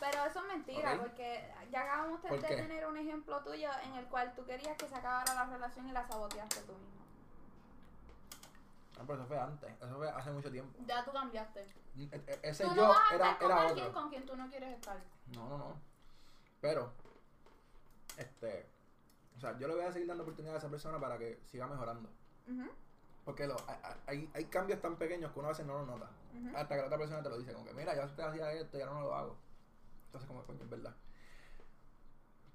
Pero 0.04 0.26
eso 0.26 0.40
es 0.42 0.46
mentira, 0.48 0.98
porque 1.00 1.50
ya 1.72 1.84
acabamos 1.84 2.22
de 2.22 2.28
¿Por 2.28 2.42
de 2.42 2.48
qué? 2.50 2.56
tener 2.58 2.86
un 2.86 2.98
ejemplo 2.98 3.40
tuyo 3.42 3.70
en 3.86 3.94
el 3.94 4.06
cual 4.08 4.34
tú 4.36 4.46
querías 4.46 4.76
que 4.78 4.86
se 4.90 4.96
acabara 4.96 5.34
la 5.34 5.46
relación 5.46 5.88
y 5.88 5.94
la 5.94 6.06
saboteaste 6.06 6.60
tú 6.64 6.74
mismo. 6.74 7.04
Ah, 9.00 9.04
pero 9.08 9.14
eso 9.20 9.26
fue 9.28 9.40
antes, 9.40 9.72
eso 9.82 9.96
fue 9.96 10.10
hace 10.10 10.32
mucho 10.32 10.52
tiempo. 10.52 10.78
Ya 10.86 11.06
tú 11.06 11.14
cambiaste. 11.14 11.62
E- 11.98 12.10
e- 12.12 12.40
Ese 12.44 12.64
Tú 12.66 12.70
no 12.72 12.76
yo 12.76 12.88
vas 12.90 13.12
a 13.12 13.16
era, 13.16 13.26
estar 13.32 13.40
con 13.40 13.52
era 13.52 13.62
alguien 13.62 13.88
otro. 13.88 14.02
con 14.02 14.10
quien 14.10 14.26
tú 14.26 14.36
no 14.36 14.50
quieres 14.50 14.74
estar. 14.76 14.98
No, 15.34 15.48
no, 15.48 15.58
no. 15.58 15.76
Pero, 16.60 16.92
este, 18.18 18.66
o 19.38 19.40
sea, 19.40 19.58
yo 19.58 19.70
le 19.70 19.76
voy 19.76 19.86
a 19.86 19.92
seguir 19.94 20.08
dando 20.10 20.24
oportunidad 20.24 20.56
a 20.56 20.60
esa 20.60 20.70
persona 20.70 21.00
para 21.00 21.18
que 21.18 21.40
siga 21.46 21.66
mejorando. 21.66 22.10
Porque 23.24 23.48
lo, 23.48 23.56
hay- 24.06 24.30
hay, 24.34 24.46
cambios 24.46 24.82
tan 24.82 24.98
pequeños 24.98 25.32
que 25.32 25.40
uno 25.40 25.48
a 25.48 25.52
veces 25.52 25.66
no 25.66 25.76
los 25.78 25.88
nota. 25.88 26.10
Hasta 26.58 26.76
que 26.76 26.82
la 26.82 26.88
otra 26.88 26.98
persona 26.98 27.24
te 27.24 27.30
lo 27.30 27.38
dice, 27.38 27.54
como 27.54 27.66
que 27.66 27.74
mira, 27.74 27.96
yo 27.96 28.04
antes 28.04 28.20
hacía 28.26 28.52
esto 28.52 28.78
y 28.78 28.82
ahora 28.82 28.94
no 28.96 29.02
lo 29.02 29.16
hago. 29.16 29.38
Entonces, 30.14 30.28
como 30.28 30.44
coño, 30.44 30.62
es 30.62 30.70
verdad. 30.70 30.94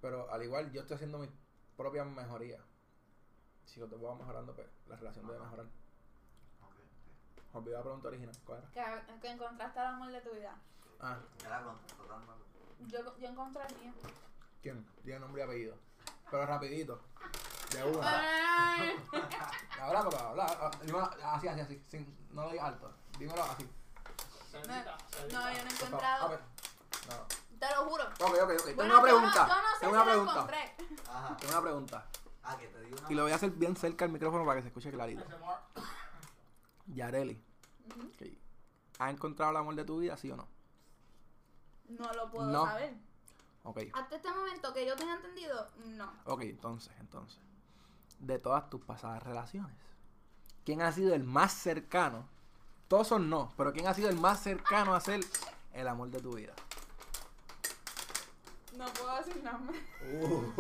Pero 0.01 0.33
al 0.33 0.41
igual, 0.45 0.71
yo 0.71 0.83
estoy 0.83 0.95
haciendo 0.95 1.19
mis 1.19 1.31
propias 1.77 2.07
mejorías. 2.07 2.63
Si 3.65 3.81
yo 3.81 3.89
te 3.89 3.97
voy 3.97 4.17
mejorando, 4.17 4.55
pues 4.55 4.69
la 4.87 4.95
relación 4.95 5.27
debe 5.27 5.41
mejorar. 5.41 5.67
Ok, 5.67 6.71
ok. 6.71 7.57
Olvidé 7.57 7.75
la 7.75 7.83
pregunta 7.83 8.09
original, 8.09 8.37
¿cuál 8.47 8.61
era? 8.61 9.07
Que, 9.07 9.21
que 9.21 9.29
encontraste 9.29 9.81
el 9.81 9.87
amor 9.87 10.13
de 10.13 10.21
tu 10.21 10.31
vida. 10.31 10.57
Ah, 11.01 11.19
Yo, 12.87 13.19
yo 13.19 13.29
encontré 13.29 13.63
el 13.67 13.77
mío. 13.81 13.93
¿quién? 14.63 14.87
Tiene 15.03 15.19
nombre 15.19 15.43
y 15.43 15.45
apellido. 15.45 15.77
Pero 16.31 16.47
rapidito. 16.47 17.03
De 17.73 17.83
una. 17.83 18.77
Ay. 18.77 18.97
Habla, 19.81 20.09
pero 20.09 20.19
habla. 20.19 20.71
dímelo 20.83 21.11
Así, 21.25 21.49
así, 21.49 21.61
así. 21.61 21.83
Sin, 21.89 22.29
no 22.31 22.45
lo 22.45 22.51
digas 22.51 22.67
alto. 22.67 22.95
Dímelo 23.19 23.43
así. 23.43 23.69
Cerdita. 24.51 24.97
No, 25.33 25.53
yo 25.53 25.65
no 25.65 25.71
he 25.71 25.75
encontrado. 25.75 26.27
A 26.27 26.29
ver. 26.29 26.41
No. 27.09 27.38
Te 27.59 27.75
lo 27.75 27.85
juro. 27.89 28.05
Ok, 28.05 28.21
ok, 28.21 28.51
ok. 28.53 28.65
Tengo 28.65 28.77
Bueno, 28.77 28.95
una 28.95 29.03
pregunta. 29.03 29.47
Yo 29.49 29.55
no, 29.55 29.57
yo 29.57 29.63
no 29.63 29.69
sé 29.75 29.81
Tengo 29.81 29.93
si 29.93 29.97
una 29.97 29.99
lo 29.99 30.05
pregunta. 30.11 30.33
encontré. 30.33 30.77
Ajá. 31.11 31.37
Tengo 31.37 31.53
una 31.53 31.63
pregunta. 31.63 32.07
Ah, 32.45 32.57
que 32.57 32.67
te 32.69 32.81
di 32.83 32.93
una. 32.93 33.07
Y 33.11 33.15
lo 33.15 33.23
voy 33.25 33.33
a 33.33 33.35
hacer 33.35 33.51
bien 33.51 33.77
cerca 33.77 34.05
al 34.05 34.11
micrófono 34.13 34.45
para 34.45 34.57
que 34.57 34.63
se 34.63 34.69
escuche 34.69 34.91
clarito. 34.91 35.25
Yareli. 36.87 37.43
Ok. 37.97 38.27
¿Has 38.99 39.11
encontrado 39.13 39.51
el 39.53 39.57
amor 39.59 39.75
de 39.75 39.85
tu 39.85 39.99
vida, 39.99 40.17
sí 40.17 40.31
o 40.31 40.37
no? 40.37 40.49
No 41.89 42.13
lo 42.13 42.31
puedo 42.31 42.47
No. 42.51 42.67
saber. 42.67 42.95
Ok. 43.65 43.79
Hasta 43.93 44.17
este 44.17 44.31
momento 44.31 44.73
que 44.73 44.87
yo 44.87 44.97
tenga 44.97 45.15
entendido, 45.15 45.69
no. 45.87 46.13
Ok, 46.25 46.43
entonces, 46.43 46.93
entonces. 47.01 47.39
De 48.19 48.39
todas 48.39 48.69
tus 48.71 48.81
pasadas 48.85 49.23
relaciones, 49.23 49.77
¿quién 50.65 50.83
ha 50.83 50.91
sido 50.93 51.15
el 51.15 51.23
más 51.25 51.53
cercano? 51.53 52.27
Todos 52.89 53.07
son 53.09 53.29
no, 53.31 53.53
pero 53.57 53.73
¿quién 53.73 53.87
ha 53.87 53.95
sido 53.95 54.09
el 54.09 54.17
más 54.19 54.41
cercano 54.43 54.95
a 54.95 55.01
ser 55.01 55.21
el 55.73 55.87
amor 55.87 56.09
de 56.11 56.21
tu 56.21 56.35
vida? 56.35 56.55
No 58.79 58.87
puedo 58.93 59.17
decir 59.17 59.43
nombre. 59.43 59.77
Uh. 60.01 60.53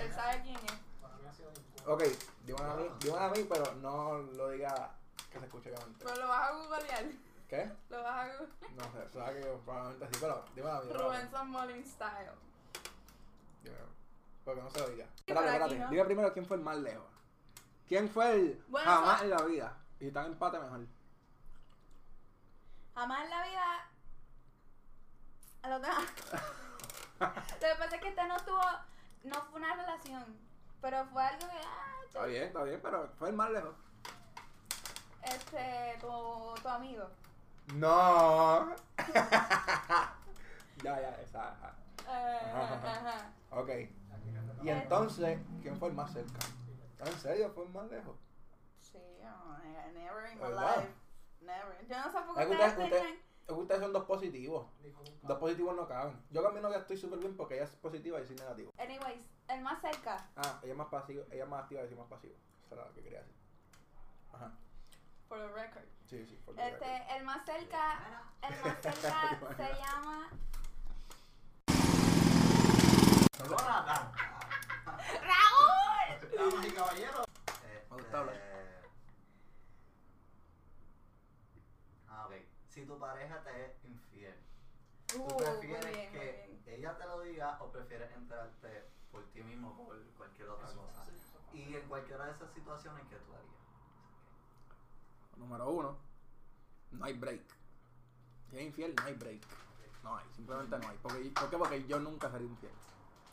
Él 0.00 0.12
sabe 0.14 0.42
quién 0.42 0.56
es. 0.56 0.72
Para 1.02 1.16
mí 1.18 1.28
ha 1.28 1.32
sido 1.34 1.50
un 1.50 1.54
culo. 1.82 1.94
ok, 1.94 2.02
dímelo 2.46 2.72
a 2.72 2.76
mí, 2.76 2.84
dímelo 3.00 3.20
a 3.20 3.30
mí, 3.30 3.46
pero 3.46 3.74
no 3.74 4.18
lo 4.18 4.48
diga 4.48 4.94
que 5.30 5.38
se 5.38 5.44
escuche 5.44 5.70
obviamente. 5.70 6.04
Pero 6.06 6.16
lo 6.16 6.28
vas 6.28 6.48
a 6.48 6.52
googlear. 6.54 7.04
¿Qué? 7.46 7.70
Lo 7.90 8.02
vas 8.02 8.14
a 8.16 8.38
googlear. 8.38 8.72
No 8.74 8.84
sé, 8.84 9.12
sabes 9.12 9.44
que 9.44 9.50
probablemente 9.66 10.06
sí, 10.06 10.18
pero 10.18 10.44
dímelo 10.54 10.72
a 10.72 10.82
mí. 10.82 10.92
Rubén 10.94 11.30
Samolin 11.30 11.84
style. 11.86 12.32
Dímelo. 13.62 13.86
Porque 14.46 14.62
no 14.62 14.70
se 14.70 14.80
lo 14.80 14.88
diga. 14.88 15.06
Espérate, 15.14 15.46
espérate. 15.46 15.78
no. 15.78 15.90
Dime 15.90 16.04
primero 16.06 16.32
quién 16.32 16.46
fue 16.46 16.56
el 16.56 16.62
más 16.62 16.78
lejos. 16.78 17.04
¿Quién 17.86 18.08
fue 18.08 18.32
el 18.32 18.64
Bueno, 18.68 18.90
jamás 18.90 19.22
en 19.22 19.30
la 19.30 19.42
vida? 19.42 19.76
Y 19.96 20.04
si 20.04 20.06
está 20.06 20.24
en 20.24 20.32
empate 20.32 20.58
mejor. 20.58 20.86
Jamás 22.94 23.24
en 23.24 23.30
la 23.30 23.42
vida. 23.46 23.87
A 25.62 25.68
lo 25.70 25.80
que 25.80 25.88
Lo 25.88 27.32
que 27.58 27.74
pasa 27.78 27.96
es 27.96 28.00
que 28.02 28.08
este 28.08 28.26
no 28.28 28.36
tuvo. 28.38 28.60
No 29.24 29.34
fue 29.50 29.60
una 29.60 29.74
relación. 29.74 30.24
Pero 30.80 31.04
fue 31.06 31.22
algo 31.24 31.48
que. 31.48 31.56
Ah, 31.56 31.94
Está 32.06 32.24
bien, 32.26 32.44
está 32.44 32.62
bien, 32.62 32.80
pero 32.82 33.08
fue 33.18 33.28
el 33.30 33.34
más 33.36 33.50
lejos. 33.50 33.74
este. 35.22 35.98
Tu, 36.00 36.54
tu 36.62 36.68
amigo. 36.68 37.08
No. 37.74 38.74
ya, 40.82 41.00
ya, 41.00 41.10
esa. 41.22 41.52
ajá. 41.52 41.74
Eh, 42.08 42.52
Ajá, 42.54 42.74
ajá. 42.74 42.92
ajá. 43.10 43.30
Ok. 43.50 43.68
Y 44.62 44.68
entonces, 44.70 45.38
¿quién 45.62 45.76
fue 45.78 45.88
el 45.88 45.94
más 45.94 46.12
cerca? 46.12 46.38
¿En 47.00 47.18
serio 47.20 47.50
fue 47.54 47.64
el 47.64 47.70
más 47.70 47.86
lejos? 47.90 48.16
Sí, 48.80 48.98
oh, 49.22 49.56
never 49.92 50.32
in 50.32 50.38
my 50.40 50.48
life. 50.48 50.88
Never. 51.40 51.86
Yo 51.86 51.96
no 51.98 52.10
sé 52.10 52.18
por 52.26 52.36
qué 52.36 52.46
ustedes 52.46 52.78
usted- 52.78 53.20
que 53.54 53.62
ustedes 53.62 53.80
son 53.80 53.92
dos 53.92 54.04
positivos. 54.04 54.66
Dos 55.22 55.38
positivos 55.38 55.74
no 55.74 55.88
caben. 55.88 56.22
Yo 56.30 56.42
con 56.42 56.54
mi 56.54 56.60
novia 56.60 56.78
estoy 56.78 56.96
súper 56.98 57.18
bien 57.18 57.34
porque 57.36 57.54
ella 57.54 57.64
es 57.64 57.70
positiva 57.76 58.20
y 58.20 58.26
soy 58.26 58.36
negativo. 58.36 58.72
Anyways, 58.78 59.20
el 59.48 59.62
más 59.62 59.80
cerca. 59.80 60.28
Ah, 60.36 60.60
ella 60.62 60.72
es 60.72 60.78
más 60.78 60.88
pasiva, 60.88 61.24
ella 61.30 61.44
es 61.44 61.48
más 61.48 61.62
activa 61.62 61.82
y 61.82 61.88
soy 61.88 61.96
más 61.96 62.08
pasivo. 62.08 62.34
Eso 62.66 62.74
era 62.74 62.86
lo 62.86 62.94
que 62.94 63.02
quería 63.02 63.20
decir. 63.20 63.34
Ajá. 64.32 64.52
For 65.28 65.38
the 65.38 65.48
record. 65.48 65.84
Sí, 66.06 66.26
sí, 66.26 66.36
por 66.44 66.54
favor. 66.54 66.70
Este, 66.72 67.16
el 67.16 67.24
más 67.24 67.44
cerca. 67.46 68.26
El 68.42 68.50
más 68.64 68.80
cerca 68.82 69.40
se 69.56 69.74
llama. 69.80 70.30
¡Raúl! 75.22 76.36
Damas 76.36 76.66
y 76.66 76.70
caballeros. 76.72 77.26
Me 77.90 77.96
gusta 77.96 78.18
hablar. 78.18 78.34
Este, 78.34 78.58
Ah, 82.08 82.26
ok. 82.26 82.32
Si 82.78 82.86
tu 82.86 82.96
pareja 82.96 83.42
te 83.42 83.64
es 83.64 83.84
infiel, 83.84 84.36
¿tú 85.08 85.24
Uh, 85.24 85.36
prefieres 85.36 85.92
bien, 85.92 86.12
que 86.12 86.62
ella 86.76 86.96
te 86.96 87.06
lo 87.06 87.20
diga 87.22 87.58
o 87.60 87.72
prefieres 87.72 88.08
enterarte 88.12 88.84
por 89.10 89.24
ti 89.32 89.42
mismo 89.42 89.76
por 89.84 90.00
cualquier 90.16 90.48
otra 90.48 90.68
Eso, 90.68 90.80
cosa? 90.86 91.02
eso, 91.02 91.12
eso. 91.16 91.56
Y 91.56 91.74
en 91.74 91.88
cualquiera 91.88 92.26
de 92.26 92.30
esas 92.30 92.52
situaciones, 92.54 93.02
¿qué 93.10 93.16
tú 93.16 93.32
harías? 93.32 93.50
Número 95.38 95.68
uno, 95.70 95.96
no 96.92 97.04
hay 97.04 97.14
break. 97.14 97.42
Si 98.48 98.58
es 98.58 98.66
infiel, 98.66 98.94
no 98.94 99.02
hay 99.06 99.14
break. 99.14 99.40
No 100.04 100.16
hay, 100.16 100.24
simplemente 100.36 100.78
no 100.78 100.88
hay. 100.88 100.98
Porque, 101.02 101.30
¿Por 101.30 101.50
qué? 101.50 101.58
Porque 101.58 101.84
yo 101.88 101.98
nunca 101.98 102.30
seré 102.30 102.44
infiel. 102.44 102.72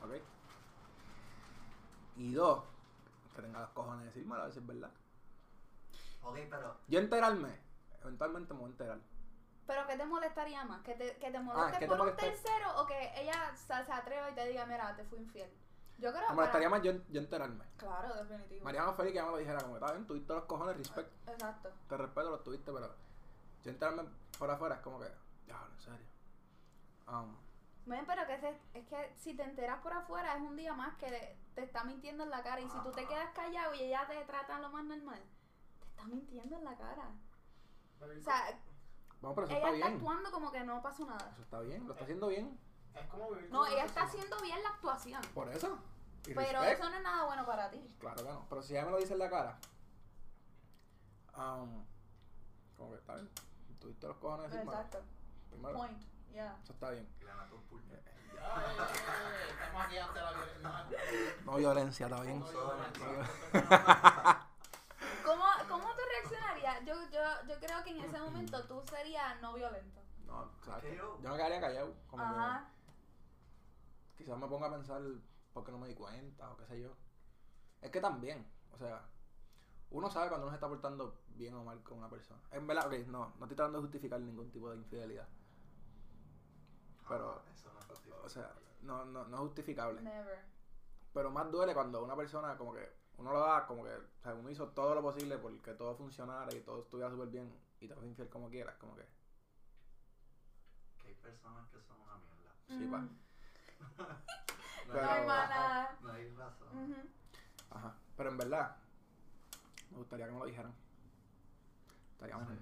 ¿Ok? 0.04 0.14
Y 2.18 2.34
dos, 2.34 2.64
que 3.36 3.44
tenga 3.44 3.60
los 3.62 3.70
cojones 3.70 4.00
de 4.00 4.06
decirme 4.08 4.38
a 4.38 4.46
ver 4.46 4.54
si 4.54 4.58
es 4.58 4.66
verdad. 4.66 4.90
Ok, 6.24 6.40
pero 6.50 6.76
Yo 6.88 7.00
enterarme, 7.00 7.60
eventualmente 8.02 8.56
me 8.56 8.60
voy 8.62 8.70
a 8.70 8.72
enterar. 8.72 9.15
Pero 9.68 9.88
¿qué 9.88 9.98
te 9.98 10.06
molestaría 10.06 10.64
más? 10.66 10.82
¿Que 10.84 10.94
te, 10.94 11.18
que 11.18 11.32
te 11.32 11.40
moleste 11.40 11.72
¿qué 11.80 11.80
te 11.80 11.88
por 11.88 12.00
un 12.00 12.06
molesta? 12.06 12.22
tercero 12.26 12.82
o 12.82 12.86
que 12.86 13.12
ella 13.22 13.56
se, 13.56 13.86
se 13.86 13.92
atreva 13.92 14.30
y 14.30 14.36
te 14.36 14.48
diga, 14.48 14.66
mira, 14.66 14.96
te 14.96 15.04
fui 15.06 15.20
infiel? 15.20 15.50
Yo 15.98 16.12
creo 16.12 16.22
Me 16.24 16.28
que. 16.28 16.34
molestaría 16.34 16.70
más 16.70 16.82
yo, 16.84 16.92
yo 17.10 17.20
enterarme. 17.22 17.66
Claro, 17.78 18.14
definitivo. 18.16 18.64
Más 18.66 18.96
feliz 18.96 19.12
que 19.14 19.18
ella 19.18 19.26
me 19.26 19.32
lo 19.32 19.38
dijera, 19.38 19.62
como 19.62 19.76
está 19.78 19.92
bien, 19.94 20.06
tuviste 20.06 20.34
los 20.34 20.44
cojones, 20.44 20.78
respect, 20.78 21.10
Exacto. 21.30 21.70
te 21.90 21.98
respeto, 21.98 22.30
los 22.32 22.44
tuviste, 22.44 22.72
pero 22.72 22.94
yo 23.64 23.72
enterarme 23.72 24.04
por 24.38 24.52
afuera 24.52 24.76
es 24.76 24.82
como 24.82 25.00
que, 25.00 25.10
diablo, 25.46 25.74
en 25.74 25.80
serio. 25.82 26.06
Um, 27.08 27.36
Ven, 27.88 28.06
pero 28.06 28.26
que 28.28 28.38
se- 28.40 28.60
es 28.74 28.88
que 28.88 29.14
si 29.16 29.36
te 29.36 29.44
enteras 29.44 29.80
por 29.82 29.94
afuera 29.94 30.36
es 30.36 30.42
un 30.42 30.56
día 30.56 30.74
más 30.74 30.96
que 30.98 31.38
te 31.56 31.64
está 31.64 31.84
mintiendo 31.84 32.24
en 32.24 32.30
la 32.32 32.42
cara. 32.44 32.60
Y 32.60 32.68
si 32.70 32.78
tú 32.80 32.92
te 32.92 33.08
quedas 33.08 33.30
callado 33.36 33.74
y 33.76 33.84
ella 33.84 34.06
te 34.08 34.20
trata 34.26 34.60
lo 34.60 34.70
más 34.70 34.84
normal, 34.86 35.22
te 35.80 35.86
está 35.88 36.04
mintiendo 36.06 36.56
en 36.58 36.64
la 36.66 36.76
cara. 36.76 37.10
O 38.02 38.22
sea, 38.24 38.60
Vamos, 39.22 39.36
pero 39.36 39.48
eso 39.48 39.56
ella 39.58 39.66
está 39.66 39.76
está 39.76 39.88
bien. 39.88 39.98
actuando 39.98 40.32
como 40.32 40.52
que 40.52 40.64
no 40.64 40.82
pasó 40.82 41.06
nada. 41.06 41.30
Eso 41.34 41.42
está 41.42 41.60
bien, 41.62 41.86
lo 41.88 41.94
está 41.94 42.04
haciendo 42.04 42.28
bien. 42.28 42.60
Es 42.94 43.08
como 43.08 43.30
vivir 43.32 43.50
No, 43.52 43.66
ella 43.66 43.86
está 43.86 44.04
haciendo 44.04 44.40
bien 44.42 44.62
la 44.64 44.70
actuación. 44.70 45.22
Por 45.34 45.50
eso. 45.50 45.78
Y 46.28 46.34
Pero 46.34 46.60
respect. 46.62 46.80
eso 46.80 46.90
no 46.90 46.96
es 46.98 47.04
nada 47.04 47.26
bueno 47.26 47.46
para 47.46 47.70
ti. 47.70 47.96
Claro 48.00 48.16
que 48.24 48.30
no. 48.30 48.46
Pero 48.50 48.62
si 48.64 48.74
ella 48.74 48.86
me 48.86 48.92
lo 48.92 48.98
dice 48.98 49.14
en 49.14 49.20
la 49.20 49.30
cara, 49.30 49.58
um, 51.38 51.84
como 52.78 52.92
que 52.92 52.98
está 52.98 53.16
bien. 53.16 53.30
Tuviste 53.80 54.08
los 54.08 54.18
cojones 54.18 54.50
de 54.52 54.58
decirme. 54.58 54.74
Exacto. 54.76 55.04
Primero, 55.50 55.78
Point. 55.78 56.02
Yeah. 56.32 56.58
eso 56.64 56.74
está 56.74 56.90
bien. 56.92 57.08
Y 57.22 57.24
le 57.24 57.34
meto 57.34 57.56
un 57.56 57.62
puño. 57.64 57.94
Ay, 57.94 58.02
ay, 58.38 58.76
ay, 58.80 58.88
ay, 59.08 59.50
Estamos 59.52 59.86
aquí 59.86 59.98
ante 59.98 60.20
la 60.22 60.32
violencia. 60.32 61.42
No 61.46 61.56
violencia, 61.56 62.06
está 62.08 62.22
bien. 62.22 62.40
No, 62.40 62.52
yo- 62.52 62.60
¿Cómo, 62.62 62.72
¿Cómo 62.72 62.84
tú 62.94 64.45
Yo, 67.48 67.60
creo 67.60 67.84
que 67.84 67.90
en 67.92 67.98
ese 68.04 68.20
momento 68.20 68.64
tú 68.68 68.82
serías 68.90 69.42
no 69.42 69.54
violento. 69.54 70.02
No, 70.26 70.44
exacto. 70.58 70.88
yo- 70.90 71.18
me 71.20 71.36
quedaría 71.36 71.62
callado. 71.62 71.94
Como 72.08 72.24
Ajá. 72.24 72.70
que 74.16 74.24
quizás 74.24 74.38
me 74.38 74.48
ponga 74.48 74.68
a 74.68 74.72
pensar 74.72 75.02
por 75.54 75.64
qué 75.64 75.72
no 75.72 75.80
me 75.80 75.88
di 75.88 75.96
cuenta 75.96 76.52
o 76.52 76.58
qué 76.58 76.66
sé 76.66 76.82
yo. 76.82 76.96
Es 77.82 77.92
que 77.92 78.02
también, 78.02 78.46
o 78.72 78.78
sea, 78.78 79.08
uno 79.92 80.10
sabe 80.10 80.30
cuando 80.30 80.48
uno 80.48 80.52
se 80.52 80.56
está 80.58 80.68
portando 80.68 81.22
bien 81.30 81.54
o 81.54 81.64
mal 81.64 81.82
con 81.84 81.98
una 82.00 82.10
persona. 82.10 82.42
En 82.52 82.66
verdad, 82.68 82.88
ok, 82.88 83.08
no, 83.08 83.34
no 83.38 83.46
estoy 83.46 83.56
tratando 83.56 83.80
de 83.80 83.84
justificar 83.84 84.20
ningún 84.20 84.52
tipo 84.52 84.70
de 84.70 84.78
infidelidad. 84.78 85.28
Pero, 87.08 87.44
Ah, 87.46 87.52
eso 87.54 87.72
no 87.72 87.80
es 87.80 88.26
o 88.26 88.30
sea, 88.30 88.52
no, 88.82 89.06
no, 89.06 89.26
no 89.26 89.36
es 89.38 89.42
justificable. 89.42 90.02
Never. 90.02 90.44
Pero 91.14 91.32
más 91.32 91.52
duele 91.52 91.74
cuando 91.74 92.04
una 92.04 92.16
persona 92.16 92.58
como 92.58 92.74
que 92.74 93.05
uno 93.18 93.32
lo 93.34 93.40
da 93.40 93.66
como 93.66 93.84
que, 93.84 93.92
o 93.92 94.22
sea, 94.24 94.34
uno 94.34 94.50
hizo 94.50 94.68
todo 94.70 94.94
lo 94.96 95.02
posible 95.02 95.38
porque 95.38 95.74
todo 95.74 95.96
funcionara 95.96 96.54
y 96.54 96.62
todo 96.62 96.82
estuviera 96.82 97.10
súper 97.10 97.28
bien 97.30 97.54
y 97.80 97.88
te 97.88 97.96
fue 97.96 98.06
infiel 98.08 98.30
como 98.30 98.50
quieras, 98.50 98.76
como 98.78 98.96
que, 98.96 99.06
Que 101.02 101.08
hay 101.10 101.14
personas 101.16 101.68
que 101.70 101.82
son 101.82 101.98
una 102.02 102.16
mierda. 102.18 102.54
sí, 102.68 102.86
pa. 102.92 103.08
No 104.88 104.94
Pero- 104.94 105.10
hay- 105.10 105.22
hermana. 105.22 105.98
No 106.02 106.12
hay 106.12 106.30
razón. 106.36 106.96
Ajá. 107.72 107.96
Pero 108.16 108.30
en 108.30 108.38
verdad, 108.38 108.78
me 109.90 109.98
gustaría 109.98 110.28
que 110.28 110.32
me 110.32 110.40
lo 110.40 110.46
dijeran. 110.46 110.76
Estaría 112.12 112.38
mejor. 112.38 112.56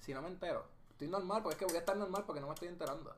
Si 0.00 0.12
no 0.12 0.22
me 0.22 0.28
entero, 0.28 0.66
estoy 0.90 1.06
normal, 1.08 1.40
porque 1.42 1.54
es 1.54 1.58
que 1.60 1.64
voy 1.66 1.76
a 1.76 1.80
estar 1.80 1.96
normal 1.96 2.24
porque 2.26 2.40
no 2.40 2.48
me 2.48 2.54
estoy 2.54 2.68
enterando. 2.68 3.14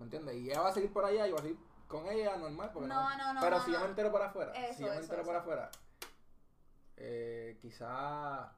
¿Me 0.00 0.04
entiendes? 0.06 0.34
Y 0.36 0.50
ella 0.50 0.60
va 0.62 0.68
a 0.70 0.72
seguir 0.72 0.92
por 0.92 1.04
allá 1.04 1.26
y 1.28 1.30
voy 1.30 1.38
a 1.38 1.42
seguir 1.42 1.58
con 1.86 2.06
ella 2.06 2.36
normal 2.36 2.70
porque 2.72 2.88
No, 2.88 3.16
no, 3.16 3.34
no, 3.34 3.40
Pero 3.40 3.58
no, 3.58 3.64
si 3.64 3.70
yo 3.72 3.78
no. 3.78 3.84
me 3.84 3.90
entero 3.90 4.10
por 4.12 4.22
afuera, 4.22 4.52
Eso, 4.52 4.74
si 4.74 4.80
yo 4.82 4.88
me 4.88 4.94
eso, 4.94 5.02
entero 5.02 5.22
por 5.24 5.34
eso. 5.34 5.40
afuera, 5.42 5.70
eh, 6.96 7.58
quizá 7.60 8.52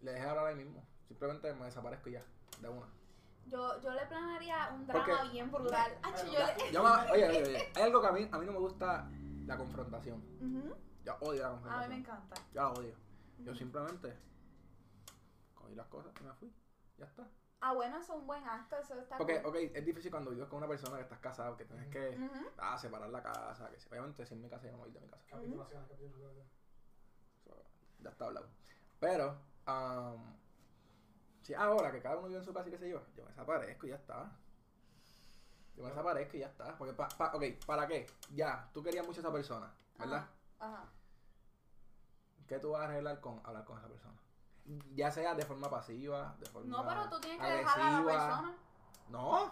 le 0.00 0.12
deje 0.12 0.26
hablar 0.26 0.46
ahí 0.46 0.56
mismo. 0.56 0.84
Simplemente 1.08 1.52
me 1.54 1.66
desaparezco 1.66 2.08
y 2.08 2.12
ya, 2.12 2.24
de 2.60 2.68
una. 2.68 2.86
Yo, 3.46 3.80
yo 3.80 3.90
le 3.92 4.06
planearía 4.06 4.70
un 4.72 4.86
drama 4.86 5.06
Porque- 5.06 5.30
bien 5.32 5.50
brutal. 5.50 5.98
Acho, 6.02 6.26
yo 6.26 6.38
le- 6.38 6.72
Yo 6.72 6.82
me- 6.82 6.90
oye, 7.12 7.28
oye, 7.28 7.42
oye, 7.42 7.72
hay 7.74 7.82
algo 7.82 8.00
que 8.00 8.06
a 8.06 8.12
mí, 8.12 8.28
a 8.30 8.38
mí 8.38 8.46
no 8.46 8.52
me 8.52 8.58
gusta 8.58 9.08
la 9.46 9.56
confrontación. 9.56 10.22
Ujú. 10.40 10.74
Yo 11.04 11.16
odio 11.20 11.42
la 11.42 11.48
A 11.48 11.50
mí 11.52 11.56
me 11.56 11.62
confrontación. 11.62 11.92
encanta. 11.98 12.36
Yo 12.52 12.60
la 12.62 12.70
odio. 12.70 12.94
Yo 13.38 13.54
simplemente 13.54 14.16
cogí 15.54 15.74
las 15.74 15.86
cosas 15.88 16.12
y 16.20 16.24
me 16.24 16.32
fui. 16.34 16.52
Ya 16.98 17.06
está. 17.06 17.26
Ah, 17.64 17.72
bueno, 17.74 17.96
eso 17.98 18.14
es 18.14 18.18
un 18.18 18.26
buen 18.26 18.44
acto, 18.44 18.76
eso 18.76 18.98
está 18.98 19.16
Porque, 19.16 19.40
cool. 19.40 19.50
ok, 19.50 19.56
es 19.72 19.84
difícil 19.84 20.10
cuando 20.10 20.32
vives 20.32 20.48
con 20.48 20.58
una 20.58 20.66
persona 20.66 20.96
que 20.96 21.02
estás 21.04 21.20
casado, 21.20 21.56
que 21.56 21.64
tienes 21.64 21.86
que 21.88 22.18
ah, 22.58 22.76
separar 22.76 23.08
la 23.08 23.22
casa, 23.22 23.70
que 23.70 23.76
obviamente 23.88 24.26
si 24.26 24.34
es 24.34 24.40
mi 24.40 24.48
casa 24.50 24.66
yo 24.66 24.72
no 24.72 24.78
me 24.78 24.84
voy 24.84 24.92
de 24.92 25.00
mi 25.00 25.08
casa. 25.08 25.24
So, 27.44 27.64
ya 28.00 28.10
está 28.10 28.26
hablado. 28.26 28.48
Pero, 28.98 29.38
um, 29.68 30.36
si 31.42 31.54
ahora 31.54 31.92
que 31.92 32.02
cada 32.02 32.16
uno 32.16 32.26
vive 32.26 32.40
en 32.40 32.44
su 32.44 32.52
casa 32.52 32.68
y 32.68 32.72
qué 32.72 32.78
sé 32.78 32.88
yo, 32.90 33.00
yo 33.14 33.22
me 33.22 33.30
desaparezco 33.30 33.86
y 33.86 33.90
ya 33.90 33.96
está. 33.96 34.30
Yo 35.76 35.84
me 35.84 35.88
desaparezco 35.90 36.36
y 36.36 36.40
ya 36.40 36.48
está. 36.48 36.76
Porque, 36.76 36.94
pa, 36.94 37.08
pa- 37.08 37.32
ok, 37.34 37.44
¿para 37.64 37.86
qué? 37.86 38.06
Ya, 38.34 38.68
tú 38.72 38.82
querías 38.82 39.06
mucho 39.06 39.20
a 39.20 39.22
esa 39.22 39.32
persona, 39.32 39.72
¿verdad? 39.98 40.28
Ajá. 40.58 40.90
¿Qué 42.48 42.58
tú 42.58 42.72
vas 42.72 42.82
a 42.82 42.84
arreglar 42.86 43.20
con 43.20 43.40
hablar 43.44 43.64
con 43.64 43.78
esa 43.78 43.88
persona? 43.88 44.18
Ya 44.94 45.10
sea 45.10 45.34
de 45.34 45.44
forma 45.44 45.68
pasiva, 45.68 46.36
de 46.38 46.46
forma 46.46 46.76
No, 46.76 46.88
pero 46.88 47.08
tú 47.08 47.20
tienes 47.20 47.40
que 47.40 47.52
dejar 47.52 47.80
a 47.80 48.00
la 48.00 48.04
persona. 48.04 48.56
No, 49.08 49.50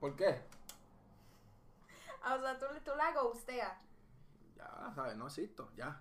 ¿por 0.00 0.16
qué? 0.16 0.42
Ah, 2.22 2.34
O 2.34 2.40
sea, 2.40 2.58
tú, 2.58 2.66
tú 2.84 2.92
la 2.96 3.12
ghosteas. 3.12 3.78
Ya, 4.56 4.92
¿sabes? 4.94 5.16
No 5.16 5.26
existo, 5.26 5.70
ya. 5.76 6.00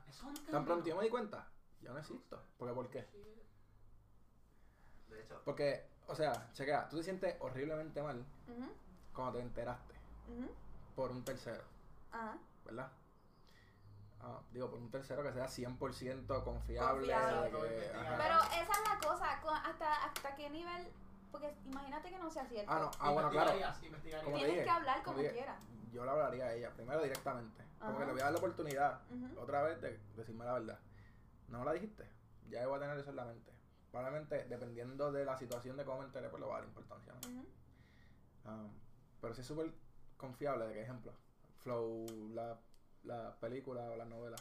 Tan 0.52 0.64
pronto 0.66 0.88
yo 0.88 0.96
me 0.96 1.04
di 1.04 1.10
cuenta, 1.10 1.48
ya 1.82 1.92
no 1.92 1.98
existo. 1.98 2.42
¿Porque 2.58 2.74
por 2.74 2.90
qué? 2.90 3.08
De 5.10 5.22
hecho, 5.24 5.42
Porque, 5.44 5.90
o 6.08 6.16
sea, 6.16 6.52
chequea, 6.54 6.88
tú 6.88 6.98
te 6.98 7.04
sientes 7.04 7.36
horriblemente 7.40 8.02
mal 8.04 8.24
cuando 9.14 9.34
te 9.34 9.42
enteraste 9.42 9.96
por 10.96 11.12
un 11.12 11.24
tercero, 11.26 11.64
Ajá. 12.12 12.38
¿verdad? 12.64 12.92
Ah, 14.24 14.40
digo, 14.52 14.70
por 14.70 14.80
un 14.80 14.92
tercero 14.92 15.24
que 15.24 15.32
sea 15.34 15.46
100% 15.48 16.44
confiable. 16.44 17.14
Confiable. 17.14 17.50
que-. 17.50 17.92
Pero 18.18 18.36
esa 18.44 18.74
es 18.74 18.90
la 18.90 19.00
cosa, 19.08 19.42
con- 19.42 19.56
hasta, 19.56 20.06
hasta 20.06 20.36
qué 20.36 20.50
nivel, 20.50 20.88
porque 21.32 21.56
imagínate 21.66 22.10
que 22.12 22.20
no 22.20 22.30
sea 22.30 22.46
cierto. 22.46 22.72
Ah, 22.72 22.80
no, 22.80 22.92
ah, 23.00 23.12
bueno, 23.12 23.30
claro. 23.32 23.52
Tienes 23.80 24.04
dije, 24.04 24.64
que 24.64 24.70
hablar 24.70 24.98
como 24.98 25.06
como 25.06 25.18
dije, 25.20 25.34
quieras. 25.34 25.62
Yo 25.92 26.06
le 26.06 26.12
hablaría 26.12 26.46
a 26.46 26.54
ella, 26.54 26.72
primero 26.72 27.02
directamente. 27.02 27.64
Como 27.80 27.92
Ajá. 27.94 28.00
que 28.00 28.06
le 28.06 28.12
voy 28.12 28.22
a 28.22 28.24
dar 28.26 28.34
la 28.34 28.38
oportunidad, 28.38 29.02
otra 29.40 29.64
vez, 29.64 29.82
de 29.82 30.00
decirme 30.16 30.46
la 30.46 30.54
verdad. 30.54 30.80
No 31.48 31.64
la 31.66 31.74
dijiste, 31.74 32.08
ya 32.50 32.66
voy 32.68 32.78
a 32.78 32.82
tener 32.82 32.98
eso 33.00 33.10
en 33.10 33.16
la 33.16 33.26
mente. 33.26 33.52
Probablemente, 33.92 34.46
dependiendo 34.48 35.12
de 35.12 35.26
la 35.26 35.36
situación 35.36 35.76
de 35.78 35.84
cómo 35.84 36.00
me 36.00 36.06
enteré, 36.06 36.30
pues 36.30 36.40
le 36.40 36.46
voy 36.46 36.56
a 36.56 36.60
dar 36.60 36.68
importancia. 36.68 37.14
¿no? 37.14 37.44
Ah, 38.46 38.68
pero 39.20 39.34
sí 39.34 39.42
es 39.42 39.48
súper 39.48 39.74
confiable, 40.16 40.68
de 40.68 40.74
que 40.76 40.82
ejemplo, 40.84 41.12
Flow, 41.64 42.06
la, 42.34 42.58
la 43.04 43.36
película 43.40 43.82
o 43.92 43.96
la 43.96 44.06
novela, 44.06 44.38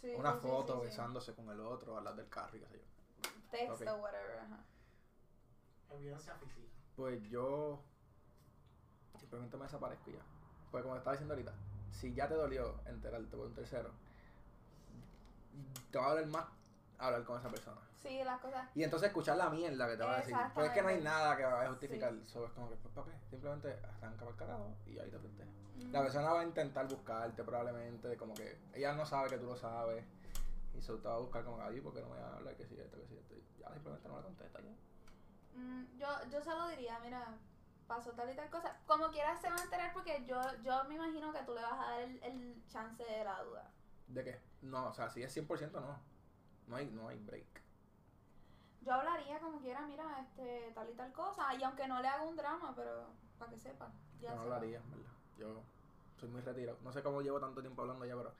Sí, 0.00 0.14
una 0.16 0.32
sí, 0.32 0.38
sí, 0.42 0.46
foto 0.48 0.74
sí, 0.74 0.78
sí. 0.80 0.84
besándose 0.86 1.34
con 1.34 1.50
el 1.50 1.60
otro, 1.60 1.96
hablar 1.96 2.14
del 2.16 2.28
carro 2.28 2.56
y 2.56 2.60
qué 2.60 2.66
sé 2.68 2.78
yo. 2.78 3.30
Texto, 3.50 3.94
Ok. 3.96 4.02
whatever. 4.02 4.38
Ajá. 4.38 4.64
Evidencia 5.90 6.34
física. 6.34 6.68
Pues 6.96 7.22
yo 7.30 7.82
simplemente 9.18 9.56
me 9.56 9.64
desaparezco 9.64 10.10
y 10.10 10.14
ya. 10.14 10.20
Pues 10.70 10.82
como 10.82 10.96
estaba 10.96 11.12
diciendo 11.12 11.34
ahorita, 11.34 11.52
si 11.90 12.14
ya 12.14 12.28
te 12.28 12.34
dolió 12.34 12.80
enterarte 12.86 13.36
por 13.36 13.46
un 13.46 13.54
tercero, 13.54 13.90
te 15.90 15.98
va 15.98 16.06
a 16.06 16.10
doler 16.10 16.26
más 16.28 16.44
hablar 16.98 17.24
con 17.24 17.38
esa 17.38 17.48
persona. 17.48 17.80
Sí, 18.02 18.22
las 18.22 18.40
cosas. 18.40 18.68
Y 18.76 18.84
entonces 18.84 19.08
escuchar 19.08 19.36
la 19.36 19.50
mierda 19.50 19.88
que 19.88 19.96
te 19.96 20.04
va 20.04 20.14
a 20.14 20.18
decir. 20.18 20.36
Pues 20.54 20.66
es 20.68 20.72
que 20.72 20.82
no 20.82 20.88
hay 20.88 21.00
nada 21.00 21.36
que 21.36 21.42
vaya 21.44 21.66
a 21.66 21.70
justificar. 21.70 22.14
Solo 22.26 22.46
es 22.46 22.52
como 22.52 22.68
que, 22.68 22.76
pues, 22.76 22.94
¿para 22.94 23.06
qué? 23.10 23.18
Simplemente 23.28 23.72
arranca 23.84 24.18
para 24.18 24.30
el 24.30 24.36
carajo 24.36 24.76
y 24.86 24.98
ahí 24.98 25.10
te 25.10 25.18
fuiste. 25.18 25.44
La 25.92 26.02
persona 26.02 26.32
va 26.32 26.40
a 26.40 26.44
intentar 26.44 26.86
buscarte 26.88 27.42
probablemente, 27.44 28.16
como 28.16 28.34
que 28.34 28.58
ella 28.74 28.94
no 28.94 29.06
sabe 29.06 29.28
que 29.30 29.38
tú 29.38 29.46
lo 29.46 29.56
sabes. 29.56 30.04
Y 30.74 30.80
se 30.80 30.92
te 30.94 31.08
va 31.08 31.14
a 31.14 31.18
buscar 31.18 31.44
como, 31.44 31.60
ay, 31.62 31.80
¿por 31.80 31.92
qué 31.94 32.00
no 32.02 32.08
me 32.10 32.20
va 32.20 32.28
a 32.28 32.36
hablar? 32.36 32.56
Que 32.56 32.66
si 32.66 32.78
esto, 32.78 32.96
que 32.98 33.06
si 33.06 33.16
esto. 33.16 33.34
Y 33.34 33.44
ya 33.60 33.72
simplemente 33.72 34.08
no 34.08 34.16
le 34.18 34.22
contesta 34.24 34.60
ya. 34.60 34.70
Mm, 35.58 35.96
yo, 35.98 36.06
yo 36.30 36.40
se 36.42 36.50
lo 36.50 36.68
diría, 36.68 36.98
mira, 37.00 37.36
pasó 37.86 38.12
tal 38.12 38.30
y 38.30 38.36
tal 38.36 38.50
cosa. 38.50 38.76
Como 38.86 39.08
quieras 39.10 39.40
se 39.40 39.48
va 39.50 39.56
a 39.56 39.62
enterar 39.64 39.92
porque 39.92 40.24
yo, 40.26 40.40
yo 40.62 40.84
me 40.84 40.94
imagino 40.96 41.32
que 41.32 41.42
tú 41.42 41.54
le 41.54 41.62
vas 41.62 41.72
a 41.72 41.90
dar 41.90 42.02
el, 42.02 42.22
el 42.22 42.64
chance 42.68 43.02
de 43.02 43.24
la 43.24 43.42
duda. 43.42 43.70
¿De 44.08 44.24
qué? 44.24 44.40
No, 44.62 44.86
o 44.88 44.92
sea, 44.92 45.08
si 45.10 45.22
es 45.22 45.36
100% 45.36 45.72
no. 45.72 45.98
No 46.66 46.76
hay, 46.76 46.86
no 46.90 47.08
hay 47.08 47.18
break. 47.18 47.62
Yo 48.82 48.92
hablaría 48.92 49.40
como 49.40 49.58
quiera, 49.60 49.80
mira, 49.86 50.20
este, 50.20 50.70
tal 50.74 50.88
y 50.90 50.94
tal 50.94 51.12
cosa. 51.12 51.54
Y 51.54 51.62
aunque 51.64 51.88
no 51.88 52.00
le 52.00 52.08
haga 52.08 52.22
un 52.22 52.36
drama, 52.36 52.72
pero 52.76 53.08
para 53.38 53.50
que 53.50 53.58
sepa. 53.58 53.90
Ya 54.20 54.28
Yo 54.30 54.36
no 54.36 54.42
sepa. 54.42 54.54
hablaría, 54.54 54.78
en 54.78 54.90
¿verdad? 54.90 55.10
Yo 55.38 55.62
soy 56.18 56.28
muy 56.28 56.40
retirado. 56.42 56.78
No 56.82 56.92
sé 56.92 57.02
cómo 57.02 57.22
llevo 57.22 57.38
tanto 57.40 57.60
tiempo 57.60 57.82
hablando 57.82 58.04
ya, 58.04 58.16
pero 58.16 58.32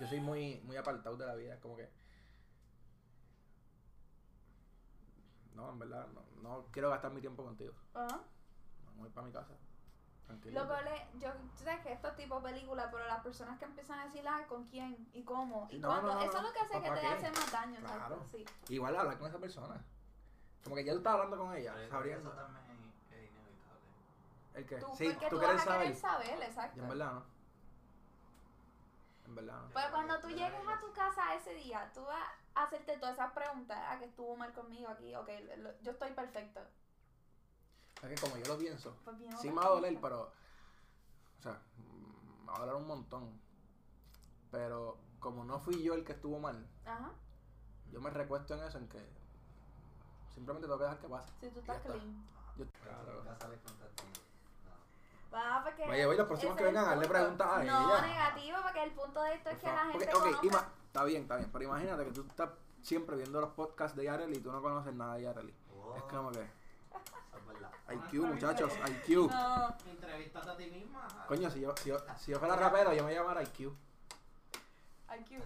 yo 0.00 0.06
soy 0.06 0.20
muy, 0.20 0.60
muy 0.64 0.76
apartado 0.76 1.16
de 1.16 1.26
la 1.26 1.34
vida. 1.34 1.54
Es 1.54 1.60
como 1.60 1.76
que. 1.76 1.88
No, 5.54 5.70
en 5.70 5.78
verdad, 5.78 6.06
no, 6.12 6.22
no 6.42 6.66
quiero 6.72 6.90
gastar 6.90 7.12
mi 7.12 7.20
tiempo 7.20 7.44
contigo. 7.44 7.72
Ajá. 7.94 8.20
Me 8.96 9.02
voy 9.02 9.10
para 9.10 9.26
mi 9.26 9.32
casa. 9.32 9.54
Tranquilo. 10.26 10.62
Lo 10.62 10.68
peor 10.68 10.86
es, 10.88 11.20
yo 11.20 11.28
sé 11.54 11.80
que 11.82 11.92
esto 11.92 12.08
es 12.08 12.16
tipo 12.16 12.42
película, 12.42 12.90
pero 12.90 13.06
las 13.06 13.22
personas 13.22 13.58
que 13.58 13.66
empiezan 13.66 13.98
a 14.00 14.06
decir, 14.06 14.26
ah, 14.26 14.46
con 14.48 14.64
quién 14.64 15.06
y 15.12 15.22
cómo 15.22 15.68
y 15.70 15.78
No, 15.78 15.88
cuándo, 15.88 16.08
no, 16.08 16.14
no, 16.14 16.22
eso 16.24 16.32
no. 16.32 16.38
es 16.38 16.44
lo 16.44 16.52
que 16.52 16.60
hace 16.60 16.74
que 16.82 16.88
¿Para 16.88 16.94
te 16.94 17.06
qué? 17.06 17.12
hace 17.12 17.30
más 17.30 17.52
daño, 17.52 17.80
Claro. 17.80 18.24
sí. 18.30 18.44
Igual 18.68 18.96
hablar 18.96 19.18
con 19.18 19.28
esa 19.28 19.38
persona. 19.38 19.84
Como 20.64 20.76
que 20.76 20.84
ya 20.84 20.92
tú 20.92 20.98
estás 20.98 21.12
hablando 21.12 21.36
con 21.38 21.54
ella, 21.54 21.74
sabiendo. 21.90 22.30
eso 22.30 22.36
también. 22.38 22.63
¿El 24.54 24.66
qué? 24.66 24.76
Tú, 24.76 24.86
sí, 24.96 25.08
porque 25.10 25.28
tú 25.28 25.36
tú 25.36 25.38
quieres 25.40 25.56
vas 25.56 25.66
a 25.66 25.70
saber. 25.70 25.86
querer 25.86 26.00
saber, 26.00 26.42
exacto. 26.42 26.76
Y 26.78 26.80
en 26.80 26.88
verdad 26.88 27.12
no. 27.12 27.24
En 29.26 29.34
verdad 29.34 29.62
no. 29.62 29.68
Pero 29.74 29.90
cuando 29.90 30.20
tú 30.20 30.28
llegues 30.28 30.68
a 30.68 30.80
tu 30.80 30.92
casa 30.92 31.34
ese 31.34 31.54
día, 31.54 31.90
tú 31.92 32.02
vas 32.04 32.28
a 32.54 32.62
hacerte 32.64 32.96
todas 32.98 33.14
esas 33.14 33.32
preguntas, 33.32 33.78
ah, 33.88 33.98
que 33.98 34.04
estuvo 34.04 34.36
mal 34.36 34.52
conmigo 34.52 34.88
aquí, 34.88 35.14
ok, 35.14 35.28
lo- 35.58 35.80
yo 35.82 35.90
estoy 35.92 36.12
perfecto. 36.12 36.60
Es 38.02 38.08
que 38.08 38.14
como 38.20 38.36
yo 38.36 38.46
lo 38.46 38.58
pienso, 38.58 38.96
Pues 39.04 39.18
bien, 39.18 39.36
sí 39.38 39.48
me 39.48 39.56
va 39.56 39.66
a 39.66 39.70
doler, 39.70 39.98
pero 40.00 40.30
sea, 41.40 41.60
mm, 41.78 42.44
me 42.44 42.52
va 42.52 42.56
a 42.56 42.60
doler 42.60 42.74
un 42.76 42.86
montón. 42.86 43.40
Pero 44.50 44.98
como 45.18 45.44
no 45.44 45.58
fui 45.58 45.82
yo 45.82 45.94
el 45.94 46.04
que 46.04 46.12
estuvo 46.12 46.38
mal, 46.38 46.68
Ajá. 46.84 47.10
yo 47.90 48.00
me 48.00 48.10
recuesto 48.10 48.54
en 48.54 48.62
eso, 48.64 48.78
en 48.78 48.88
que 48.88 49.04
simplemente 50.34 50.66
tengo 50.68 50.78
que 50.78 50.84
dejar 50.84 50.98
que 51.00 51.08
pase. 51.08 51.32
Si 51.40 51.48
tú 51.48 51.54
ya 51.54 51.60
estás 51.60 51.76
está. 51.78 51.88
clean. 51.92 52.26
Yo, 52.56 52.64
sales 53.40 53.60
testigo. 53.62 54.10
No. 54.12 54.23
Va, 55.34 55.62
porque. 55.64 55.82
Oye, 55.84 56.06
oye, 56.06 56.16
los 56.18 56.26
próximos 56.26 56.54
ese 56.54 56.58
que 56.64 56.64
vengan, 56.72 56.84
hazle 56.84 57.06
punto. 57.06 57.12
preguntas 57.12 57.46
a 57.48 57.64
No, 57.64 57.96
ella. 57.96 58.06
negativo, 58.06 58.58
porque 58.62 58.82
el 58.84 58.92
punto 58.92 59.22
de 59.22 59.34
esto 59.34 59.50
es 59.50 59.58
que 59.58 59.66
la 59.66 59.86
gente. 59.86 60.14
Ok, 60.14 60.44
Ima, 60.44 60.68
está 60.86 61.04
bien, 61.04 61.22
está 61.22 61.36
bien. 61.36 61.50
Pero 61.52 61.64
imagínate 61.64 62.04
que 62.04 62.10
tú 62.12 62.26
estás 62.28 62.50
siempre 62.82 63.16
viendo 63.16 63.40
los 63.40 63.50
podcasts 63.50 63.96
de 63.96 64.04
Yareli 64.04 64.36
y 64.36 64.40
tú 64.40 64.52
no 64.52 64.62
conoces 64.62 64.94
nada 64.94 65.14
de 65.14 65.22
Yareli. 65.22 65.54
Oh, 65.74 65.96
Es 65.96 66.02
como 66.04 66.30
que. 66.30 66.48
IQ, 67.92 68.24
muchachos, 68.26 68.72
IQ. 68.88 69.30
No. 69.30 69.76
Entrevístate 69.86 70.50
a 70.50 70.56
ti 70.56 70.66
misma. 70.70 71.06
Coño, 71.26 71.50
si 71.50 71.60
yo, 71.60 71.74
si 71.76 71.90
yo, 71.90 71.98
si 72.18 72.30
yo 72.30 72.38
fuera 72.38 72.56
rapero, 72.56 72.92
yo 72.94 73.04
me 73.04 73.12
llamara 73.14 73.42
IQ. 73.42 73.72
IQ. 75.18 75.42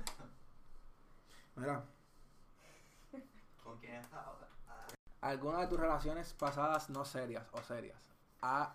Mira, 1.56 1.82
¿Con 3.64 3.78
quién 3.80 3.94
estás 3.96 4.24
ahora? 4.24 4.46
Ah, 4.68 4.86
¿alguna 5.22 5.60
de 5.60 5.66
tus 5.66 5.80
relaciones 5.80 6.32
pasadas 6.34 6.88
no 6.90 7.04
serias 7.04 7.46
o 7.52 7.60
serias 7.62 8.00
ha 8.40 8.72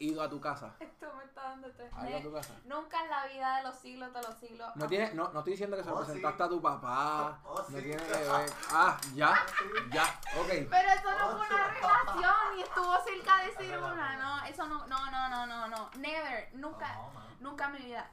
ido 0.00 0.22
a 0.22 0.28
tu 0.30 0.40
casa? 0.40 0.72
Esto 0.80 1.12
me 1.14 1.24
está 1.24 1.42
dando 1.42 1.68
estrés. 1.68 1.92
¿Ha 1.94 2.08
ido 2.08 2.18
a 2.18 2.22
tu 2.22 2.32
casa? 2.32 2.54
Nunca 2.64 3.04
en 3.04 3.10
la 3.10 3.26
vida 3.26 3.56
de 3.58 3.62
los 3.64 3.74
siglos 3.76 4.12
de 4.14 4.22
los 4.22 4.34
siglos. 4.38 4.74
No, 4.74 4.86
tiene, 4.88 5.12
no, 5.14 5.28
no 5.30 5.38
estoy 5.40 5.52
diciendo 5.52 5.76
que 5.76 5.84
se 5.84 5.90
lo 5.90 5.96
Oh, 5.96 6.04
presentaste 6.04 6.38
sí. 6.38 6.42
a 6.42 6.48
tu 6.48 6.62
papá. 6.62 7.38
Oh, 7.44 7.54
no 7.58 7.64
sí. 7.66 7.72
tiene 7.84 7.96
que 8.02 8.12
ver. 8.12 8.52
Ah, 8.70 8.98
ya, 9.14 9.46
ya, 9.92 10.04
ok. 10.40 10.48
Pero 10.48 10.88
eso 10.88 11.10
no 11.18 11.28
Oh, 11.28 11.36
fue 11.36 11.46
sí. 11.46 11.54
una 11.54 11.68
relación 11.68 12.58
y 12.58 12.62
estuvo 12.62 13.04
cerca 13.04 13.38
de 13.38 13.46
decir 13.50 13.78
una. 13.78 14.16
No, 14.16 14.44
eso 14.46 14.66
no, 14.66 14.86
no, 14.86 15.10
no, 15.10 15.28
no, 15.28 15.46
no, 15.46 15.68
no. 15.68 15.90
Never, 15.98 16.48
nunca, 16.54 16.94
No, 16.94 17.10
man. 17.12 17.26
nunca 17.40 17.66
en 17.66 17.72
mi 17.72 17.78
vida. 17.80 18.10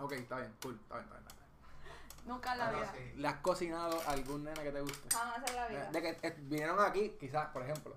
Ok, 0.00 0.12
está 0.12 0.36
bien, 0.38 0.56
cool, 0.62 0.74
está 0.80 0.94
bien, 0.96 1.04
está 1.06 1.18
bien. 1.18 1.28
está 1.28 1.44
bien. 1.44 2.24
Nunca 2.26 2.52
en 2.52 2.58
la 2.58 2.70
vida. 2.72 2.92
sí. 2.96 3.12
¿Le 3.16 3.28
has 3.28 3.36
cocinado 3.40 4.00
a 4.08 4.10
algún 4.12 4.44
nene 4.44 4.62
que 4.62 4.72
te 4.72 4.80
guste? 4.80 5.14
Jamás 5.14 5.38
en 5.50 5.56
la 5.56 5.68
vida. 5.68 5.90
De 5.92 6.02
que 6.02 6.18
eh, 6.26 6.34
vinieron 6.38 6.80
aquí, 6.80 7.10
quizás, 7.20 7.48
por 7.50 7.62
ejemplo. 7.62 7.94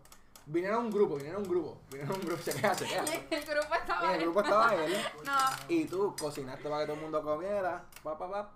Vinieron 0.47 0.85
un 0.85 0.91
grupo, 0.91 1.15
vinieron 1.17 1.41
un 1.43 1.49
grupo, 1.49 1.77
vinieron 1.91 2.15
un 2.15 2.21
grupo, 2.25 2.41
se 2.41 2.53
queda, 2.53 2.73
se 2.73 2.85
queda. 2.85 3.03
El 3.03 3.45
grupo 3.45 3.75
estaba 3.75 4.01
En 4.03 4.09
el 4.11 4.15
ahí. 4.19 4.23
grupo 4.23 4.41
estaba 4.41 4.75
él 4.85 4.95
No, 5.25 5.33
y 5.67 5.85
tú 5.85 6.15
cocinaste 6.19 6.69
para 6.69 6.79
que 6.81 6.85
todo 6.87 6.95
el 6.95 7.01
mundo 7.01 7.21
comiera, 7.23 7.83
pa, 8.01 8.17
pa, 8.17 8.29
pa, 8.29 8.51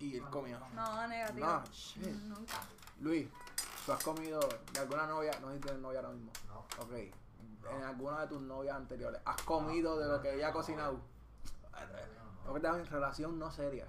y 0.00 0.16
él 0.16 0.24
comió. 0.30 0.58
no, 0.74 1.08
negativo. 1.08 1.46
No, 1.46 1.64
shit. 1.72 2.06
Nunca. 2.06 2.60
Luis, 3.00 3.28
¿tú 3.86 3.92
has 3.92 4.04
comido 4.04 4.38
de 4.72 4.80
alguna 4.80 5.06
novia? 5.06 5.30
No 5.40 5.48
sé 5.48 5.54
si 5.54 5.60
tienes 5.60 5.80
novia 5.80 6.00
ahora 6.00 6.12
mismo. 6.12 6.30
No. 6.48 6.58
Ok. 6.82 6.92
En 6.92 7.82
alguna 7.82 8.20
de 8.20 8.26
tus 8.28 8.42
novias 8.42 8.76
anteriores, 8.76 9.18
¿has 9.24 9.40
comido 9.42 9.98
de 9.98 10.06
lo 10.06 10.20
que 10.20 10.34
ella 10.34 10.48
ha 10.48 10.52
cocinado? 10.52 10.92
No. 10.92 12.48
Lo 12.48 12.54
que 12.54 12.60
te 12.60 12.66
en 12.66 12.84
relación 12.86 13.38
no 13.38 13.50
seria. 13.50 13.86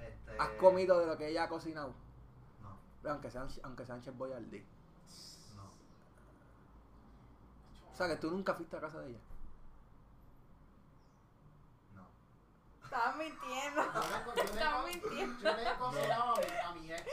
Este, 0.00 0.36
¿Has 0.38 0.50
comido 0.50 1.00
de 1.00 1.06
lo 1.06 1.18
que 1.18 1.26
ella 1.28 1.42
ha 1.44 1.48
cocinado? 1.48 1.88
No, 2.62 2.78
Pero 3.02 3.14
aunque 3.14 3.28
sean, 3.32 3.48
aunque 3.64 3.84
sean 3.84 4.00
Chef 4.02 4.14
Boyardee. 4.16 4.64
no. 5.56 5.64
O 7.87 7.87
sea, 7.98 8.08
que 8.08 8.16
tú 8.16 8.30
nunca 8.30 8.54
fuiste 8.54 8.76
a 8.76 8.80
casa 8.80 9.00
de 9.00 9.10
ella. 9.10 9.18
No. 11.94 12.06
Estás 12.84 13.16
mintiendo. 13.16 13.82
Yo 13.92 14.34
le, 14.34 14.42
Estás 14.42 14.84
mintiendo. 14.86 15.40
yo 15.40 15.56
le 15.56 15.62
he 15.70 15.74
cocinado 15.76 16.34
a 16.34 16.36
mi, 16.38 16.44
a 16.64 16.72
mi 16.80 16.92
ex 16.92 17.06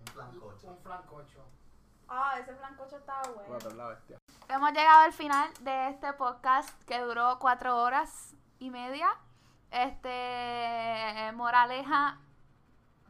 Un 0.00 0.06
flancocho. 0.12 0.66
un 0.68 0.78
flancocho. 0.78 1.44
Ah, 2.08 2.38
ese 2.38 2.54
flancocho 2.54 2.96
estaba 2.98 3.22
bueno. 3.28 3.48
Bueno, 3.48 3.70
la 3.76 3.88
bestia. 3.88 4.18
Hemos 4.48 4.72
llegado 4.72 5.00
al 5.00 5.12
final 5.12 5.50
de 5.60 5.88
este 5.88 6.12
podcast 6.12 6.68
que 6.84 7.00
duró 7.00 7.38
cuatro 7.38 7.76
horas 7.82 8.34
y 8.58 8.70
media. 8.70 9.08
Este, 9.70 11.32
moraleja, 11.34 12.18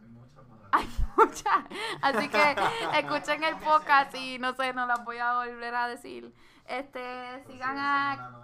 Hay 0.01 0.07
muchas 0.09 0.47
más. 0.49 0.59
hay 0.72 0.89
muchas. 1.16 1.64
Así 2.01 2.29
que 2.29 2.57
escuchen 2.99 3.43
el 3.45 3.57
podcast 3.57 4.14
y 4.14 4.39
no 4.39 4.55
sé, 4.55 4.72
no 4.72 4.87
las 4.87 5.05
voy 5.05 5.18
a 5.18 5.35
volver 5.35 5.75
a 5.75 5.89
decir. 5.89 6.33
Este, 6.67 7.45
sigan 7.47 7.77
a 7.79 8.43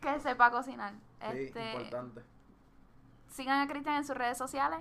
que 0.00 0.20
sepa 0.20 0.50
cocinar. 0.50 0.92
Sí, 0.92 0.98
Este, 1.38 1.72
importante. 1.72 2.24
sigan 3.30 3.60
a 3.60 3.68
Cristian 3.68 3.96
en 3.96 4.04
sus 4.06 4.16
redes 4.16 4.38
sociales. 4.38 4.80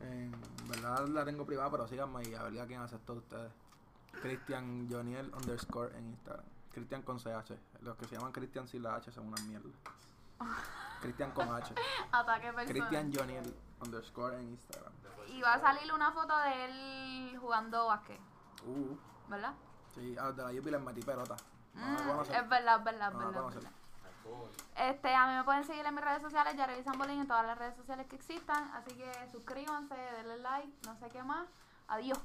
En 0.00 0.32
verdad 0.68 1.06
la 1.08 1.24
tengo 1.24 1.44
privada, 1.46 1.70
pero 1.70 1.86
síganme 1.88 2.22
y 2.28 2.34
a 2.34 2.42
ver 2.44 2.60
a 2.60 2.66
quién 2.66 2.80
aceptó 2.80 3.14
de 3.14 3.18
ustedes. 3.20 3.52
Cristian 4.22 4.88
Joniel 4.90 5.32
underscore 5.34 5.96
en 5.98 6.06
Instagram. 6.10 6.44
Cristian 6.72 7.02
con 7.02 7.18
CH. 7.18 7.52
Los 7.82 7.96
que 7.96 8.06
se 8.06 8.16
llaman 8.16 8.32
Cristian 8.32 8.66
sin 8.66 8.82
la 8.82 8.96
H 8.96 9.10
son 9.12 9.28
una 9.28 9.40
mierda. 9.42 9.68
Cristian 11.02 11.30
con 11.32 11.48
H. 11.54 11.74
Ataque 12.12 12.52
personal. 12.52 12.66
Cristian 12.66 13.12
Joniel 13.14 13.54
underscore 13.84 14.36
en 14.40 14.48
Instagram. 14.50 14.92
Y 15.28 15.40
va 15.42 15.54
a 15.54 15.60
salir 15.60 15.92
una 15.92 16.12
foto 16.12 16.36
de 16.38 16.64
él 16.64 17.38
jugando 17.38 17.86
básquet, 17.86 18.20
Uh, 18.66 18.96
¿verdad? 19.28 19.52
Sí, 19.94 20.16
a 20.18 20.26
los 20.26 20.36
de 20.36 20.42
la 20.42 20.52
Yupi 20.52 20.70
les 20.70 20.80
metí 20.80 21.02
pelota. 21.02 21.36
Mm, 21.74 21.96
es 21.96 22.06
verdad, 22.48 22.78
es 22.78 22.84
verdad, 22.84 23.12
es 23.12 23.18
verdad, 23.18 23.56
es. 23.56 23.64
Este, 24.76 25.14
a 25.14 25.26
mí 25.26 25.34
me 25.34 25.44
pueden 25.44 25.64
seguir 25.64 25.84
en 25.86 25.94
mis 25.94 26.04
redes 26.04 26.22
sociales, 26.22 26.56
Yarevi 26.56 26.82
Zambolín, 26.82 27.20
en 27.20 27.28
todas 27.28 27.46
las 27.46 27.58
redes 27.58 27.76
sociales 27.76 28.06
que 28.06 28.16
existan. 28.16 28.70
Así 28.74 28.94
que 28.96 29.10
suscríbanse, 29.30 29.94
denle 29.94 30.38
like, 30.38 30.72
no 30.86 30.96
sé 30.96 31.08
qué 31.10 31.22
más. 31.22 31.46
Adiós. 31.88 32.18